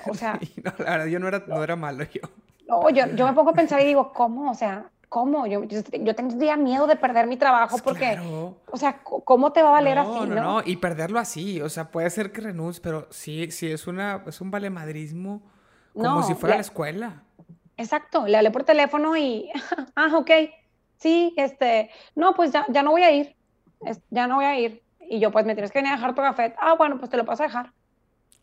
O 0.08 0.14
sea. 0.14 0.38
no, 0.64 0.72
la 0.78 0.90
verdad, 0.90 1.06
yo 1.06 1.18
no 1.18 1.28
era, 1.28 1.44
no 1.46 1.62
era 1.62 1.76
malo 1.76 2.04
yo. 2.04 2.22
No, 2.66 2.88
yo, 2.90 3.06
yo 3.14 3.26
me 3.26 3.32
pongo 3.34 3.50
a 3.50 3.54
pensar 3.54 3.80
y 3.80 3.86
digo, 3.86 4.12
¿cómo? 4.12 4.50
O 4.50 4.54
sea, 4.54 4.90
¿cómo? 5.08 5.46
Yo, 5.46 5.64
yo, 5.64 6.14
tendría 6.14 6.56
miedo 6.56 6.86
de 6.86 6.96
perder 6.96 7.26
mi 7.26 7.36
trabajo 7.36 7.78
pues 7.78 7.82
porque, 7.82 8.18
o 8.70 8.76
sea, 8.76 9.00
¿cómo 9.02 9.52
te 9.52 9.62
va 9.62 9.70
a 9.70 9.72
valer 9.72 9.98
así? 9.98 10.10
No, 10.10 10.26
no, 10.26 10.42
no, 10.42 10.62
y 10.64 10.76
perderlo 10.76 11.18
así, 11.18 11.60
o 11.60 11.68
sea, 11.68 11.90
puede 11.90 12.10
ser 12.10 12.32
que 12.32 12.40
renuncies, 12.40 12.80
pero 12.80 13.06
sí, 13.10 13.50
sí 13.50 13.70
es, 13.70 13.86
una, 13.86 14.22
es 14.26 14.40
un 14.40 14.50
valemadrismo 14.50 15.42
como 15.94 16.22
si 16.22 16.34
fuera 16.34 16.56
la 16.56 16.60
escuela. 16.60 17.22
Exacto, 17.76 18.26
le 18.26 18.36
hablé 18.36 18.50
por 18.50 18.64
teléfono 18.64 19.16
y, 19.16 19.50
ah, 19.96 20.10
ok, 20.16 20.30
sí, 20.96 21.32
este, 21.36 21.90
no, 22.14 22.34
pues 22.34 22.52
ya, 22.52 22.66
ya 22.68 22.82
no 22.82 22.90
voy 22.90 23.02
a 23.02 23.10
ir, 23.12 23.36
ya 24.10 24.26
no 24.26 24.36
voy 24.36 24.44
a 24.44 24.58
ir. 24.58 24.82
y 25.00 25.20
yo, 25.20 25.30
pues 25.30 25.46
me 25.46 25.54
tienes 25.54 25.70
que 25.70 25.78
venir 25.78 25.92
a 25.92 25.96
dejar 25.96 26.14
tu 26.14 26.22
café. 26.22 26.54
Ah, 26.58 26.74
bueno, 26.74 26.98
pues 26.98 27.10
te 27.10 27.16
lo 27.16 27.24
paso 27.24 27.44
a 27.44 27.46
dejar. 27.46 27.72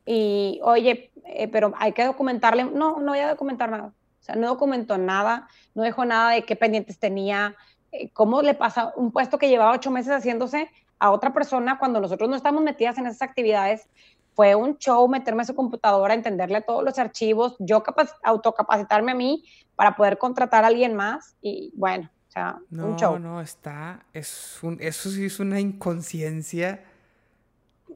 Y, 0.06 0.60
oye, 0.64 1.12
eh, 1.26 1.48
pero 1.48 1.74
hay 1.78 1.92
que 1.92 2.06
documentarle. 2.06 2.64
No, 2.64 3.00
no 3.00 3.12
voy 3.12 3.20
a 3.20 3.30
documentar 3.30 3.70
nada. 3.70 3.92
O 4.26 4.32
sea, 4.34 4.36
no 4.36 4.48
documentó 4.48 4.98
nada, 4.98 5.48
no 5.76 5.84
dejó 5.84 6.04
nada 6.04 6.32
de 6.32 6.46
qué 6.46 6.56
pendientes 6.56 6.98
tenía, 6.98 7.56
eh, 7.92 8.10
cómo 8.10 8.42
le 8.42 8.56
pasa 8.56 8.92
un 8.96 9.12
puesto 9.12 9.38
que 9.38 9.50
llevaba 9.50 9.72
ocho 9.72 9.92
meses 9.92 10.12
haciéndose 10.14 10.72
a 10.98 11.12
otra 11.12 11.32
persona 11.32 11.78
cuando 11.78 12.02
nosotros 12.02 12.28
no 12.28 12.36
estamos 12.36 12.64
metidas 12.64 12.98
en 12.98 13.06
esas 13.06 13.22
actividades. 13.22 13.88
Fue 14.34 14.56
un 14.56 14.80
show 14.80 15.08
meterme 15.08 15.44
a 15.44 15.46
su 15.46 15.54
computadora, 15.54 16.16
entenderle 16.16 16.62
todos 16.62 16.84
los 16.84 16.98
archivos, 16.98 17.56
yo 17.60 17.84
autocapacitarme 18.24 19.12
a 19.12 19.16
mí 19.16 19.46
para 19.76 19.96
poder 19.96 20.18
contratar 20.18 20.64
a 20.64 20.68
alguien 20.70 20.96
más 20.96 21.36
y 21.40 21.72
bueno, 21.76 22.10
o 22.28 22.32
sea, 22.32 22.58
un 22.72 22.96
show. 22.96 23.20
No, 23.20 23.34
no, 23.34 23.42
está, 23.42 24.08
es 24.12 24.58
un, 24.64 24.80
eso 24.82 25.12
sí 25.12 25.26
es 25.26 25.40
una 25.40 25.60
inconsciencia. 25.60 26.84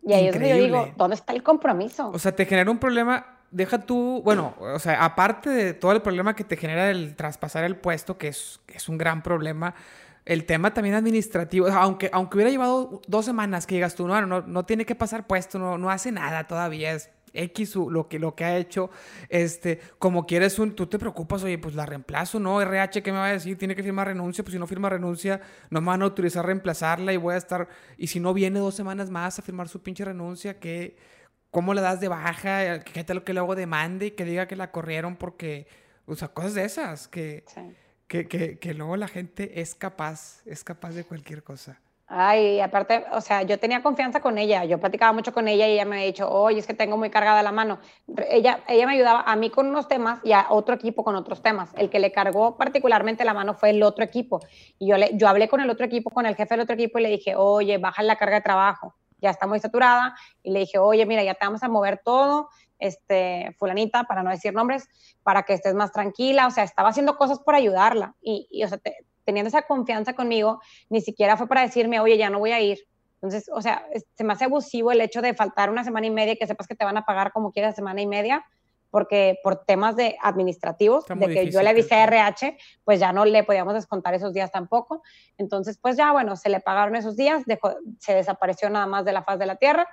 Y 0.06 0.14
ahí 0.14 0.28
es 0.28 0.34
donde 0.34 0.50
yo 0.50 0.56
digo, 0.58 0.90
¿dónde 0.96 1.16
está 1.16 1.34
el 1.34 1.42
compromiso? 1.42 2.12
O 2.12 2.20
sea, 2.20 2.36
te 2.36 2.46
genera 2.46 2.70
un 2.70 2.78
problema, 2.78 3.39
deja 3.52 3.80
tú, 3.80 4.22
bueno, 4.24 4.56
o 4.60 4.80
sea, 4.80 5.04
aparte 5.04 5.50
de 5.50 5.74
todo 5.74 5.92
el 5.92 6.02
problema 6.02 6.36
que 6.36 6.44
te 6.44 6.58
genera 6.58 6.90
el 6.90 7.16
traspasar 7.16 7.64
el 7.64 7.76
puesto, 7.76 8.18
que 8.18 8.30
es, 8.30 8.60
que 8.66 8.78
es 8.78 8.90
un 8.90 8.98
gran 8.98 9.24
problema, 9.24 9.76
el 10.26 10.46
tema 10.46 10.74
también 10.74 10.96
administrativo, 10.96 11.68
aunque, 11.68 12.10
aunque 12.14 12.38
hubiera 12.38 12.52
llevado 12.52 13.02
dos 13.08 13.26
semanas 13.26 13.66
que 13.66 13.76
digas 13.76 13.96
tú, 13.96 14.08
no, 14.08 14.22
no, 14.26 14.42
no 14.42 14.66
tiene 14.66 14.86
que 14.86 14.96
pasar 14.96 15.26
puesto, 15.26 15.58
no, 15.58 15.78
no 15.78 15.90
hace 15.90 16.12
nada 16.12 16.46
todavía, 16.46 16.94
es 16.94 17.10
X 17.34 17.76
lo 17.76 18.08
que, 18.08 18.20
lo 18.20 18.36
que 18.36 18.44
ha 18.44 18.58
hecho, 18.58 18.90
este, 19.30 19.80
como 19.98 20.26
quieres 20.26 20.60
un, 20.60 20.76
tú 20.76 20.88
te 20.88 21.00
preocupas, 21.00 21.44
oye, 21.44 21.58
pues 21.58 21.76
la 21.76 21.86
reemplazo, 21.86 22.40
¿no? 22.40 22.62
RH, 22.62 23.02
¿qué 23.04 23.12
me 23.12 23.18
va 23.18 23.28
a 23.28 23.32
decir? 23.32 23.58
Tiene 23.58 23.76
que 23.76 23.84
firmar 23.84 24.08
renuncia, 24.08 24.44
pues 24.44 24.54
si 24.54 24.60
no 24.60 24.68
firma 24.68 24.90
renuncia, 24.90 25.42
no 25.70 25.82
me 25.82 25.88
van 25.88 26.02
a 26.02 26.06
autorizar 26.06 26.44
a 26.44 26.48
reemplazarla 26.48 27.14
y 27.14 27.18
voy 27.18 27.36
a 27.36 27.38
estar, 27.38 27.68
y 27.98 28.08
si 28.08 28.20
no 28.20 28.34
viene 28.34 28.60
dos 28.60 28.76
semanas 28.76 29.10
más 29.10 29.40
a 29.40 29.42
firmar 29.42 29.68
su 29.68 29.82
pinche 29.82 30.06
renuncia, 30.06 30.60
¿qué, 30.60 30.96
¿cómo 31.52 31.74
le 31.74 31.82
das 31.82 32.00
de 32.00 32.08
baja? 32.08 32.84
¿Qué 32.84 33.04
tal 33.04 33.24
que 33.24 33.34
luego 33.34 33.56
demande 33.56 34.08
y 34.08 34.12
que 34.12 34.26
diga 34.26 34.48
que 34.48 34.56
la 34.56 34.72
corrieron 34.72 35.16
porque, 35.16 35.68
o 36.06 36.16
sea, 36.16 36.30
cosas 36.30 36.54
de 36.54 36.66
esas, 36.66 37.08
que 37.08 37.44
que, 38.10 38.28
que, 38.28 38.58
que 38.58 38.74
luego 38.74 38.98
la 38.98 39.08
gente 39.08 39.62
es 39.62 39.76
capaz, 39.76 40.42
es 40.46 40.66
capaz 40.66 40.90
de 40.90 41.06
cualquier 41.06 41.44
cosa. 41.44 41.80
Ay, 42.12 42.60
aparte, 42.60 43.06
o 43.12 43.22
sea, 43.22 43.44
yo 43.44 43.60
tenía 43.60 43.84
confianza 43.84 44.20
con 44.20 44.40
ella, 44.40 44.66
yo 44.66 44.80
platicaba 44.80 45.14
mucho 45.14 45.32
con 45.32 45.48
ella 45.48 45.68
y 45.68 45.74
ella 45.74 45.86
me 45.86 46.02
ha 46.02 46.04
dicho, 46.04 46.28
oye, 46.28 46.58
es 46.58 46.66
que 46.66 46.74
tengo 46.74 46.98
muy 46.98 47.12
cargada 47.12 47.44
la 47.44 47.52
mano. 47.52 47.78
Ella, 48.32 48.62
ella 48.68 48.88
me 48.88 48.94
ayudaba 48.94 49.22
a 49.22 49.36
mí 49.36 49.52
con 49.52 49.68
unos 49.68 49.88
temas 49.88 50.20
y 50.24 50.32
a 50.32 50.48
otro 50.50 50.74
equipo 50.74 51.04
con 51.04 51.16
otros 51.16 51.44
temas. 51.44 51.70
El 51.78 51.92
que 51.92 52.00
le 52.00 52.12
cargó 52.12 52.58
particularmente 52.58 53.24
la 53.26 53.36
mano 53.36 53.54
fue 53.54 53.70
el 53.70 53.84
otro 53.84 54.04
equipo. 54.04 54.40
Y 54.80 54.88
yo, 54.88 54.98
le, 54.98 55.12
yo 55.14 55.28
hablé 55.28 55.48
con 55.48 55.62
el 55.62 55.70
otro 55.70 55.86
equipo, 55.86 56.10
con 56.10 56.26
el 56.26 56.36
jefe 56.36 56.56
del 56.56 56.62
otro 56.62 56.74
equipo 56.74 56.98
y 56.98 57.04
le 57.04 57.10
dije, 57.10 57.36
oye, 57.36 57.78
baja 57.78 58.02
la 58.02 58.16
carga 58.16 58.38
de 58.38 58.42
trabajo, 58.42 58.96
ya 59.22 59.30
está 59.30 59.48
muy 59.48 59.60
saturada. 59.60 60.16
Y 60.44 60.52
le 60.52 60.60
dije, 60.62 60.80
oye, 60.80 61.06
mira, 61.06 61.24
ya 61.24 61.34
te 61.34 61.46
vamos 61.46 61.64
a 61.64 61.70
mover 61.70 62.02
todo, 62.04 62.50
este, 62.80 63.56
fulanita, 63.58 64.04
para 64.04 64.24
no 64.24 64.30
decir 64.30 64.54
nombres, 64.54 64.88
para 65.24 65.44
que 65.44 65.54
estés 65.54 65.76
más 65.76 65.92
tranquila, 65.92 66.48
o 66.48 66.52
sea, 66.52 66.64
estaba 66.64 66.90
haciendo 66.90 67.18
cosas 67.18 67.40
por 67.40 67.56
ayudarla 67.56 68.16
y, 68.22 68.48
y 68.50 68.64
o 68.64 68.68
sea, 68.68 68.80
teniendo 69.26 69.50
esa 69.50 69.64
confianza 69.64 70.14
conmigo, 70.14 70.62
ni 70.90 71.02
siquiera 71.02 71.38
fue 71.38 71.48
para 71.48 71.62
decirme, 71.62 72.00
oye, 72.00 72.18
ya 72.18 72.30
no 72.30 72.40
voy 72.40 72.52
a 72.52 72.62
ir. 72.62 72.80
Entonces, 73.22 73.50
o 73.54 73.62
sea, 73.62 73.86
se 74.16 74.24
me 74.24 74.34
hace 74.34 74.46
abusivo 74.46 74.92
el 74.92 75.02
hecho 75.02 75.22
de 75.22 75.34
faltar 75.34 75.70
una 75.70 75.84
semana 75.84 76.08
y 76.08 76.12
media, 76.12 76.36
que 76.38 76.48
sepas 76.48 76.68
que 76.68 76.76
te 76.76 76.86
van 76.86 76.98
a 76.98 77.06
pagar 77.06 77.34
como 77.34 77.52
quieras 77.52 77.76
semana 77.76 78.02
y 78.02 78.08
media, 78.08 78.46
porque 78.90 79.40
por 79.44 79.66
temas 79.66 79.96
de 79.96 80.18
administrativos, 80.22 81.06
de 81.08 81.28
que 81.28 81.52
yo 81.52 81.62
le 81.62 81.70
avisé 81.70 81.96
a 81.96 82.04
RH, 82.04 82.58
pues 82.84 83.00
ya 83.00 83.14
no 83.14 83.26
le 83.26 83.44
podíamos 83.44 83.74
descontar 83.74 84.14
esos 84.14 84.34
días 84.34 84.52
tampoco. 84.52 85.02
Entonces, 85.38 85.78
pues 85.82 85.98
ya, 85.98 86.12
bueno, 86.12 86.36
se 86.36 86.50
le 86.50 86.60
pagaron 86.60 86.96
esos 86.96 87.16
días, 87.16 87.44
dejó, 87.46 87.76
se 88.00 88.14
desapareció 88.14 88.70
nada 88.70 88.88
más 88.88 89.06
de 89.06 89.14
la 89.14 89.24
faz 89.24 89.40
de 89.40 89.46
la 89.46 89.56
tierra 89.56 89.88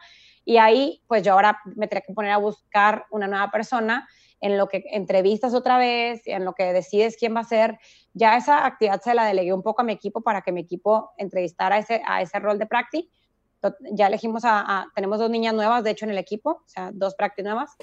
y 0.49 0.59
ahí, 0.59 1.03
pues 1.09 1.25
yo 1.25 1.33
ahora 1.33 1.59
me 1.75 1.89
tenía 1.89 2.03
que 2.03 2.15
poner 2.15 2.31
a 2.31 2.37
buscar 2.37 3.07
una 3.11 3.27
nueva 3.27 3.51
persona 3.51 4.09
en 4.41 4.57
lo 4.57 4.69
que 4.69 4.85
entrevistas 4.93 5.55
otra 5.55 5.77
vez, 5.77 6.23
en 6.27 6.45
lo 6.45 6.55
que 6.55 6.73
decides 6.73 7.17
quién 7.19 7.35
va 7.35 7.41
a 7.41 7.45
ser. 7.45 7.81
Ya 8.15 8.37
esa 8.37 8.65
actividad 8.65 9.01
se 9.01 9.13
la 9.13 9.25
delegué 9.25 9.53
un 9.53 9.65
poco 9.65 9.83
a 9.83 9.85
mi 9.85 9.93
equipo 9.93 10.21
para 10.21 10.43
que 10.43 10.53
mi 10.53 10.61
equipo 10.61 11.11
entrevistara 11.19 11.75
a 11.75 11.79
ese, 11.81 12.03
a 12.07 12.23
ese 12.23 12.39
rol 12.39 12.61
de 12.61 12.67
practi. 12.67 13.11
Ya 13.91 14.07
elegimos 14.07 14.43
a, 14.45 14.87
tenemos 14.95 15.19
dos 15.19 15.31
niñas 15.31 15.53
nuevas, 15.53 15.83
de 15.83 15.91
hecho, 15.91 16.05
en 16.05 16.13
el 16.13 16.19
equipo, 16.19 16.51
o 16.51 16.69
sea, 16.69 16.91
dos 16.93 17.17
practi 17.17 17.43
nuevas. 17.43 17.75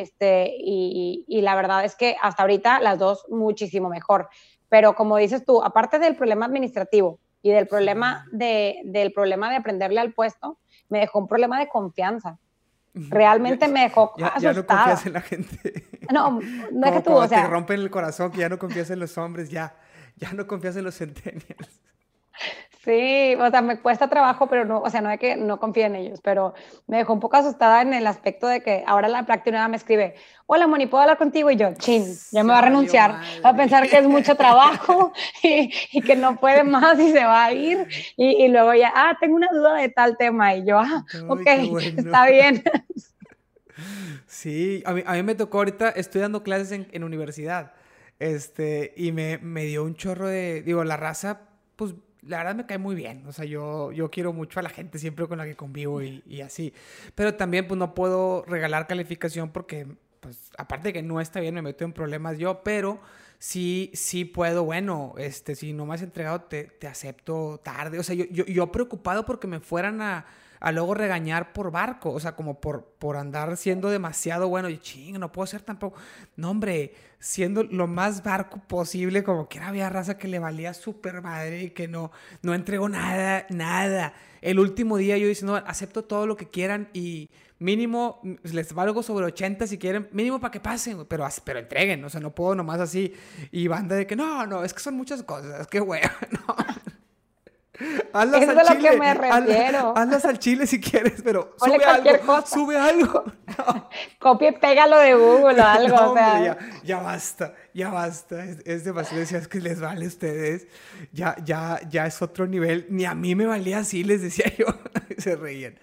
Este, 0.00 0.54
y, 0.58 1.24
y, 1.26 1.40
la 1.40 1.54
verdad 1.54 1.84
es 1.84 1.96
que 1.96 2.16
hasta 2.20 2.42
ahorita 2.42 2.80
las 2.80 2.98
dos 2.98 3.26
muchísimo 3.28 3.88
mejor. 3.88 4.28
Pero 4.68 4.94
como 4.94 5.16
dices 5.16 5.44
tú, 5.44 5.62
aparte 5.62 5.98
del 5.98 6.16
problema 6.16 6.46
administrativo 6.46 7.18
y 7.42 7.50
del 7.50 7.66
problema 7.66 8.26
de, 8.32 8.80
del 8.84 9.12
problema 9.12 9.50
de 9.50 9.56
aprenderle 9.56 10.00
al 10.00 10.12
puesto, 10.12 10.58
me 10.88 11.00
dejó 11.00 11.18
un 11.20 11.28
problema 11.28 11.58
de 11.58 11.68
confianza. 11.68 12.38
Realmente 12.94 13.68
me 13.68 13.82
dejó 13.82 14.12
ya, 14.18 14.34
ya, 14.38 14.52
no 14.52 14.66
confías 14.66 15.06
en 15.06 15.12
la 15.12 15.20
gente. 15.20 15.84
No, 16.10 16.40
no 16.72 16.86
es 16.86 16.92
que 16.92 17.00
tú, 17.02 17.12
o 17.12 17.28
sea... 17.28 17.42
Te 17.42 17.48
rompen 17.48 17.80
el 17.80 17.90
corazón 17.90 18.32
que 18.32 18.38
ya 18.38 18.48
no 18.48 18.58
confías 18.58 18.90
en 18.90 18.98
los 18.98 19.16
hombres, 19.18 19.50
ya, 19.50 19.76
ya 20.16 20.32
no 20.32 20.46
confías 20.46 20.76
en 20.76 20.84
los 20.84 20.96
centennials. 20.96 21.80
Sí, 22.84 23.34
o 23.34 23.50
sea, 23.50 23.60
me 23.60 23.80
cuesta 23.80 24.08
trabajo, 24.08 24.46
pero 24.46 24.64
no, 24.64 24.80
o 24.80 24.88
sea, 24.88 25.00
no 25.00 25.10
es 25.10 25.18
que 25.18 25.34
no 25.34 25.58
confíe 25.58 25.86
en 25.86 25.96
ellos, 25.96 26.20
pero 26.22 26.54
me 26.86 26.98
dejó 26.98 27.12
un 27.12 27.18
poco 27.18 27.36
asustada 27.36 27.82
en 27.82 27.92
el 27.92 28.06
aspecto 28.06 28.46
de 28.46 28.62
que 28.62 28.84
ahora 28.86 29.08
la 29.08 29.26
práctica 29.26 29.66
me 29.66 29.76
escribe, 29.76 30.14
hola 30.46 30.68
Moni, 30.68 30.86
¿puedo 30.86 31.02
hablar 31.02 31.18
contigo? 31.18 31.50
Y 31.50 31.56
yo, 31.56 31.74
chin, 31.74 32.04
ya 32.30 32.44
me 32.44 32.52
va 32.52 32.60
a 32.60 32.62
renunciar, 32.62 33.20
va 33.44 33.50
a 33.50 33.56
pensar 33.56 33.88
que 33.88 33.98
es 33.98 34.06
mucho 34.06 34.36
trabajo 34.36 35.12
y, 35.42 36.00
que 36.02 36.14
no 36.14 36.38
puede 36.38 36.62
más 36.62 37.00
y 37.00 37.10
se 37.10 37.24
va 37.24 37.46
a 37.46 37.52
ir. 37.52 37.88
Y, 38.16 38.46
luego 38.46 38.72
ya, 38.74 38.92
ah, 38.94 39.16
tengo 39.20 39.34
una 39.34 39.48
duda 39.52 39.74
de 39.74 39.88
tal 39.88 40.16
tema. 40.16 40.54
Y 40.54 40.64
yo, 40.64 40.78
ah, 40.78 41.04
ok, 41.28 41.46
está 41.96 42.26
bien. 42.26 42.62
Sí, 44.26 44.82
a 44.84 44.92
mí, 44.92 45.02
a 45.06 45.14
mí, 45.14 45.22
me 45.22 45.34
tocó 45.36 45.58
ahorita, 45.58 45.90
estoy 45.90 46.20
dando 46.20 46.42
clases 46.42 46.72
en, 46.72 46.88
en 46.90 47.04
universidad, 47.04 47.72
este, 48.18 48.92
y 48.96 49.12
me, 49.12 49.38
me 49.38 49.64
dio 49.64 49.84
un 49.84 49.94
chorro 49.94 50.26
de, 50.26 50.62
digo, 50.62 50.82
la 50.82 50.96
raza, 50.96 51.42
pues 51.76 51.94
la 52.28 52.38
verdad 52.38 52.54
me 52.54 52.66
cae 52.66 52.78
muy 52.78 52.94
bien. 52.94 53.26
O 53.26 53.32
sea, 53.32 53.44
yo, 53.44 53.90
yo 53.92 54.10
quiero 54.10 54.32
mucho 54.32 54.60
a 54.60 54.62
la 54.62 54.68
gente 54.68 54.98
siempre 54.98 55.26
con 55.26 55.38
la 55.38 55.44
que 55.44 55.56
convivo 55.56 56.02
y, 56.02 56.40
así. 56.42 56.72
Pero 57.14 57.34
también, 57.34 57.66
pues 57.66 57.78
no 57.78 57.94
puedo 57.94 58.44
regalar 58.46 58.86
calificación 58.86 59.50
porque, 59.50 59.86
pues, 60.20 60.50
aparte 60.58 60.88
de 60.88 60.92
que 60.92 61.02
no 61.02 61.20
está 61.20 61.40
bien, 61.40 61.54
me 61.54 61.62
meto 61.62 61.84
en 61.84 61.92
problemas 61.92 62.38
yo, 62.38 62.62
pero 62.62 63.00
sí, 63.38 63.90
sí 63.94 64.24
puedo, 64.24 64.64
bueno, 64.64 65.14
este, 65.18 65.54
si 65.54 65.72
no 65.72 65.86
me 65.86 65.94
has 65.94 66.02
entregado, 66.02 66.42
te, 66.42 66.64
te 66.64 66.86
acepto 66.86 67.60
tarde. 67.64 67.98
O 67.98 68.02
sea, 68.02 68.14
yo, 68.14 68.26
yo, 68.30 68.44
yo 68.44 68.70
preocupado 68.70 69.24
porque 69.24 69.46
me 69.46 69.60
fueran 69.60 70.02
a 70.02 70.26
a 70.60 70.72
luego 70.72 70.94
regañar 70.94 71.52
por 71.52 71.70
barco, 71.70 72.12
o 72.12 72.20
sea, 72.20 72.34
como 72.36 72.60
por, 72.60 72.84
por 72.98 73.16
andar 73.16 73.56
siendo 73.56 73.90
demasiado 73.90 74.48
bueno 74.48 74.68
y 74.68 74.78
ching, 74.78 75.18
no 75.18 75.32
puedo 75.32 75.46
ser 75.46 75.62
tampoco. 75.62 75.98
No, 76.36 76.50
hombre, 76.50 76.94
siendo 77.18 77.64
lo 77.64 77.86
más 77.86 78.22
barco 78.22 78.60
posible, 78.66 79.22
como 79.22 79.48
que 79.48 79.58
era 79.58 79.68
había 79.68 79.88
raza 79.88 80.18
que 80.18 80.28
le 80.28 80.38
valía 80.38 80.74
súper 80.74 81.22
madre 81.22 81.64
y 81.64 81.70
que 81.70 81.88
no, 81.88 82.10
no 82.42 82.54
entregó 82.54 82.88
nada, 82.88 83.46
nada. 83.50 84.14
El 84.40 84.58
último 84.58 84.96
día 84.96 85.18
yo 85.18 85.26
diciendo, 85.26 85.56
acepto 85.56 86.04
todo 86.04 86.26
lo 86.26 86.36
que 86.36 86.48
quieran 86.48 86.88
y 86.92 87.30
mínimo 87.58 88.20
les 88.44 88.72
valgo 88.72 89.02
sobre 89.02 89.26
80 89.26 89.66
si 89.66 89.78
quieren, 89.78 90.08
mínimo 90.12 90.40
para 90.40 90.52
que 90.52 90.60
pasen, 90.60 91.04
pero, 91.06 91.26
pero 91.44 91.58
entreguen, 91.58 92.04
o 92.04 92.10
sea, 92.10 92.20
no 92.20 92.34
puedo 92.34 92.54
nomás 92.54 92.80
así. 92.80 93.12
Y 93.50 93.68
banda 93.68 93.96
de 93.96 94.06
que 94.06 94.16
no, 94.16 94.46
no, 94.46 94.64
es 94.64 94.72
que 94.72 94.80
son 94.80 94.94
muchas 94.94 95.22
cosas, 95.22 95.60
es 95.60 95.66
que 95.68 95.80
no. 95.80 95.88
Hazlas 98.12 98.42
es 98.42 98.48
al 98.48 98.56
de 98.56 98.74
lo 98.74 98.80
que 98.80 98.96
me 98.98 99.14
refiero. 99.14 99.94
Hazlas, 99.96 100.24
al 100.24 100.38
chile 100.38 100.66
si 100.66 100.80
quieres, 100.80 101.22
pero 101.22 101.54
sube 101.56 101.84
algo. 101.84 102.26
Cosa. 102.26 102.46
Sube 102.46 102.76
algo. 102.76 103.24
Copia 104.18 104.48
y 104.48 104.52
pégalo 104.52 104.98
de 104.98 105.14
Google 105.14 105.60
o 105.60 105.64
algo. 105.64 106.10
o 106.10 106.14
sea. 106.14 106.42
ya, 106.42 106.58
ya, 106.82 107.00
basta, 107.00 107.54
ya 107.72 107.90
basta. 107.90 108.44
Es, 108.44 108.58
es 108.64 108.84
demasiado. 108.84 109.20
Decías 109.20 109.46
que 109.46 109.60
les 109.60 109.80
vale 109.80 110.04
a 110.04 110.08
ustedes. 110.08 110.66
Ya, 111.12 111.36
ya, 111.44 111.80
ya 111.88 112.06
es 112.06 112.20
otro 112.20 112.46
nivel. 112.46 112.86
Ni 112.88 113.04
a 113.04 113.14
mí 113.14 113.34
me 113.34 113.46
valía 113.46 113.78
así, 113.78 114.02
les 114.02 114.22
decía 114.22 114.52
yo. 114.56 114.66
Se 115.18 115.36
reían. 115.36 115.78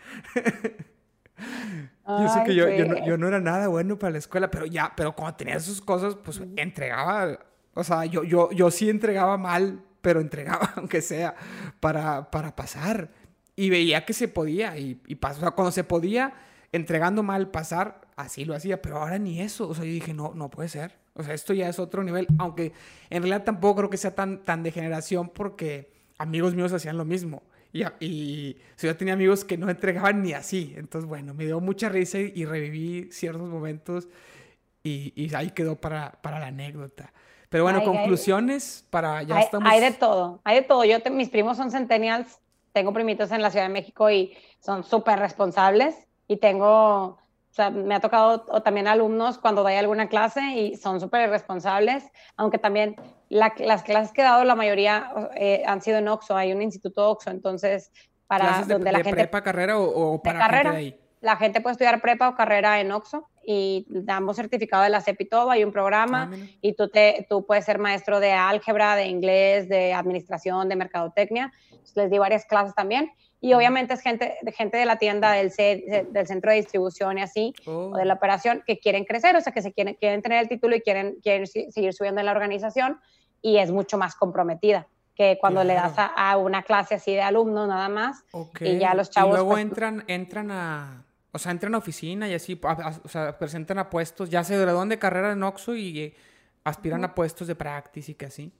yo 2.07 2.29
sé 2.29 2.43
que 2.45 2.55
yo, 2.55 2.69
yo, 2.69 2.85
no, 2.85 3.05
yo, 3.05 3.17
no, 3.17 3.27
era 3.27 3.39
nada 3.39 3.67
bueno 3.67 3.97
para 3.97 4.11
la 4.11 4.17
escuela, 4.17 4.51
pero 4.51 4.65
ya, 4.65 4.93
pero 4.95 5.15
cuando 5.15 5.37
tenía 5.37 5.59
sus 5.59 5.81
cosas, 5.81 6.15
pues 6.15 6.41
entregaba. 6.57 7.39
O 7.73 7.83
sea, 7.83 8.05
yo, 8.05 8.23
yo, 8.23 8.51
yo 8.51 8.71
sí 8.71 8.89
entregaba 8.89 9.37
mal 9.37 9.81
pero 10.05 10.21
entregaba, 10.21 10.71
aunque 10.75 11.01
sea, 11.01 11.35
para, 11.79 12.29
para 12.29 12.55
pasar. 12.55 13.09
Y 13.55 13.71
veía 13.71 14.05
que 14.05 14.13
se 14.13 14.27
podía, 14.27 14.77
y, 14.77 15.01
y 15.07 15.15
pasó. 15.15 15.39
O 15.39 15.41
sea, 15.41 15.51
cuando 15.51 15.71
se 15.71 15.83
podía, 15.83 16.35
entregando 16.71 17.23
mal 17.23 17.49
pasar, 17.49 18.01
así 18.15 18.45
lo 18.45 18.53
hacía, 18.53 18.83
pero 18.83 18.97
ahora 18.97 19.17
ni 19.17 19.41
eso. 19.41 19.67
O 19.67 19.73
sea, 19.73 19.83
yo 19.83 19.89
dije, 19.89 20.13
no, 20.13 20.33
no 20.35 20.51
puede 20.51 20.69
ser. 20.69 20.93
O 21.15 21.23
sea, 21.23 21.33
esto 21.33 21.55
ya 21.55 21.67
es 21.67 21.79
otro 21.79 22.03
nivel, 22.03 22.27
aunque 22.37 22.71
en 23.09 23.23
realidad 23.23 23.45
tampoco 23.45 23.77
creo 23.77 23.89
que 23.89 23.97
sea 23.97 24.13
tan, 24.13 24.43
tan 24.43 24.61
de 24.61 24.71
generación 24.71 25.29
porque 25.29 25.91
amigos 26.19 26.53
míos 26.53 26.71
hacían 26.71 26.97
lo 26.97 27.05
mismo. 27.05 27.41
Y, 27.73 27.83
y 27.99 28.57
yo 28.77 28.95
tenía 28.95 29.15
amigos 29.15 29.43
que 29.43 29.57
no 29.57 29.71
entregaban 29.71 30.21
ni 30.21 30.33
así. 30.33 30.75
Entonces, 30.77 31.09
bueno, 31.09 31.33
me 31.33 31.45
dio 31.45 31.59
mucha 31.61 31.89
risa 31.89 32.19
y, 32.19 32.45
reviví 32.45 33.09
ciertos 33.11 33.49
momentos 33.49 34.07
y, 34.83 35.13
y 35.15 35.33
ahí 35.33 35.49
quedó 35.49 35.81
para, 35.81 36.11
para 36.21 36.37
la 36.37 36.47
anécdota. 36.47 37.11
Pero 37.49 37.63
bueno, 37.63 37.83
conclusiones 37.83 38.85
para 38.89 39.23
ya 39.23 39.37
hay, 39.37 39.43
estamos. 39.43 39.69
Hay 39.71 39.81
de 39.81 39.91
todo, 39.91 40.39
hay 40.43 40.55
de 40.57 40.61
todo. 40.63 40.83
Yo, 40.83 40.97
mis 41.11 41.29
primos 41.29 41.57
son 41.57 41.71
centennials, 41.71 42.39
tengo 42.73 42.93
primitos 42.93 43.31
en 43.31 43.41
la 43.41 43.51
Ciudad 43.51 43.67
de 43.67 43.73
México 43.73 44.09
y 44.09 44.35
son 44.59 44.83
súper 44.83 45.19
responsables 45.19 45.95
y 46.27 46.37
tengo, 46.37 46.67
o 46.67 47.19
sea, 47.51 47.69
me 47.69 47.95
ha 47.95 47.99
tocado 47.99 48.41
también 48.61 48.87
alumnos 48.87 49.37
cuando 49.37 49.63
doy 49.63 49.75
alguna 49.75 50.09
clase 50.09 50.41
y 50.41 50.75
son 50.75 50.99
súper 50.99 51.29
responsables, 51.29 52.03
aunque 52.35 52.57
también 52.57 52.95
las 53.29 53.83
clases 53.83 54.11
que 54.11 54.21
he 54.21 54.23
dado, 54.23 54.43
la 54.43 54.55
mayoría 54.55 55.11
eh, 55.35 55.63
han 55.65 55.81
sido 55.81 55.99
en 55.99 56.07
OXO, 56.07 56.35
hay 56.35 56.51
un 56.51 56.61
instituto 56.61 57.09
OXO, 57.09 57.29
entonces 57.29 57.91
para 58.27 58.63
donde 58.67 58.91
la 58.91 58.99
gente... 58.99 59.13
prepa, 59.13 59.41
carrera 59.41 59.79
o, 59.79 60.21
para 60.21 60.39
carrera, 60.39 60.71
ahí? 60.71 60.99
La 61.21 61.37
gente 61.37 61.61
puede 61.61 61.73
estudiar 61.73 62.01
prepa 62.01 62.29
o 62.29 62.35
carrera 62.35 62.79
en 62.79 62.91
OXO 62.91 63.27
y 63.45 63.85
damos 63.89 64.35
certificado 64.35 64.83
de 64.83 64.89
la 64.89 65.01
CEP 65.01 65.21
y 65.21 65.25
todo, 65.25 65.51
hay 65.51 65.63
un 65.63 65.71
programa 65.71 66.31
ah, 66.33 66.37
y 66.61 66.73
tú, 66.73 66.89
te, 66.89 67.25
tú 67.29 67.45
puedes 67.45 67.65
ser 67.65 67.79
maestro 67.79 68.19
de 68.19 68.31
álgebra, 68.31 68.95
de 68.95 69.05
inglés, 69.05 69.69
de 69.69 69.93
administración, 69.93 70.69
de 70.69 70.75
mercadotecnia. 70.75 71.51
les 71.95 72.09
di 72.09 72.17
varias 72.17 72.45
clases 72.45 72.73
también 72.75 73.11
y 73.45 73.53
obviamente 73.53 73.93
es 73.93 74.01
gente, 74.01 74.37
gente 74.55 74.77
de 74.77 74.85
la 74.85 74.97
tienda, 74.97 75.33
del, 75.33 75.51
del 75.51 76.27
centro 76.27 76.49
de 76.49 76.57
distribución 76.57 77.19
y 77.19 77.21
así, 77.21 77.53
o 77.67 77.95
de 77.95 78.03
la 78.05 78.15
oh. 78.15 78.17
operación, 78.17 78.63
que 78.65 78.79
quieren 78.79 79.05
crecer, 79.05 79.35
o 79.35 79.41
sea, 79.41 79.53
que 79.53 79.61
se 79.61 79.71
quieren, 79.71 79.93
quieren 79.99 80.23
tener 80.23 80.41
el 80.41 80.49
título 80.49 80.75
y 80.75 80.81
quieren, 80.81 81.17
quieren 81.21 81.45
seguir 81.45 81.93
subiendo 81.93 82.21
en 82.21 82.25
la 82.25 82.31
organización 82.31 82.99
y 83.43 83.57
es 83.57 83.71
mucho 83.71 83.99
más 83.99 84.15
comprometida 84.15 84.87
que 85.15 85.37
cuando 85.39 85.63
le 85.63 85.75
das 85.75 85.93
a, 85.95 86.37
una 86.37 86.63
clase 86.63 86.95
así 86.95 87.13
de 87.13 87.21
alumnos 87.21 87.67
nada 87.67 87.87
más. 87.87 88.25
Y 88.59 88.79
ya 88.79 88.93
los 88.93 89.09
chavos... 89.09 89.29
Y 89.29 89.33
luego 89.35 89.51
pues, 89.51 89.61
entran, 89.61 90.03
entran 90.07 90.51
a... 90.51 91.04
O 91.36 91.38
sea, 91.38 91.51
entran 91.51 91.75
a 91.75 91.79
oficina 91.79 92.29
y 92.29 92.33
así, 92.33 92.57
o 93.03 93.09
sea, 93.09 93.38
presentan 93.38 93.77
a 93.77 93.89
puestos, 93.89 94.29
ya 94.29 94.45
se 94.45 94.57
gradúan 94.57 94.88
de 94.88 94.97
carrera 94.97 95.33
en 95.33 95.43
Oxxo 95.43 95.75
y 95.75 95.99
eh, 95.99 96.15
aspiran 96.63 97.03
a 97.03 97.13
puestos 97.13 97.45
de 97.45 97.55
práctica 97.55 98.09
y 98.09 98.13
que 98.13 98.25
así. 98.25 98.53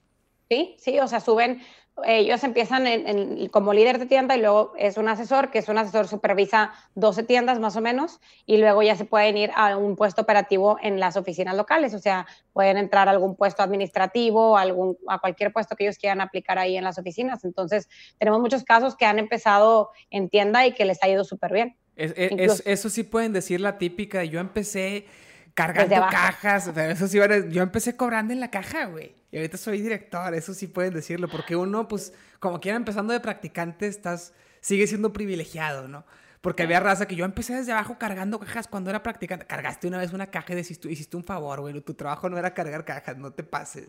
Sí, 0.50 0.76
sí, 0.78 1.00
o 1.00 1.08
sea, 1.08 1.20
suben, 1.20 1.62
ellos 2.04 2.44
empiezan 2.44 2.86
en, 2.86 3.48
como 3.48 3.72
líder 3.72 3.98
de 3.98 4.04
tienda 4.04 4.36
y 4.36 4.42
luego 4.42 4.74
es 4.76 4.98
un 4.98 5.08
asesor, 5.08 5.50
que 5.50 5.58
es 5.58 5.70
un 5.70 5.78
asesor, 5.78 6.06
supervisa 6.06 6.74
12 6.96 7.22
tiendas 7.22 7.58
más 7.60 7.76
o 7.76 7.80
menos, 7.80 8.20
y 8.44 8.58
luego 8.58 8.82
ya 8.82 8.94
se 8.94 9.06
pueden 9.06 9.38
ir 9.38 9.50
a 9.54 9.78
un 9.78 9.96
puesto 9.96 10.20
operativo 10.20 10.76
en 10.82 11.00
las 11.00 11.16
oficinas 11.16 11.56
locales, 11.56 11.94
o 11.94 11.98
sea, 11.98 12.26
pueden 12.52 12.76
entrar 12.76 13.08
a 13.08 13.12
algún 13.12 13.36
puesto 13.36 13.62
administrativo, 13.62 14.58
algún, 14.58 14.98
a 15.08 15.18
cualquier 15.18 15.50
puesto 15.50 15.76
que 15.76 15.84
ellos 15.84 15.96
quieran 15.96 16.20
aplicar 16.20 16.58
ahí 16.58 16.76
en 16.76 16.84
las 16.84 16.98
oficinas. 16.98 17.42
Entonces, 17.42 17.88
tenemos 18.18 18.38
muchos 18.40 18.64
casos 18.64 18.96
que 18.96 19.06
han 19.06 19.18
empezado 19.18 19.92
en 20.10 20.28
tienda 20.28 20.66
y 20.66 20.74
que 20.74 20.84
les 20.84 21.02
ha 21.02 21.08
ido 21.08 21.24
súper 21.24 21.54
bien. 21.54 21.76
Eso 21.96 22.88
sí 22.90 23.02
pueden 23.02 23.32
decir 23.32 23.60
la 23.60 23.78
típica, 23.78 24.24
yo 24.24 24.40
empecé 24.40 25.06
cargando 25.54 26.06
cajas, 26.10 26.68
eso 26.76 27.08
sí, 27.08 27.18
yo 27.50 27.62
empecé 27.62 27.96
cobrando 27.96 28.32
en 28.32 28.40
la 28.40 28.50
caja, 28.50 28.86
güey. 28.86 29.14
Y 29.30 29.38
ahorita 29.38 29.56
soy 29.56 29.80
director, 29.80 30.34
eso 30.34 30.54
sí 30.54 30.66
pueden 30.66 30.94
decirlo, 30.94 31.28
porque 31.28 31.56
uno, 31.56 31.88
pues, 31.88 32.12
como 32.38 32.60
quiera 32.60 32.76
empezando 32.76 33.12
de 33.12 33.20
practicante, 33.20 33.86
estás, 33.86 34.32
sigue 34.60 34.86
siendo 34.86 35.12
privilegiado, 35.12 35.88
¿no? 35.88 36.04
Porque 36.46 36.62
había 36.62 36.78
raza 36.78 37.06
que 37.06 37.16
yo 37.16 37.24
empecé 37.24 37.54
desde 37.54 37.72
abajo 37.72 37.96
cargando 37.98 38.38
cajas 38.38 38.68
cuando 38.68 38.88
era 38.90 39.02
practicante. 39.02 39.46
Cargaste 39.46 39.88
una 39.88 39.98
vez 39.98 40.12
una 40.12 40.28
caja 40.30 40.54
y 40.54 40.58
hiciste, 40.58 40.88
hiciste 40.88 41.16
un 41.16 41.24
favor, 41.24 41.60
güey. 41.60 41.80
Tu 41.80 41.94
trabajo 41.94 42.28
no 42.28 42.38
era 42.38 42.54
cargar 42.54 42.84
cajas, 42.84 43.16
no 43.16 43.32
te 43.32 43.42
pases. 43.42 43.88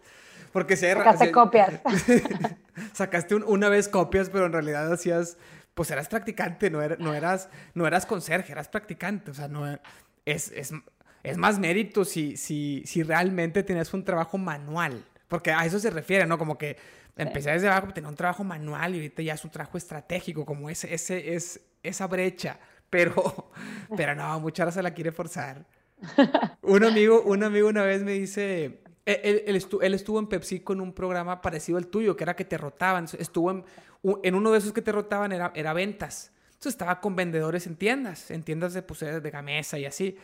Porque 0.51 0.75
si 0.75 0.87
hay 0.87 0.95
Sacaste 0.95 1.31
copias. 1.31 1.81
sacaste 2.93 3.35
una 3.35 3.69
vez 3.69 3.87
copias, 3.87 4.31
pero 4.31 4.47
en 4.47 4.53
realidad 4.53 4.91
hacías, 4.91 5.37
pues 5.78 5.91
eras 5.91 6.07
practicante, 6.07 6.71
no, 6.71 6.80
no, 6.97 7.13
eras, 7.13 7.49
no 7.75 7.86
eras 7.86 8.07
conserje, 8.07 8.51
eras 8.51 8.67
practicante. 8.67 9.30
O 9.30 9.34
sea, 9.36 9.47
no 9.47 9.67
es, 10.25 10.51
es, 10.51 10.73
es 11.21 11.38
más 11.38 11.59
mérito 11.59 12.03
si, 12.03 12.36
si, 12.36 12.82
si 12.84 13.03
realmente 13.03 13.61
tienes 13.61 13.93
un 13.93 14.03
trabajo 14.03 14.39
manual. 14.39 15.05
Porque 15.28 15.51
a 15.51 15.63
eso 15.67 15.78
se 15.78 15.91
refiere, 15.91 16.25
¿no? 16.25 16.39
Como 16.39 16.57
que 16.57 16.78
empecé 17.15 17.51
desde 17.51 17.67
abajo, 17.67 17.93
tener 17.93 18.09
un 18.09 18.15
trabajo 18.15 18.43
manual 18.43 18.95
y 18.95 18.97
ahorita 18.97 19.21
ya 19.21 19.36
es 19.36 19.45
un 19.45 19.51
trabajo 19.51 19.78
estratégico, 19.78 20.47
como 20.47 20.67
ese, 20.67 20.91
ese, 20.91 21.36
es, 21.36 21.61
esa 21.84 22.07
brecha. 22.07 22.57
Pero, 22.89 23.51
pero 23.95 24.15
no, 24.15 24.39
mucha 24.39 24.71
se 24.71 24.82
la 24.82 24.95
quiere 24.95 25.11
forzar. 25.11 25.63
Un 26.63 26.84
amigo, 26.86 27.21
un 27.21 27.43
amigo 27.43 27.67
una 27.67 27.84
vez 27.84 28.03
me 28.03 28.13
dice, 28.13 28.82
él, 29.05 29.43
él, 29.47 29.93
estuvo, 29.93 30.19
en 30.19 30.28
Pepsi 30.28 30.59
con 30.59 30.82
un 30.82 30.91
programa 30.91 31.41
parecido 31.41 31.78
al 31.78 31.88
tuyo, 31.88 32.17
que 32.17 32.23
era 32.23 32.36
que 32.36 32.45
te 32.45 32.57
rotaban. 32.57 33.05
Estuvo 33.17 33.51
en, 33.51 33.63
en 34.23 34.35
uno 34.35 34.51
de 34.51 34.59
esos 34.59 34.73
que 34.73 34.81
te 34.81 34.91
rotaban, 34.91 35.31
era, 35.31 35.51
era 35.55 35.73
ventas. 35.73 36.31
Entonces 36.47 36.73
estaba 36.73 37.01
con 37.01 37.15
vendedores 37.15 37.67
en 37.67 37.75
tiendas, 37.75 38.31
en 38.31 38.43
tiendas 38.43 38.73
de, 38.73 38.81
pues, 38.81 38.99
de 38.99 39.29
gamesa 39.29 39.77
y 39.77 39.85
así. 39.85 40.17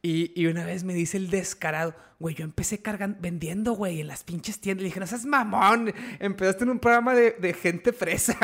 Y, 0.00 0.32
y, 0.40 0.46
una 0.46 0.64
vez 0.64 0.84
me 0.84 0.94
dice 0.94 1.16
el 1.16 1.30
descarado, 1.30 1.94
güey, 2.18 2.34
yo 2.34 2.44
empecé 2.44 2.82
cargando, 2.82 3.18
vendiendo, 3.20 3.72
güey, 3.72 4.00
en 4.00 4.08
las 4.08 4.24
pinches 4.24 4.60
tiendas. 4.60 4.82
Le 4.82 4.88
dije, 4.88 5.00
no 5.00 5.06
seas 5.06 5.24
mamón. 5.24 5.92
Empezaste 6.18 6.64
en 6.64 6.70
un 6.70 6.78
programa 6.78 7.14
de, 7.14 7.32
de 7.32 7.52
gente 7.52 7.92
fresa, 7.92 8.36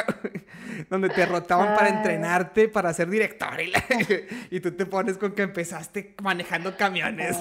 donde 0.90 1.08
te 1.08 1.26
rotaban 1.26 1.74
para 1.76 1.88
entrenarte, 1.88 2.68
para 2.68 2.92
ser 2.92 3.08
director. 3.08 3.60
Y, 3.60 3.72
y, 4.56 4.60
tú 4.60 4.72
te 4.72 4.86
pones 4.86 5.16
con 5.16 5.32
que 5.32 5.42
empezaste 5.42 6.14
manejando 6.22 6.76
camiones. 6.76 7.38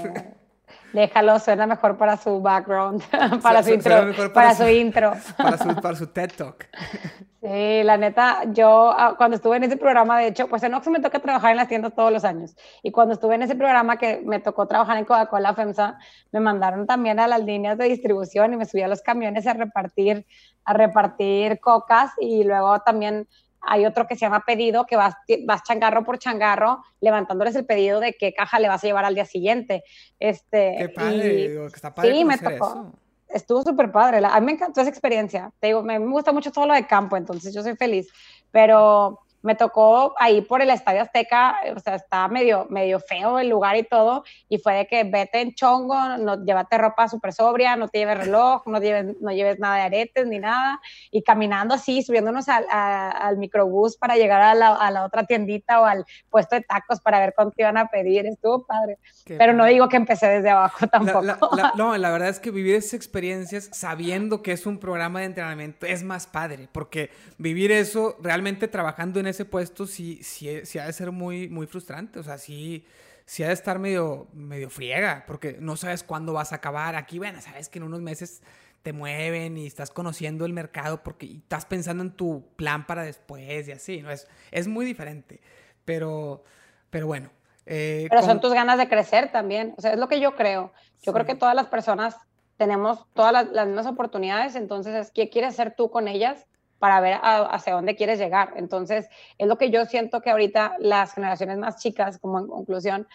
Déjalo, 0.93 1.39
suena 1.39 1.67
mejor 1.67 1.97
para 1.97 2.17
su 2.17 2.41
background, 2.41 3.03
para 3.41 3.61
su 3.61 3.73
intro. 3.73 4.31
Para, 4.33 4.55
su, 4.55 4.67
intro. 4.67 5.13
Para 5.37 5.57
su, 5.57 5.75
para 5.81 5.95
su 5.95 6.07
TED 6.07 6.31
Talk. 6.35 6.67
Sí, 7.47 7.81
la 7.83 7.95
neta, 7.95 8.43
yo 8.51 8.91
ah, 8.91 9.15
cuando 9.17 9.37
estuve 9.37 9.55
en 9.55 9.63
ese 9.63 9.77
programa, 9.77 10.19
de 10.19 10.27
hecho, 10.27 10.49
pues 10.49 10.63
en 10.63 10.73
Oxxo 10.73 10.91
me 10.91 10.99
toca 10.99 11.19
trabajar 11.19 11.51
en 11.51 11.57
las 11.57 11.69
tiendas 11.69 11.95
todos 11.95 12.11
los 12.11 12.25
años. 12.25 12.57
Y 12.83 12.91
cuando 12.91 13.13
estuve 13.13 13.35
en 13.35 13.43
ese 13.43 13.55
programa 13.55 13.97
que 13.97 14.21
me 14.25 14.41
tocó 14.41 14.67
trabajar 14.67 14.97
en 14.97 15.05
Coca-Cola 15.05 15.53
FEMSA, 15.53 15.97
me 16.33 16.41
mandaron 16.41 16.85
también 16.85 17.21
a 17.21 17.27
las 17.27 17.41
líneas 17.41 17.77
de 17.77 17.85
distribución 17.85 18.53
y 18.53 18.57
me 18.57 18.65
subí 18.65 18.81
a 18.81 18.89
los 18.89 19.01
camiones 19.01 19.47
a 19.47 19.53
repartir, 19.53 20.25
a 20.65 20.73
repartir 20.73 21.61
cocas 21.61 22.11
y 22.19 22.43
luego 22.43 22.81
también 22.81 23.29
hay 23.61 23.85
otro 23.85 24.07
que 24.07 24.15
se 24.15 24.21
llama 24.21 24.43
pedido, 24.45 24.85
que 24.85 24.97
vas, 24.97 25.15
vas 25.45 25.63
changarro 25.63 26.03
por 26.03 26.19
changarro, 26.19 26.83
levantándoles 26.99 27.55
el 27.55 27.65
pedido 27.65 28.01
de 28.01 28.17
qué 28.19 28.33
caja 28.33 28.59
le 28.59 28.67
vas 28.67 28.83
a 28.83 28.87
llevar 28.87 29.05
al 29.05 29.15
día 29.15 29.25
siguiente. 29.25 29.85
Este, 30.19 30.75
qué 30.77 30.89
padre, 30.89 31.47
que 31.47 31.75
está 31.75 31.95
padre 31.95 32.11
sí, 32.11 32.25
me 32.25 32.37
tocó. 32.37 32.91
Estuvo 33.37 33.61
súper 33.61 33.91
padre. 33.91 34.19
A 34.25 34.39
mí 34.39 34.45
me 34.47 34.51
encantó 34.53 34.81
esa 34.81 34.89
experiencia. 34.89 35.51
Te 35.59 35.67
digo, 35.67 35.83
me 35.83 35.99
gusta 35.99 36.31
mucho 36.31 36.51
todo 36.51 36.65
lo 36.65 36.73
de 36.73 36.87
campo, 36.87 37.15
entonces 37.15 37.53
yo 37.53 37.61
soy 37.61 37.75
feliz. 37.75 38.07
Pero 38.51 39.19
me 39.47 39.55
tocó 39.55 40.13
ahí 40.19 40.41
por 40.41 40.61
el 40.61 40.69
Estadio 40.69 41.01
Azteca, 41.01 41.55
o 41.73 41.79
sea, 41.79 41.95
está 41.95 42.27
medio, 42.27 42.67
medio 42.69 42.99
feo 42.99 43.39
el 43.39 43.47
lugar 43.47 43.77
y 43.77 43.83
todo, 43.83 44.25
y 44.49 44.57
fue 44.57 44.73
de 44.73 44.87
que 44.87 45.05
vete 45.05 45.39
en 45.39 45.53
chongo, 45.53 45.97
no, 46.17 46.43
llévate 46.43 46.77
ropa 46.77 47.07
súper 47.07 47.31
sobria, 47.31 47.77
no 47.77 47.87
te 47.87 47.99
lleves 47.99 48.17
reloj, 48.17 48.63
no 48.67 48.81
lleves, 48.81 49.15
no 49.21 49.31
lleves 49.31 49.57
nada 49.57 49.77
de 49.77 49.81
aretes 49.83 50.27
ni 50.27 50.37
nada, 50.37 50.81
y 51.11 51.23
caminando 51.23 51.75
así, 51.75 52.03
subiéndonos 52.03 52.49
al, 52.49 52.65
al 52.69 53.37
microbús 53.37 53.95
para 53.95 54.17
llegar 54.17 54.41
a 54.41 54.53
la, 54.53 54.73
a 54.73 54.91
la, 54.91 55.05
otra 55.05 55.23
tiendita 55.23 55.79
o 55.79 55.85
al 55.85 56.03
puesto 56.29 56.57
de 56.57 56.63
tacos 56.63 56.99
para 56.99 57.17
ver 57.19 57.33
cuánto 57.33 57.55
iban 57.57 57.77
a 57.77 57.87
pedir, 57.87 58.25
estuvo 58.25 58.65
padre. 58.65 58.97
Pero 59.25 59.53
no 59.53 59.63
digo 59.63 59.87
que 59.87 59.95
empecé 59.95 60.27
desde 60.27 60.49
abajo 60.49 60.87
tampoco. 60.87 61.21
no, 61.77 61.95
la 61.95 62.11
verdad 62.11 62.27
es 62.27 62.41
que 62.41 62.51
vivir 62.51 62.75
esas 62.75 62.95
experiencias 62.95 63.69
sabiendo 63.71 64.41
que 64.41 64.51
es 64.51 64.65
un 64.65 64.77
programa 64.77 65.21
de 65.21 65.27
entrenamiento 65.27 65.85
es 65.85 66.03
más 66.03 66.27
padre, 66.27 66.67
porque 66.73 67.11
vivir 67.37 67.71
eso 67.71 68.17
realmente 68.21 68.67
trabajando 68.67 69.21
en 69.21 69.27
ese 69.27 69.36
puesto 69.45 69.85
sí, 69.85 70.19
sí, 70.23 70.65
sí 70.65 70.79
ha 70.79 70.85
de 70.85 70.93
ser 70.93 71.11
muy, 71.11 71.49
muy 71.49 71.67
frustrante. 71.67 72.19
O 72.19 72.23
sea, 72.23 72.37
sí, 72.37 72.85
sí 73.25 73.43
ha 73.43 73.47
de 73.47 73.53
estar 73.53 73.79
medio, 73.79 74.27
medio 74.33 74.69
friega, 74.69 75.23
porque 75.27 75.57
no 75.59 75.75
sabes 75.77 76.03
cuándo 76.03 76.33
vas 76.33 76.51
a 76.51 76.55
acabar. 76.55 76.95
Aquí, 76.95 77.19
bueno, 77.19 77.41
sabes 77.41 77.69
que 77.69 77.79
en 77.79 77.83
unos 77.83 78.01
meses 78.01 78.41
te 78.83 78.93
mueven 78.93 79.57
y 79.57 79.67
estás 79.67 79.91
conociendo 79.91 80.45
el 80.45 80.53
mercado 80.53 81.03
porque 81.03 81.25
estás 81.25 81.65
pensando 81.65 82.03
en 82.03 82.11
tu 82.11 82.47
plan 82.55 82.85
para 82.85 83.03
después 83.03 83.67
y 83.67 83.71
así, 83.71 84.01
¿no? 84.01 84.11
Es, 84.11 84.27
es 84.51 84.67
muy 84.67 84.85
diferente. 84.85 85.41
Pero, 85.85 86.43
pero 86.89 87.07
bueno. 87.07 87.29
Eh, 87.65 88.07
pero 88.09 88.23
son 88.23 88.39
tus 88.39 88.53
ganas 88.53 88.77
de 88.77 88.87
crecer 88.87 89.31
también. 89.31 89.73
O 89.77 89.81
sea, 89.81 89.91
es 89.91 89.99
lo 89.99 90.07
que 90.07 90.19
yo 90.19 90.35
creo. 90.35 90.71
Yo 91.01 91.13
creo 91.13 91.25
que 91.25 91.35
todas 91.35 91.55
las 91.55 91.67
personas 91.67 92.15
tenemos 92.57 93.05
todas 93.13 93.31
las, 93.31 93.47
las 93.49 93.67
mismas 93.67 93.85
oportunidades, 93.85 94.55
entonces, 94.55 95.11
¿qué 95.11 95.29
quieres 95.29 95.53
hacer 95.53 95.75
tú 95.75 95.89
con 95.89 96.07
ellas? 96.07 96.45
Para 96.79 96.99
ver 97.01 97.19
hacia 97.21 97.73
dónde 97.73 97.95
quieres 97.95 98.19
llegar. 98.19 98.53
Entonces, 98.55 99.09
es 99.37 99.47
lo 99.47 99.57
que 99.57 99.71
yo 99.71 99.85
siento 99.85 100.21
que 100.21 100.29
ahorita 100.29 100.75
las 100.79 101.13
generaciones 101.13 101.57
más 101.57 101.77
chicas, 101.77 102.19
como 102.19 102.39
en 102.39 102.47
conclusión, 102.47 103.07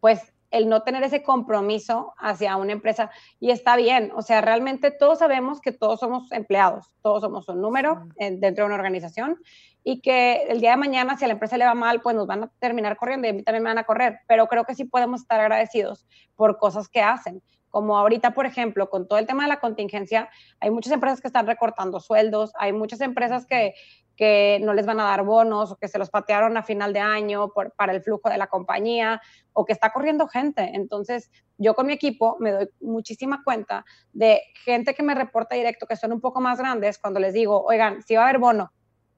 pues 0.00 0.32
el 0.50 0.68
no 0.68 0.82
tener 0.82 1.02
ese 1.02 1.22
compromiso 1.22 2.14
hacia 2.18 2.56
una 2.56 2.72
empresa 2.72 3.10
y 3.38 3.50
está 3.50 3.76
bien, 3.76 4.10
o 4.14 4.22
sea, 4.22 4.40
realmente 4.40 4.90
todos 4.90 5.20
sabemos 5.20 5.60
que 5.60 5.72
todos 5.72 6.00
somos 6.00 6.30
empleados, 6.32 6.92
todos 7.02 7.22
somos 7.22 7.48
un 7.48 7.60
número 7.60 8.08
dentro 8.16 8.64
de 8.64 8.66
una 8.66 8.74
organización 8.74 9.38
y 9.84 10.00
que 10.00 10.44
el 10.48 10.60
día 10.60 10.72
de 10.72 10.76
mañana 10.76 11.16
si 11.16 11.24
a 11.24 11.28
la 11.28 11.34
empresa 11.34 11.56
le 11.56 11.64
va 11.64 11.74
mal, 11.74 12.00
pues 12.00 12.16
nos 12.16 12.26
van 12.26 12.44
a 12.44 12.50
terminar 12.58 12.96
corriendo 12.96 13.26
y 13.26 13.30
a 13.30 13.32
mí 13.32 13.42
también 13.42 13.62
me 13.62 13.70
van 13.70 13.78
a 13.78 13.84
correr, 13.84 14.20
pero 14.26 14.46
creo 14.46 14.64
que 14.64 14.74
sí 14.74 14.84
podemos 14.84 15.22
estar 15.22 15.40
agradecidos 15.40 16.06
por 16.34 16.58
cosas 16.58 16.88
que 16.88 17.00
hacen. 17.00 17.42
Como 17.70 17.96
ahorita, 17.96 18.32
por 18.32 18.46
ejemplo, 18.46 18.90
con 18.90 19.08
todo 19.08 19.18
el 19.18 19.26
tema 19.26 19.44
de 19.44 19.48
la 19.48 19.60
contingencia, 19.60 20.28
hay 20.60 20.70
muchas 20.70 20.92
empresas 20.92 21.20
que 21.20 21.28
están 21.28 21.46
recortando 21.46 22.00
sueldos, 22.00 22.52
hay 22.58 22.72
muchas 22.72 23.00
empresas 23.00 23.46
que, 23.46 23.74
que 24.20 24.60
no 24.62 24.74
les 24.74 24.84
van 24.84 25.00
a 25.00 25.04
dar 25.04 25.24
bonos 25.24 25.72
o 25.72 25.76
que 25.76 25.88
se 25.88 25.98
los 25.98 26.10
patearon 26.10 26.54
a 26.58 26.62
final 26.62 26.92
de 26.92 27.00
año 27.00 27.48
por, 27.54 27.72
para 27.72 27.94
el 27.94 28.02
flujo 28.02 28.28
de 28.28 28.36
la 28.36 28.48
compañía 28.48 29.20
o 29.54 29.64
que 29.64 29.72
está 29.72 29.92
corriendo 29.92 30.28
gente. 30.28 30.72
Entonces, 30.74 31.30
yo 31.56 31.74
con 31.74 31.86
mi 31.86 31.94
equipo 31.94 32.36
me 32.38 32.52
doy 32.52 32.68
muchísima 32.80 33.42
cuenta 33.42 33.84
de 34.12 34.42
gente 34.64 34.92
que 34.94 35.02
me 35.02 35.14
reporta 35.14 35.54
directo 35.54 35.86
que 35.86 35.96
son 35.96 36.12
un 36.12 36.20
poco 36.20 36.42
más 36.42 36.58
grandes 36.58 36.98
cuando 36.98 37.18
les 37.18 37.32
digo, 37.32 37.64
oigan, 37.64 38.02
si 38.02 38.14
va 38.14 38.22
a 38.22 38.24
haber 38.28 38.38
bono, 38.38 38.72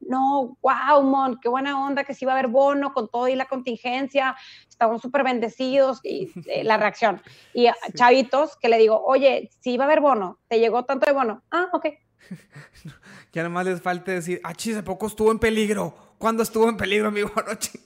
no, 0.08 0.56
wow, 0.62 1.02
Mon, 1.02 1.38
qué 1.40 1.48
buena 1.48 1.84
onda 1.84 2.04
que 2.04 2.14
sí 2.14 2.24
va 2.24 2.32
a 2.32 2.38
haber 2.38 2.48
bono 2.48 2.92
con 2.92 3.08
todo 3.08 3.28
y 3.28 3.34
la 3.34 3.46
contingencia, 3.46 4.36
estamos 4.68 5.02
súper 5.02 5.24
bendecidos 5.24 6.00
y 6.02 6.30
eh, 6.46 6.64
la 6.64 6.76
reacción. 6.76 7.22
Y 7.54 7.68
chavitos 7.94 8.56
que 8.56 8.68
le 8.68 8.78
digo, 8.78 9.02
oye, 9.04 9.50
sí 9.60 9.76
va 9.76 9.84
a 9.84 9.86
haber 9.86 10.00
bono, 10.00 10.38
te 10.48 10.58
llegó 10.58 10.84
tanto 10.84 11.06
de 11.06 11.12
bono, 11.12 11.42
ah, 11.50 11.68
ok. 11.72 11.86
ya 13.32 13.42
nomás 13.42 13.66
les 13.66 13.80
falta 13.80 14.12
decir, 14.12 14.40
ah, 14.44 14.54
chis, 14.54 14.76
¿a 14.76 14.84
poco 14.84 15.06
estuvo 15.06 15.30
en 15.30 15.38
peligro? 15.38 15.94
¿Cuándo 16.18 16.42
estuvo 16.42 16.68
en 16.68 16.76
peligro, 16.76 17.08
amigo 17.08 17.30
anoche? 17.36 17.80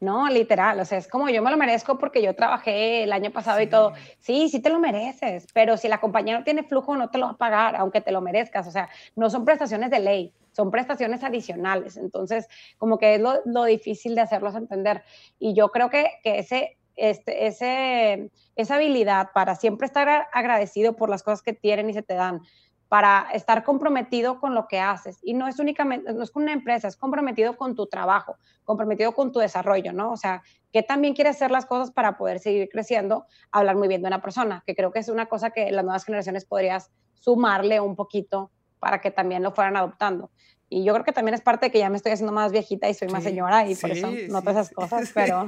No, 0.00 0.28
literal, 0.28 0.78
o 0.80 0.84
sea, 0.84 0.98
es 0.98 1.08
como 1.08 1.28
yo 1.30 1.42
me 1.42 1.50
lo 1.50 1.56
merezco 1.56 1.98
porque 1.98 2.22
yo 2.22 2.34
trabajé 2.34 3.02
el 3.02 3.12
año 3.12 3.30
pasado 3.30 3.60
y 3.60 3.66
todo. 3.66 3.92
Sí, 4.20 4.48
sí 4.48 4.60
te 4.60 4.70
lo 4.70 4.78
mereces, 4.78 5.46
pero 5.52 5.76
si 5.76 5.88
la 5.88 5.98
compañía 5.98 6.38
no 6.38 6.44
tiene 6.44 6.62
flujo, 6.62 6.96
no 6.96 7.10
te 7.10 7.18
lo 7.18 7.26
va 7.26 7.32
a 7.32 7.36
pagar, 7.36 7.76
aunque 7.76 8.00
te 8.00 8.12
lo 8.12 8.20
merezcas. 8.20 8.66
O 8.66 8.70
sea, 8.70 8.88
no 9.16 9.30
son 9.30 9.44
prestaciones 9.44 9.90
de 9.90 10.00
ley, 10.00 10.32
son 10.54 10.70
prestaciones 10.70 11.22
adicionales. 11.22 11.96
Entonces, 11.96 12.48
como 12.78 12.98
que 12.98 13.16
es 13.16 13.20
lo, 13.20 13.64
difícil 13.64 14.14
de 14.14 14.22
hacerlos 14.22 14.54
entender. 14.54 15.02
Y 15.38 15.54
yo 15.54 15.70
creo 15.70 15.90
que, 15.90 16.12
que 16.22 16.38
ese, 16.38 16.78
este, 16.96 17.46
ese, 17.46 18.30
esa 18.56 18.76
habilidad 18.76 19.30
para 19.34 19.56
siempre 19.56 19.86
estar 19.86 20.26
agradecido 20.32 20.96
por 20.96 21.10
las 21.10 21.22
cosas 21.22 21.42
que 21.42 21.52
tienen 21.52 21.90
y 21.90 21.94
se 21.94 22.02
te 22.02 22.14
dan, 22.14 22.40
para 22.88 23.28
estar 23.32 23.64
comprometido 23.64 24.38
con 24.38 24.54
lo 24.54 24.68
que 24.68 24.78
haces. 24.78 25.18
Y 25.22 25.34
no 25.34 25.48
es 25.48 25.58
únicamente, 25.58 26.12
no 26.12 26.22
es 26.22 26.30
con 26.30 26.44
una 26.44 26.52
empresa, 26.52 26.86
es 26.86 26.96
comprometido 26.96 27.56
con 27.56 27.74
tu 27.74 27.86
trabajo, 27.86 28.36
comprometido 28.62 29.12
con 29.14 29.32
tu 29.32 29.40
desarrollo, 29.40 29.92
¿no? 29.92 30.12
O 30.12 30.16
sea, 30.16 30.42
que 30.72 30.84
también 30.84 31.14
quieres 31.14 31.36
hacer 31.36 31.50
las 31.50 31.66
cosas 31.66 31.90
para 31.90 32.16
poder 32.16 32.38
seguir 32.38 32.68
creciendo, 32.68 33.26
hablar 33.50 33.74
muy 33.74 33.88
bien 33.88 34.02
de 34.02 34.08
una 34.08 34.22
persona, 34.22 34.62
que 34.64 34.76
creo 34.76 34.92
que 34.92 35.00
es 35.00 35.08
una 35.08 35.26
cosa 35.26 35.50
que 35.50 35.72
las 35.72 35.84
nuevas 35.84 36.04
generaciones 36.04 36.44
podrías 36.44 36.90
sumarle 37.14 37.80
un 37.80 37.96
poquito 37.96 38.50
para 38.84 39.00
que 39.00 39.10
también 39.10 39.42
lo 39.42 39.50
fueran 39.50 39.78
adoptando. 39.78 40.30
Y 40.68 40.84
yo 40.84 40.92
creo 40.92 41.06
que 41.06 41.12
también 41.12 41.34
es 41.34 41.40
parte 41.40 41.66
de 41.66 41.72
que 41.72 41.78
ya 41.78 41.88
me 41.88 41.96
estoy 41.96 42.12
haciendo 42.12 42.34
más 42.34 42.52
viejita 42.52 42.86
y 42.86 42.92
soy 42.92 43.08
más 43.08 43.24
señora 43.24 43.66
y 43.66 43.74
por 43.74 43.90
eso 43.90 44.10
noto 44.28 44.50
esas 44.50 44.68
cosas, 44.68 45.10
pero... 45.14 45.46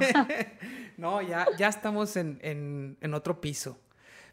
no, 0.96 1.20
ya, 1.20 1.46
ya 1.58 1.68
estamos 1.68 2.16
en, 2.16 2.38
en, 2.40 2.96
en 3.02 3.12
otro 3.12 3.42
piso. 3.42 3.78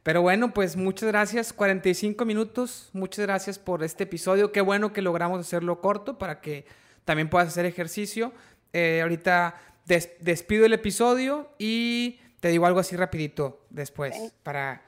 Pero 0.03 0.21
bueno, 0.21 0.53
pues 0.53 0.77
muchas 0.77 1.09
gracias. 1.09 1.51
45 1.51 2.23
minutos. 2.23 2.91
Muchas 2.93 3.25
gracias 3.25 3.59
por 3.59 3.83
este 3.83 4.05
episodio. 4.05 4.53
Qué 4.53 4.61
bueno 4.61 4.93
que 4.93 5.01
logramos 5.01 5.41
hacerlo 5.41 5.81
corto 5.81 6.17
para 6.17 6.39
que 6.39 6.65
también 7.03 7.29
puedas 7.29 7.49
hacer 7.49 7.65
ejercicio. 7.65 8.31
Eh, 8.71 9.01
ahorita 9.01 9.55
despido 9.85 10.65
el 10.65 10.71
episodio 10.71 11.49
y 11.59 12.21
te 12.39 12.47
digo 12.47 12.65
algo 12.65 12.79
así 12.79 12.95
rapidito 12.95 13.65
después 13.69 14.33
para 14.43 14.81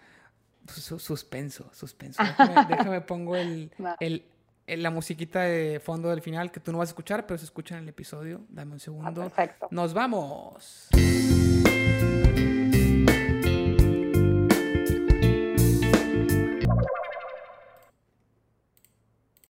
suspenso, 0.68 1.70
suspenso. 1.74 2.22
Déjame, 2.70 3.02
pongo 3.02 3.36
el, 3.36 3.72
la 4.68 4.90
musiquita 4.90 5.42
de 5.42 5.80
fondo 5.80 6.10
del 6.10 6.22
final 6.22 6.52
que 6.52 6.60
tú 6.60 6.72
no 6.72 6.80
vas 6.80 6.90
a 6.90 6.92
escuchar, 6.92 7.26
pero 7.26 7.38
se 7.38 7.46
escucha 7.46 7.76
en 7.78 7.84
el 7.84 7.90
episodio. 7.90 8.42
Dame 8.50 8.74
un 8.74 8.80
segundo. 8.80 9.22
perfecto. 9.22 9.68
Nos 9.72 9.94
vamos. 9.94 10.90